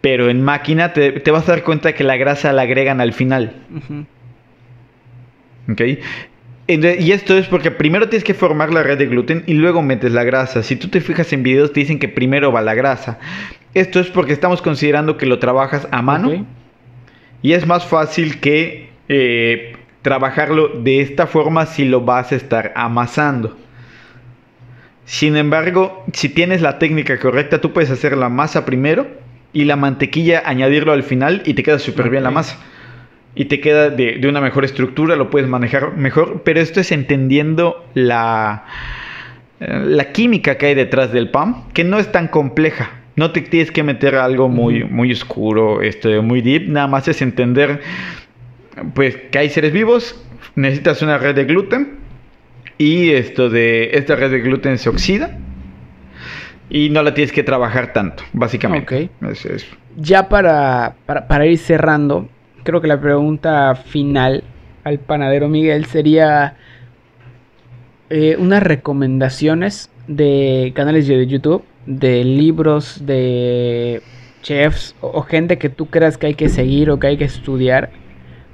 pero 0.01 0.31
en 0.31 0.43
máquina 0.43 0.93
te, 0.93 1.31
vas 1.31 1.49
a 1.49 1.53
dar 1.53 1.65
cuenta 1.65 1.93
que 1.95 2.05
la 2.05 2.17
grasa 2.17 2.53
la 2.53 2.63
agregan 2.63 3.01
al 3.01 3.13
final. 3.13 3.57
¿Ok? 5.71 5.83
Y 6.69 7.13
esto 7.13 7.35
es 7.39 7.47
porque 7.47 7.71
primero 7.71 8.11
tienes 8.11 8.25
que 8.25 8.35
formar 8.35 8.75
la 8.75 8.83
red 8.83 8.99
de 8.99 9.07
gluten 9.07 9.43
y 9.47 9.55
luego 9.55 9.81
metes 9.81 10.13
la 10.13 10.23
grasa. 10.23 10.63
Si 10.63 10.77
tú 10.77 10.89
te 10.89 11.01
fijas 11.01 11.33
en 11.33 11.43
videos, 11.43 11.73
te 11.73 11.81
dicen 11.81 11.99
que 11.99 12.09
primero 12.09 12.53
va 12.53 12.61
la 12.61 12.75
grasa. 12.75 13.19
Esto 13.73 14.01
es 14.01 14.09
porque 14.09 14.35
estamos 14.35 14.61
considerando 14.61 15.17
que 15.17 15.25
lo 15.25 15.39
trabajas 15.39 15.89
a 15.91 16.03
mano 16.03 16.47
y 17.41 17.53
es 17.53 17.67
más 17.67 17.87
fácil 17.87 18.39
que 18.41 18.91
eh, 19.09 19.77
trabajarlo 20.03 20.69
de 20.69 21.01
esta 21.01 21.27
forma 21.27 21.65
si 21.65 21.87
lo 21.87 22.03
vas 22.03 22.33
a 22.33 22.37
estar 22.37 22.75
amasando. 22.77 23.57
Sin 25.07 25.39
embargo, 25.39 26.05
si 26.13 26.29
tienes 26.29 26.61
la 26.61 26.79
técnica 26.79 27.19
correcta, 27.19 27.63
tú 27.63 27.73
puedes 27.73 27.91
hacer 27.91 28.15
la 28.15 28.29
masa 28.29 28.67
primero 28.67 29.07
y 29.55 29.65
la 29.65 29.77
mantequilla 29.77 30.43
añadirlo 30.45 30.93
al 30.93 31.03
final 31.03 31.41
y 31.47 31.55
te 31.55 31.63
queda 31.63 31.79
súper 31.79 32.11
bien 32.11 32.25
la 32.25 32.31
masa. 32.31 32.59
Y 33.35 33.45
te 33.45 33.61
queda 33.61 33.91
de, 33.91 34.21
una 34.29 34.41
mejor 34.41 34.65
estructura, 34.65 35.15
lo 35.17 35.31
puedes 35.31 35.49
manejar 35.49 35.97
mejor, 35.97 36.43
pero 36.45 36.61
esto 36.61 36.81
es 36.81 36.91
entendiendo 36.91 37.87
la, 37.95 38.65
eh, 39.61 39.83
la 39.87 40.13
química 40.13 40.59
que 40.59 40.67
hay 40.67 40.75
detrás 40.75 41.13
del 41.13 41.31
pan, 41.31 41.65
que 41.73 41.85
no 41.85 41.99
es 41.99 42.11
tan 42.11 42.29
compleja. 42.29 42.91
No 43.17 43.33
te 43.33 43.41
tienes 43.43 43.71
que 43.71 43.83
meter 43.83 44.17
algo 44.17 44.49
muy, 44.49 44.85
muy 44.85 45.13
oscuro, 45.13 45.83
este, 45.83 46.21
muy 46.21 46.41
deep, 46.41 46.69
nada 46.69 46.87
más 46.87 47.09
es 47.09 47.23
entender 47.23 47.81
pues 48.95 49.17
que 49.31 49.39
hay 49.39 49.51
seres 49.51 49.73
vivos, 49.73 50.21
necesitas 50.55 51.03
una 51.03 51.19
red 51.19 51.35
de 51.35 51.45
gluten 51.45 51.99
y 52.77 53.11
esto 53.11 53.51
de 53.51 53.91
esta 53.95 54.17
red 54.17 54.31
de 54.31 54.41
gluten 54.41 54.79
se 54.79 54.89
oxida 54.89 55.37
y 56.71 56.91
no 56.91 57.03
la 57.03 57.15
tienes 57.15 57.33
que 57.33 57.43
trabajar 57.43 57.93
tanto, 57.93 58.23
básicamente. 58.33 59.11
Ya 59.97 60.29
para, 60.29 60.95
para, 61.07 61.47
ir 61.47 61.59
cerrando, 61.59 62.29
creo 62.69 62.83
que 62.83 62.89
la 62.89 63.01
pregunta 63.01 63.75
final 63.77 64.45
al 64.85 64.99
panadero 64.99 65.49
Miguel 65.49 65.87
sería 65.87 66.55
eh, 68.11 68.37
unas 68.39 68.63
recomendaciones 68.63 69.91
de 70.07 70.75
canales 70.77 71.09
de 71.09 71.27
YouTube, 71.27 71.65
de 71.87 72.23
libros, 72.25 73.07
de 73.07 74.03
chefs 74.43 74.95
o, 75.01 75.23
gente 75.23 75.57
que 75.57 75.71
tú 75.71 75.87
creas 75.87 76.19
que 76.19 76.27
hay 76.27 76.35
que 76.35 76.51
seguir 76.51 76.91
o 76.91 76.99
que 76.99 77.07
hay 77.07 77.17
que 77.17 77.25
estudiar 77.25 77.89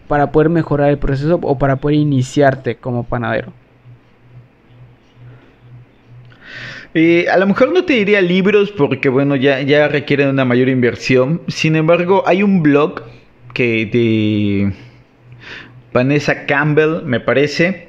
para 0.07 0.31
poder 0.31 0.49
mejorar 0.49 0.91
el 0.91 0.99
proceso 0.99 1.41
o 1.43 1.59
para 1.59 1.75
poder 1.75 1.99
iniciarte 1.99 2.77
como 2.77 3.03
panadero. 3.03 3.53
Eh, 6.95 7.27
a 7.29 7.37
lo 7.37 7.49
mejor 7.49 7.73
no 7.73 7.85
te 7.85 7.95
diría 7.95 8.21
libros 8.21 8.71
porque, 8.71 9.09
bueno, 9.09 9.35
ya, 9.35 9.61
ya 9.63 9.89
requieren 9.89 10.29
una 10.29 10.45
mayor 10.45 10.69
inversión. 10.69 11.43
Sin 11.49 11.75
embargo, 11.75 12.23
hay 12.29 12.45
un 12.45 12.63
blog 12.63 13.03
que 13.55 13.87
de 13.87 14.73
Vanessa 15.93 16.45
Campbell, 16.45 17.03
me 17.05 17.21
parece, 17.21 17.89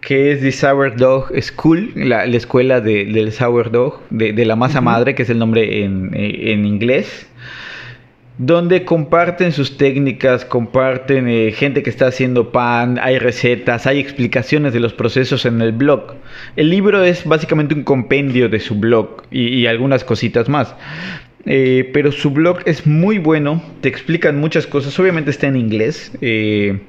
que 0.00 0.30
es 0.30 0.40
The 0.40 0.52
Sourdough 0.52 1.32
School, 1.40 1.90
la, 1.96 2.24
escuela 2.26 2.80
de, 2.80 3.06
del 3.06 3.32
sourdough, 3.32 4.02
de, 4.10 4.32
de 4.32 4.44
la 4.44 4.54
masa 4.54 4.80
madre, 4.80 5.16
que 5.16 5.24
es 5.24 5.30
el 5.30 5.38
nombre 5.40 5.82
en, 5.82 6.10
en 6.14 6.64
inglés 6.64 7.26
donde 8.38 8.84
comparten 8.84 9.52
sus 9.52 9.78
técnicas, 9.78 10.44
comparten 10.44 11.28
eh, 11.28 11.52
gente 11.52 11.82
que 11.82 11.88
está 11.88 12.08
haciendo 12.08 12.52
pan, 12.52 12.98
hay 13.00 13.18
recetas, 13.18 13.86
hay 13.86 13.98
explicaciones 13.98 14.74
de 14.74 14.80
los 14.80 14.92
procesos 14.92 15.46
en 15.46 15.62
el 15.62 15.72
blog. 15.72 16.16
El 16.54 16.68
libro 16.68 17.02
es 17.02 17.24
básicamente 17.24 17.74
un 17.74 17.82
compendio 17.82 18.48
de 18.48 18.60
su 18.60 18.74
blog 18.74 19.22
y, 19.30 19.66
algunas 19.66 20.04
cositas 20.04 20.48
más. 20.48 20.74
Eh, 21.46 21.90
pero 21.92 22.12
su 22.12 22.30
blog 22.30 22.58
es 22.66 22.86
muy 22.86 23.18
bueno, 23.18 23.62
te 23.80 23.88
explican 23.88 24.38
muchas 24.38 24.66
cosas, 24.66 24.98
obviamente 24.98 25.30
está 25.30 25.46
en 25.46 25.56
inglés. 25.56 26.12
Eh, 26.20 26.80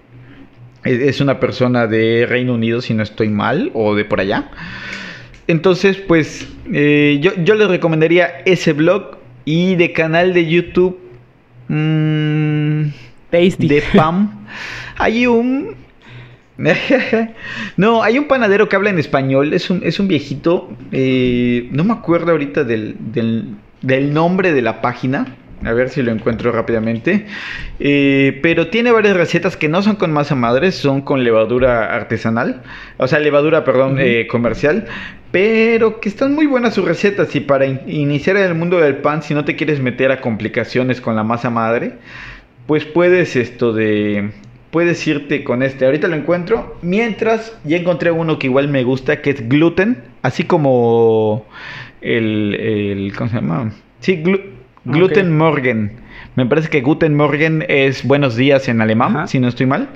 es 0.84 1.22
una 1.22 1.40
persona 1.40 1.88
de 1.88 2.26
Reino 2.28 2.54
Unido, 2.54 2.82
si 2.82 2.94
no 2.94 3.04
estoy 3.04 3.30
mal, 3.30 3.72
o 3.74 3.96
de 3.96 4.06
por 4.06 4.20
allá. 4.20 4.50
Entonces, 5.48 5.98
pues 5.98 6.48
yo, 6.66 7.32
yo 7.44 7.56
les 7.56 7.68
recomendaría 7.68 8.42
ese 8.46 8.74
blog 8.74 9.18
y 9.46 9.76
de 9.76 9.94
canal 9.94 10.34
de 10.34 10.48
YouTube 10.48 11.00
Mmm. 11.70 12.90
Tasty. 13.30 13.68
De 13.68 13.84
Pam. 13.96 14.46
Hay 14.98 15.28
un. 15.28 15.76
no, 17.78 18.02
hay 18.02 18.18
un 18.18 18.28
panadero 18.28 18.68
que 18.68 18.76
habla 18.76 18.90
en 18.90 19.00
español. 19.00 19.54
Es 19.54 19.70
un, 19.70 19.82
es 19.84 20.00
un 20.00 20.08
viejito. 20.08 20.70
Eh, 20.92 21.70
no 21.72 21.84
me 21.84 21.94
acuerdo 21.94 22.32
ahorita 22.32 22.64
del, 22.64 22.96
del, 23.00 23.56
nombre 24.14 24.54
de 24.54 24.62
la 24.62 24.82
página. 24.82 25.36
A 25.66 25.74
ver 25.74 25.90
si 25.90 26.04
lo 26.04 26.12
encuentro 26.12 26.52
rápidamente. 26.52 27.26
Eh, 27.80 28.40
pero 28.44 28.68
tiene 28.68 28.92
varias 28.92 29.18
recetas 29.18 29.58
que 29.58 29.68
no 29.68 29.82
son 29.82 29.96
con 29.96 30.12
masa 30.12 30.36
madre, 30.36 30.72
son 30.72 31.02
con 31.02 31.24
levadura 31.24 31.96
artesanal. 31.96 32.62
O 32.98 33.08
sea, 33.08 33.20
levadura, 33.20 33.64
perdón, 33.64 33.98
eh, 34.00 34.28
comercial. 34.30 34.86
Pero 35.32 36.00
que 36.00 36.10
están 36.10 36.36
muy 36.36 36.46
buenas 36.46 36.76
sus 36.76 36.86
recetas. 36.86 37.36
Y 37.36 37.40
para 37.40 37.66
iniciar 37.66 38.38
en 38.38 38.44
el 38.44 38.56
mundo 38.56 38.78
del 38.78 38.98
pan, 38.98 39.24
si 39.24 39.34
no 39.34 39.46
te 39.46 39.56
quieres 39.56 39.80
meter 39.80 40.12
a 40.12 40.22
complicaciones 40.22 41.02
con 41.02 41.16
la 41.16 41.24
masa 41.24 41.50
madre, 41.50 41.94
pues 42.68 42.86
puedes 42.86 43.36
esto 43.36 43.74
de. 43.74 44.30
Puedes 44.70 45.08
irte 45.08 45.44
con 45.44 45.64
este. 45.64 45.86
Ahorita 45.86 46.08
lo 46.08 46.16
encuentro. 46.16 46.78
Mientras 46.84 47.58
ya 47.64 47.78
encontré 47.78 48.12
uno 48.12 48.38
que 48.38 48.48
igual 48.48 48.68
me 48.68 48.84
gusta, 48.84 49.22
que 49.22 49.32
es 49.32 49.50
gluten. 49.50 50.04
Así 50.22 50.44
como 50.44 51.48
el. 52.02 52.56
el 52.56 53.14
¿Cómo 53.16 53.30
se 53.30 53.36
llama? 53.36 53.72
Sí, 54.00 54.24
gluten 54.86 55.38
Morgen. 55.38 55.92
Me 56.36 56.46
parece 56.46 56.70
que 56.70 56.82
Guten 56.82 57.16
Morgen 57.16 57.66
es 57.68 58.04
buenos 58.04 58.36
días 58.36 58.68
en 58.70 58.80
alemán, 58.82 59.28
si 59.28 59.40
no 59.40 59.48
estoy 59.48 59.66
mal. 59.66 59.90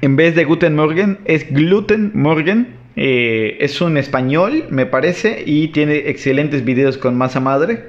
En 0.00 0.16
vez 0.16 0.34
de 0.34 0.44
Guten 0.44 0.74
Morgen 0.74 1.18
es 1.24 1.52
Gluten 1.52 2.10
Morgen. 2.14 2.74
Eh, 2.96 3.58
es 3.60 3.80
un 3.80 3.96
español, 3.96 4.64
me 4.70 4.84
parece, 4.84 5.44
y 5.46 5.68
tiene 5.68 6.08
excelentes 6.08 6.64
videos 6.64 6.98
con 6.98 7.16
masa 7.16 7.38
madre. 7.38 7.84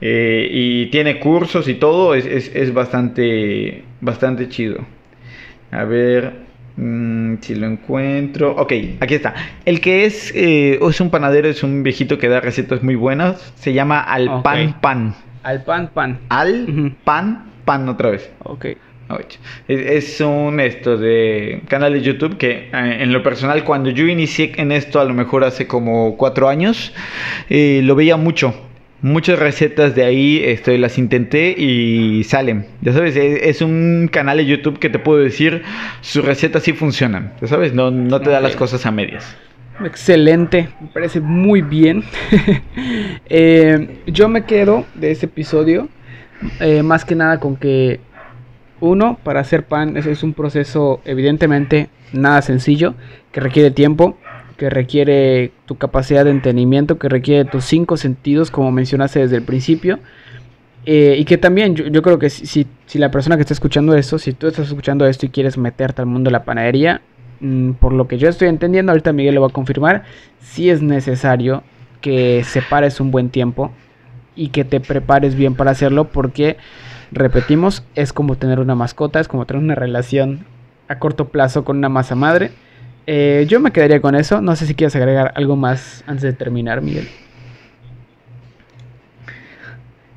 Eh, 0.00 0.48
y 0.50 0.86
tiene 0.86 1.18
cursos 1.18 1.68
y 1.68 1.74
todo. 1.74 2.14
Es, 2.14 2.72
bastante, 2.72 3.84
bastante 4.00 4.48
chido. 4.48 4.78
A 5.70 5.84
ver, 5.84 6.47
Mm, 6.78 7.38
si 7.40 7.56
lo 7.56 7.66
encuentro. 7.66 8.54
Ok, 8.56 8.72
aquí 9.00 9.14
está. 9.14 9.34
El 9.64 9.80
que 9.80 10.04
es, 10.04 10.32
eh, 10.34 10.78
es 10.80 11.00
un 11.00 11.10
panadero, 11.10 11.48
es 11.48 11.64
un 11.64 11.82
viejito 11.82 12.18
que 12.18 12.28
da 12.28 12.40
recetas 12.40 12.84
muy 12.84 12.94
buenas. 12.94 13.52
Se 13.56 13.72
llama 13.72 14.00
Al 14.00 14.42
Pan 14.42 14.80
Pan. 14.80 15.14
Al 15.42 15.64
Pan 15.64 15.90
Pan. 15.92 16.20
Al 16.28 16.94
Pan 17.02 17.50
Pan 17.64 17.88
otra 17.88 18.10
vez. 18.10 18.30
Ok. 18.44 18.66
Es, 19.66 20.20
un 20.20 20.60
esto 20.60 20.98
de 20.98 21.62
canal 21.68 21.94
de 21.94 22.02
YouTube 22.02 22.36
que 22.36 22.68
eh, 22.72 22.98
en 23.00 23.12
lo 23.12 23.22
personal 23.22 23.64
cuando 23.64 23.88
yo 23.90 24.06
inicié 24.06 24.52
en 24.56 24.70
esto 24.70 25.00
a 25.00 25.04
lo 25.04 25.14
mejor 25.14 25.44
hace 25.44 25.66
como 25.66 26.16
cuatro 26.18 26.46
años 26.46 26.92
eh, 27.48 27.80
lo 27.82 27.94
veía 27.94 28.18
mucho 28.18 28.54
Muchas 29.00 29.38
recetas 29.38 29.94
de 29.94 30.04
ahí 30.04 30.42
este, 30.44 30.76
las 30.78 30.98
intenté 30.98 31.54
y 31.56 32.24
salen. 32.24 32.66
Ya 32.80 32.92
sabes, 32.92 33.16
es, 33.16 33.62
un 33.62 34.08
canal 34.10 34.38
de 34.38 34.46
YouTube 34.46 34.78
que 34.78 34.90
te 34.90 34.98
puedo 34.98 35.20
decir, 35.20 35.62
sus 36.00 36.24
recetas 36.24 36.64
sí 36.64 36.72
funcionan. 36.72 37.32
Ya 37.40 37.46
sabes, 37.46 37.74
no, 37.74 37.90
no 37.90 38.20
te 38.20 38.30
da 38.30 38.40
las 38.40 38.56
cosas 38.56 38.84
a 38.86 38.90
medias. 38.90 39.36
Excelente, 39.84 40.68
me 40.80 40.88
parece 40.88 41.20
muy 41.20 41.62
bien. 41.62 42.04
Eh, 43.30 43.98
yo 44.06 44.30
me 44.30 44.44
quedo 44.44 44.86
de 44.94 45.10
este 45.10 45.26
episodio 45.26 45.90
eh, 46.60 46.82
más 46.82 47.04
que 47.04 47.14
nada 47.14 47.40
con 47.40 47.56
que 47.56 48.00
uno, 48.80 49.18
para 49.22 49.40
hacer 49.40 49.64
pan 49.64 49.98
es 49.98 50.22
un 50.22 50.32
proceso 50.32 51.02
evidentemente 51.04 51.90
nada 52.12 52.42
sencillo, 52.42 52.94
que 53.32 53.40
requiere 53.40 53.70
tiempo, 53.70 54.16
que 54.58 54.68
requiere 54.68 55.52
tu 55.66 55.76
capacidad 55.76 56.24
de 56.24 56.32
entendimiento, 56.32 56.98
que 56.98 57.08
requiere 57.08 57.48
tus 57.48 57.64
cinco 57.64 57.96
sentidos, 57.96 58.50
como 58.50 58.72
mencionaste 58.72 59.20
desde 59.20 59.36
el 59.36 59.42
principio. 59.42 60.00
Eh, 60.84 61.16
y 61.16 61.24
que 61.24 61.38
también 61.38 61.76
yo, 61.76 62.02
creo 62.02 62.18
que 62.18 62.28
si, 62.28 62.66
la 62.94 63.10
persona 63.10 63.36
que 63.36 63.42
está 63.42 63.54
escuchando 63.54 63.94
esto, 63.94 64.18
si 64.18 64.32
tú 64.32 64.48
estás 64.48 64.66
escuchando 64.66 65.06
esto 65.06 65.26
y 65.26 65.28
quieres 65.28 65.56
meterte 65.56 66.02
al 66.02 66.06
mundo 66.06 66.28
de 66.28 66.32
la 66.32 66.44
panadería, 66.44 67.02
mm, 67.40 67.72
por 67.72 67.92
lo 67.92 68.08
que 68.08 68.18
yo 68.18 68.28
estoy 68.28 68.48
entendiendo, 68.48 68.90
ahorita 68.90 69.12
Miguel 69.12 69.36
lo 69.36 69.42
va 69.42 69.46
a 69.46 69.50
confirmar, 69.50 70.02
sí 70.40 70.70
es 70.70 70.82
necesario 70.82 71.62
que 72.00 72.42
separes 72.44 73.00
un 73.00 73.12
buen 73.12 73.30
tiempo 73.30 73.70
y 74.34 74.48
que 74.48 74.64
te 74.64 74.80
prepares 74.80 75.36
bien 75.36 75.54
para 75.54 75.70
hacerlo 75.70 76.08
porque, 76.08 76.56
repetimos, 77.12 77.84
es 77.94 78.12
como 78.12 78.36
tener 78.36 78.58
una 78.58 78.74
mascota, 78.74 79.20
es 79.20 79.28
como 79.28 79.46
tener 79.46 79.62
una 79.62 79.76
relación 79.76 80.46
a 80.88 80.98
corto 80.98 81.28
plazo 81.28 81.64
con 81.64 81.76
una 81.76 81.88
masa 81.88 82.16
madre 82.16 82.50
eh, 83.10 83.46
yo 83.48 83.58
me 83.58 83.70
quedaría 83.70 84.02
con 84.02 84.14
eso. 84.14 84.42
No 84.42 84.54
sé 84.54 84.66
si 84.66 84.74
quieres 84.74 84.94
agregar 84.94 85.32
algo 85.34 85.56
más 85.56 86.04
antes 86.06 86.24
de 86.24 86.34
terminar, 86.34 86.82
Miguel. 86.82 87.08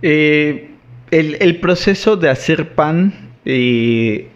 Eh, 0.01 0.71
el, 1.09 1.59
proceso 1.61 2.17
de 2.17 2.29
hacer 2.29 2.75
pan, 2.75 3.13
eh, 3.45 4.27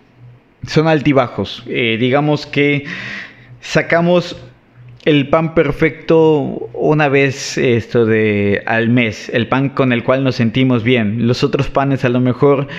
son 0.65 0.87
altibajos. 0.87 1.65
Digamos 1.65 2.45
que 2.45 2.85
sacamos 3.59 4.37
el 5.03 5.27
pan 5.27 5.53
perfecto 5.53 6.69
una 6.73 7.09
vez 7.09 7.57
esto 7.57 8.05
de 8.05 8.63
al 8.65 8.87
mes, 8.87 9.29
el 9.33 9.49
pan 9.49 9.67
con 9.67 9.91
el 9.91 10.05
cual 10.05 10.23
nos 10.23 10.35
sentimos 10.35 10.81
bien. 10.81 11.27
Los 11.27 11.43
otros 11.43 11.69
panes 11.69 12.05
a 12.05 12.09
lo 12.09 12.21
mejor 12.21 12.69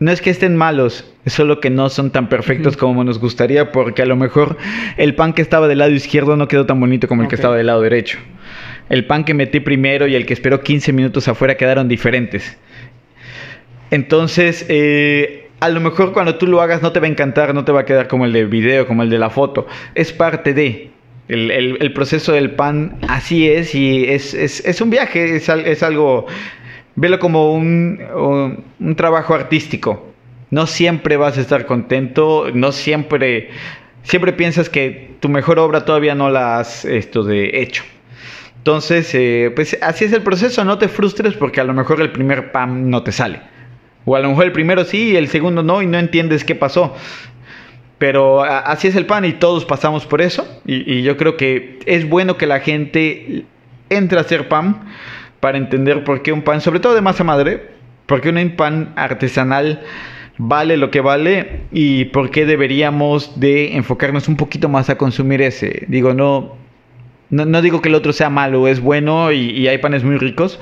no 0.00 0.10
es 0.10 0.20
que 0.22 0.30
estén 0.30 0.56
malos, 0.56 1.04
es 1.24 1.34
solo 1.34 1.60
que 1.60 1.70
no 1.70 1.90
son 1.90 2.10
tan 2.10 2.28
perfectos 2.28 2.76
como 2.76 3.04
nos 3.04 3.20
gustaría 3.20 3.70
porque 3.70 4.02
a 4.02 4.06
lo 4.06 4.16
mejor 4.16 4.56
el 4.96 5.14
pan 5.14 5.34
que 5.34 5.42
estaba 5.42 5.68
del 5.68 5.78
lado 5.78 5.92
izquierdo 5.92 6.36
no 6.36 6.48
quedó 6.48 6.66
tan 6.66 6.80
bonito 6.80 7.06
como 7.06 7.22
el 7.22 7.28
que 7.28 7.34
estaba 7.36 7.56
del 7.56 7.66
lado 7.66 7.82
derecho. 7.82 8.18
El 8.88 9.06
pan 9.06 9.24
que 9.24 9.34
metí 9.34 9.60
primero 9.60 10.08
y 10.08 10.16
el 10.16 10.26
que 10.26 10.32
esperó 10.32 10.62
15 10.62 10.92
minutos 10.92 11.28
afuera 11.28 11.56
quedaron 11.56 11.86
diferentes. 11.86 12.58
Entonces, 13.90 14.64
eh, 14.68 15.48
a 15.60 15.68
lo 15.68 15.80
mejor 15.80 16.12
cuando 16.12 16.36
tú 16.36 16.46
lo 16.46 16.62
hagas 16.62 16.80
no 16.82 16.92
te 16.92 17.00
va 17.00 17.06
a 17.06 17.10
encantar, 17.10 17.54
no 17.54 17.64
te 17.64 17.72
va 17.72 17.80
a 17.80 17.84
quedar 17.84 18.08
como 18.08 18.24
el 18.24 18.32
de 18.32 18.46
video, 18.46 18.86
como 18.86 19.02
el 19.02 19.10
de 19.10 19.18
la 19.18 19.30
foto. 19.30 19.66
Es 19.94 20.12
parte 20.12 20.54
de. 20.54 20.90
El, 21.28 21.92
proceso 21.92 22.32
del 22.32 22.50
pan 22.52 22.98
así 23.06 23.48
es 23.48 23.72
y 23.76 24.04
es, 24.04 24.80
un 24.80 24.90
viaje, 24.90 25.36
es, 25.36 25.82
algo, 25.84 26.26
velo 26.96 27.18
como 27.18 27.52
un, 27.52 28.00
un, 28.78 28.96
trabajo 28.96 29.34
artístico. 29.34 30.12
No 30.50 30.66
siempre 30.66 31.16
vas 31.16 31.38
a 31.38 31.40
estar 31.40 31.66
contento, 31.66 32.46
no 32.52 32.72
siempre, 32.72 33.50
siempre 34.02 34.32
piensas 34.32 34.68
que 34.68 35.12
tu 35.20 35.28
mejor 35.28 35.58
obra 35.58 35.84
todavía 35.84 36.14
no 36.14 36.30
la 36.30 36.58
has 36.58 36.84
esto 36.84 37.22
de 37.22 37.60
hecho. 37.60 37.84
Entonces, 38.60 39.14
eh, 39.14 39.52
pues 39.54 39.78
así 39.80 40.04
es 40.04 40.12
el 40.12 40.22
proceso, 40.22 40.64
no 40.64 40.76
te 40.76 40.88
frustres 40.88 41.34
porque 41.34 41.60
a 41.60 41.64
lo 41.64 41.72
mejor 41.72 42.00
el 42.02 42.12
primer 42.12 42.52
pan 42.52 42.90
no 42.90 43.02
te 43.02 43.10
sale. 43.10 43.40
O 44.04 44.16
a 44.16 44.20
lo 44.20 44.28
mejor 44.28 44.44
el 44.44 44.52
primero 44.52 44.84
sí 44.84 45.12
y 45.12 45.16
el 45.16 45.28
segundo 45.28 45.62
no 45.62 45.80
y 45.80 45.86
no 45.86 45.98
entiendes 45.98 46.44
qué 46.44 46.54
pasó. 46.54 46.94
Pero 47.96 48.42
así 48.42 48.88
es 48.88 48.96
el 48.96 49.06
pan 49.06 49.24
y 49.24 49.32
todos 49.32 49.64
pasamos 49.64 50.06
por 50.06 50.20
eso. 50.22 50.46
Y, 50.66 51.02
yo 51.02 51.16
creo 51.16 51.36
que 51.36 51.78
es 51.86 52.08
bueno 52.08 52.36
que 52.36 52.46
la 52.46 52.60
gente 52.60 53.44
entre 53.88 54.18
a 54.18 54.22
hacer 54.22 54.48
pan 54.48 54.88
para 55.40 55.58
entender 55.58 56.04
por 56.04 56.22
qué 56.22 56.32
un 56.32 56.42
pan, 56.42 56.60
sobre 56.60 56.80
todo 56.80 56.94
de 56.94 57.00
masa 57.00 57.24
madre, 57.24 57.70
por 58.06 58.20
qué 58.20 58.28
un 58.28 58.56
pan 58.56 58.92
artesanal 58.96 59.82
vale 60.38 60.76
lo 60.76 60.90
que 60.90 61.00
vale 61.00 61.62
y 61.70 62.06
por 62.06 62.30
qué 62.30 62.46
deberíamos 62.46 63.38
de 63.38 63.76
enfocarnos 63.76 64.28
un 64.28 64.36
poquito 64.36 64.68
más 64.68 64.88
a 64.88 64.96
consumir 64.96 65.42
ese. 65.42 65.84
Digo, 65.88 66.14
no, 66.14 66.56
no, 67.30 67.62
digo 67.62 67.80
que 67.80 67.88
el 67.88 67.94
otro 67.94 68.12
sea 68.12 68.28
malo, 68.28 68.66
es 68.66 68.80
bueno 68.80 69.30
y, 69.30 69.68
hay 69.68 69.78
panes 69.78 70.02
muy 70.02 70.18
ricos, 70.18 70.58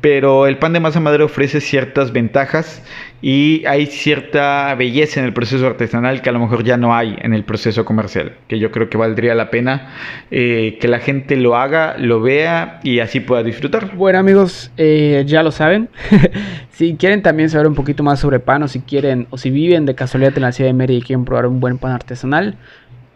pero 0.00 0.48
el 0.48 0.58
pan 0.58 0.72
de 0.72 0.80
masa 0.80 0.98
madre 0.98 1.22
ofrece 1.22 1.60
ciertas 1.60 2.12
ventajas 2.12 2.82
y 3.22 3.64
hay 3.66 3.86
cierta 3.86 4.74
belleza 4.74 5.20
en 5.20 5.26
el 5.26 5.32
proceso 5.32 5.66
artesanal 5.66 6.20
que 6.20 6.28
a 6.28 6.32
lo 6.32 6.40
mejor 6.40 6.64
ya 6.64 6.76
no 6.76 6.94
hay 6.94 7.16
en 7.20 7.34
el 7.34 7.44
proceso 7.44 7.84
comercial, 7.84 8.32
que 8.48 8.58
yo 8.58 8.72
creo 8.72 8.88
que 8.88 8.98
valdría 8.98 9.36
la 9.36 9.50
pena 9.50 9.94
eh, 10.32 10.78
que 10.80 10.88
la 10.88 10.98
gente 10.98 11.36
lo 11.36 11.56
haga, 11.56 11.96
lo 11.98 12.20
vea 12.20 12.80
y 12.82 12.98
así 12.98 13.20
pueda 13.20 13.44
disfrutar. 13.44 13.94
Bueno 13.94 14.18
amigos, 14.18 14.72
eh, 14.76 15.22
ya 15.24 15.44
lo 15.44 15.52
saben, 15.52 15.88
si 16.70 16.96
quieren 16.96 17.22
también 17.22 17.48
saber 17.48 17.68
un 17.68 17.74
poquito 17.74 18.02
más 18.02 18.18
sobre 18.18 18.40
pan 18.40 18.64
o 18.64 18.68
si 18.68 18.80
quieren 18.80 19.28
o 19.30 19.38
si 19.38 19.50
viven 19.50 19.86
de 19.86 19.94
casualidad 19.94 20.32
en 20.36 20.42
la 20.42 20.52
ciudad 20.52 20.68
de 20.68 20.74
Mérida 20.74 20.98
y 20.98 21.02
quieren 21.02 21.24
probar 21.24 21.46
un 21.46 21.60
buen 21.60 21.78
pan 21.78 21.92
artesanal, 21.92 22.56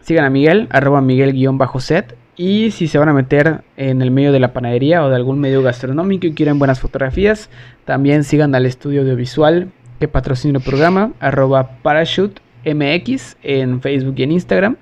sigan 0.02 0.24
a 0.24 0.30
Miguel, 0.30 0.68
arroba 0.70 1.00
Miguel-set 1.00 2.21
y 2.36 2.70
si 2.70 2.88
se 2.88 2.98
van 2.98 3.08
a 3.08 3.12
meter 3.12 3.62
en 3.76 4.00
el 4.00 4.10
medio 4.10 4.32
de 4.32 4.40
la 4.40 4.52
panadería 4.52 5.04
o 5.04 5.10
de 5.10 5.16
algún 5.16 5.38
medio 5.38 5.62
gastronómico 5.62 6.26
y 6.26 6.32
quieren 6.32 6.58
buenas 6.58 6.80
fotografías, 6.80 7.50
también 7.84 8.24
sigan 8.24 8.54
al 8.54 8.64
estudio 8.64 9.02
audiovisual 9.02 9.70
que 10.00 10.08
patrocina 10.08 10.58
el 10.58 10.64
programa, 10.64 11.12
arroba 11.20 11.78
parachute.mx 11.82 13.36
en 13.42 13.80
Facebook 13.82 14.14
y 14.16 14.22
en 14.22 14.32
Instagram. 14.32 14.76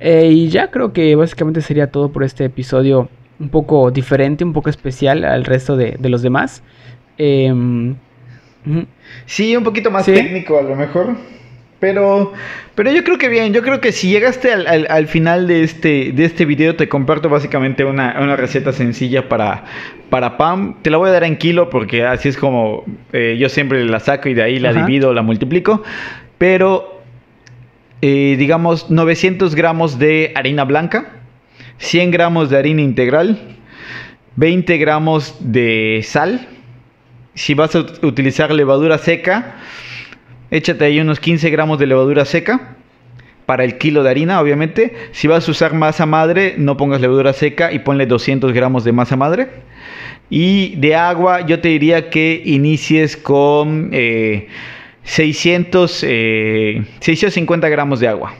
Eh, 0.00 0.30
y 0.32 0.48
ya 0.48 0.70
creo 0.70 0.92
que 0.92 1.14
básicamente 1.14 1.62
sería 1.62 1.90
todo 1.90 2.12
por 2.12 2.24
este 2.24 2.44
episodio 2.44 3.08
un 3.40 3.48
poco 3.48 3.90
diferente, 3.90 4.44
un 4.44 4.52
poco 4.52 4.68
especial 4.68 5.24
al 5.24 5.44
resto 5.44 5.76
de, 5.76 5.96
los 6.02 6.22
demás. 6.22 6.62
Em, 7.16 7.96
sí, 9.26 9.56
un 9.56 9.64
poquito 9.64 9.90
más 9.90 10.06
técnico 10.06 10.58
a 10.58 10.62
lo 10.62 10.76
mejor. 10.76 11.16
Pero, 11.82 12.32
pero 12.76 12.92
yo 12.92 13.02
creo 13.02 13.18
que 13.18 13.28
bien, 13.28 13.52
yo 13.52 13.60
creo 13.60 13.80
que 13.80 13.90
si 13.90 14.08
llegaste 14.08 14.52
al, 14.52 15.08
final 15.08 15.48
de 15.48 15.64
este, 15.64 16.12
de 16.12 16.24
este 16.24 16.44
video, 16.44 16.76
te 16.76 16.88
comparto 16.88 17.28
básicamente 17.28 17.84
una, 17.84 18.36
receta 18.36 18.70
sencilla 18.70 19.28
para, 19.28 19.64
para 20.08 20.36
pan. 20.36 20.76
Te 20.82 20.90
la 20.90 20.98
voy 20.98 21.08
a 21.08 21.12
dar 21.12 21.24
en 21.24 21.36
kilo 21.36 21.70
porque 21.70 22.04
así 22.04 22.28
es 22.28 22.36
como 22.36 22.84
eh, 23.12 23.36
yo 23.36 23.48
siempre 23.48 23.84
la 23.84 23.98
saco 23.98 24.28
y 24.28 24.34
de 24.34 24.44
ahí 24.44 24.60
la 24.60 24.72
divido, 24.72 25.12
la 25.12 25.22
multiplico. 25.22 25.82
Pero, 26.38 27.02
eh, 28.00 28.36
digamos, 28.38 28.88
900 28.88 29.56
gramos 29.56 29.98
de 29.98 30.30
harina 30.36 30.62
blanca, 30.62 31.16
100 31.78 32.12
gramos 32.12 32.48
de 32.48 32.58
harina 32.58 32.82
integral, 32.82 33.56
20 34.36 34.78
gramos 34.78 35.34
de 35.40 36.00
sal. 36.04 36.46
Si 37.34 37.54
vas 37.54 37.74
a 37.74 37.80
utilizar 38.02 38.52
levadura 38.52 38.98
seca, 38.98 39.56
échate 40.52 40.84
ahí 40.84 41.00
unos 41.00 41.18
15 41.18 41.50
gramos 41.50 41.78
de 41.78 41.86
levadura 41.86 42.24
seca 42.24 42.76
para 43.46 43.64
el 43.64 43.78
kilo 43.78 44.04
de 44.04 44.10
harina, 44.10 44.40
obviamente. 44.40 44.94
Si 45.10 45.26
vas 45.26 45.48
a 45.48 45.50
usar 45.50 45.74
masa 45.74 46.06
madre, 46.06 46.54
no 46.58 46.76
pongas 46.76 47.00
levadura 47.00 47.32
seca 47.32 47.72
y 47.72 47.80
ponle 47.80 48.06
200 48.06 48.52
gramos 48.52 48.84
de 48.84 48.92
masa 48.92 49.16
madre. 49.16 49.48
Y 50.30 50.76
de 50.76 50.94
agua, 50.94 51.40
yo 51.46 51.60
te 51.60 51.68
diría 51.68 52.10
que 52.10 52.42
inicies 52.44 53.16
con 53.16 53.90
600, 55.02 55.90
650 55.90 57.66
eh, 57.66 57.70
gramos 57.70 57.98
de 57.98 58.08
agua. 58.08 58.34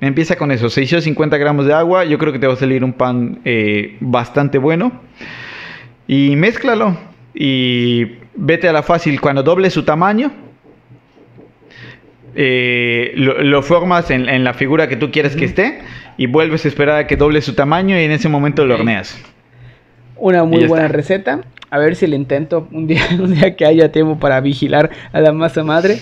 Empieza 0.00 0.36
con 0.36 0.52
eso, 0.52 0.70
650 0.70 1.36
gramos 1.38 1.66
de 1.66 1.74
agua. 1.74 2.04
Yo 2.04 2.18
creo 2.18 2.32
que 2.32 2.38
te 2.38 2.46
va 2.46 2.54
a 2.54 2.56
salir 2.56 2.84
un 2.84 2.92
pan 2.92 3.40
eh, 3.44 3.96
bastante 4.00 4.58
bueno. 4.58 4.92
Y 6.06 6.36
mézclalo. 6.36 6.96
Y 7.34 8.06
vete 8.36 8.68
a 8.68 8.72
la 8.72 8.82
fácil. 8.82 9.20
Cuando 9.20 9.42
doble 9.42 9.70
su 9.70 9.82
tamaño, 9.84 10.32
eh, 12.40 13.14
lo, 13.16 13.62
formas 13.64 14.12
en, 14.12 14.44
la 14.44 14.54
figura 14.54 14.86
que 14.86 14.94
tú 14.94 15.10
quieres 15.10 15.34
que 15.34 15.44
esté 15.44 15.80
y 16.16 16.28
vuelves 16.28 16.64
a 16.64 16.68
esperar 16.68 16.96
a 16.96 17.06
que 17.08 17.16
doble 17.16 17.42
su 17.42 17.54
tamaño 17.54 17.98
y 17.98 18.04
en 18.04 18.12
ese 18.12 18.28
momento 18.28 18.64
lo 18.64 18.76
horneas. 18.76 19.20
Una 20.14 20.44
muy 20.44 20.64
buena 20.68 20.86
receta. 20.86 21.40
A 21.70 21.78
ver 21.78 21.96
si 21.96 22.06
le 22.06 22.14
intento 22.14 22.68
un 22.70 22.86
día, 22.86 23.02
un 23.18 23.34
día 23.34 23.56
que 23.56 23.66
haya 23.66 23.90
tiempo 23.90 24.20
para 24.20 24.40
vigilar 24.40 24.88
a 25.12 25.20
la 25.20 25.32
masa 25.32 25.64
madre. 25.64 25.98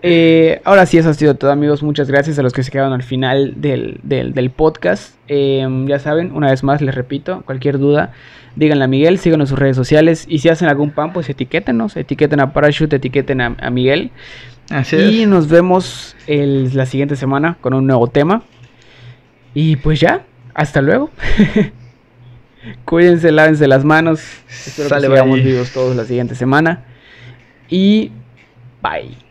Eh, 0.00 0.62
ahora 0.64 0.86
sí, 0.86 0.96
eso 0.96 1.10
ha 1.10 1.14
sido 1.14 1.34
todo, 1.34 1.52
amigos. 1.52 1.82
Muchas 1.82 2.10
gracias 2.10 2.38
a 2.38 2.42
los 2.42 2.54
que 2.54 2.62
se 2.62 2.70
quedaron 2.70 2.94
al 2.94 3.02
final 3.02 3.52
del, 3.56 4.52
podcast. 4.56 5.14
Em, 5.28 5.86
ya 5.86 5.98
saben, 5.98 6.32
una 6.32 6.50
vez 6.50 6.64
más 6.64 6.80
les 6.80 6.94
repito, 6.94 7.42
cualquier 7.44 7.78
duda, 7.78 8.14
díganle 8.54 8.84
a 8.84 8.88
Miguel, 8.88 9.18
síganos 9.18 9.48
en 9.48 9.50
sus 9.50 9.58
redes 9.58 9.76
sociales. 9.76 10.24
Y 10.26 10.38
si 10.38 10.48
hacen 10.48 10.68
algún 10.68 10.90
pan, 10.90 11.12
pues 11.12 11.28
etiquétenos, 11.28 11.98
etiqueten 11.98 12.40
a 12.40 12.54
Parachute, 12.54 12.96
etiqueten 12.96 13.42
a 13.42 13.70
Miguel 13.70 14.10
y 14.92 15.26
nos 15.26 15.48
vemos 15.48 16.16
la 16.26 16.86
siguiente 16.86 17.16
semana 17.16 17.56
con 17.60 17.74
un 17.74 17.86
nuevo 17.86 18.08
tema. 18.08 18.42
Y 19.54 19.76
pues 19.76 20.00
ya, 20.00 20.26
hasta 20.54 20.82
luego. 20.82 21.10
Cuídense, 22.84 23.30
lávense 23.30 23.66
las 23.68 23.84
manos. 23.84 24.20
Espero 24.48 24.88
que 24.88 25.00
sigamos 25.00 25.42
vivos 25.42 25.70
todos 25.72 25.96
la 25.96 26.04
siguiente 26.04 26.34
semana. 26.34 26.84
Y 27.68 28.10
bye. 28.82 29.25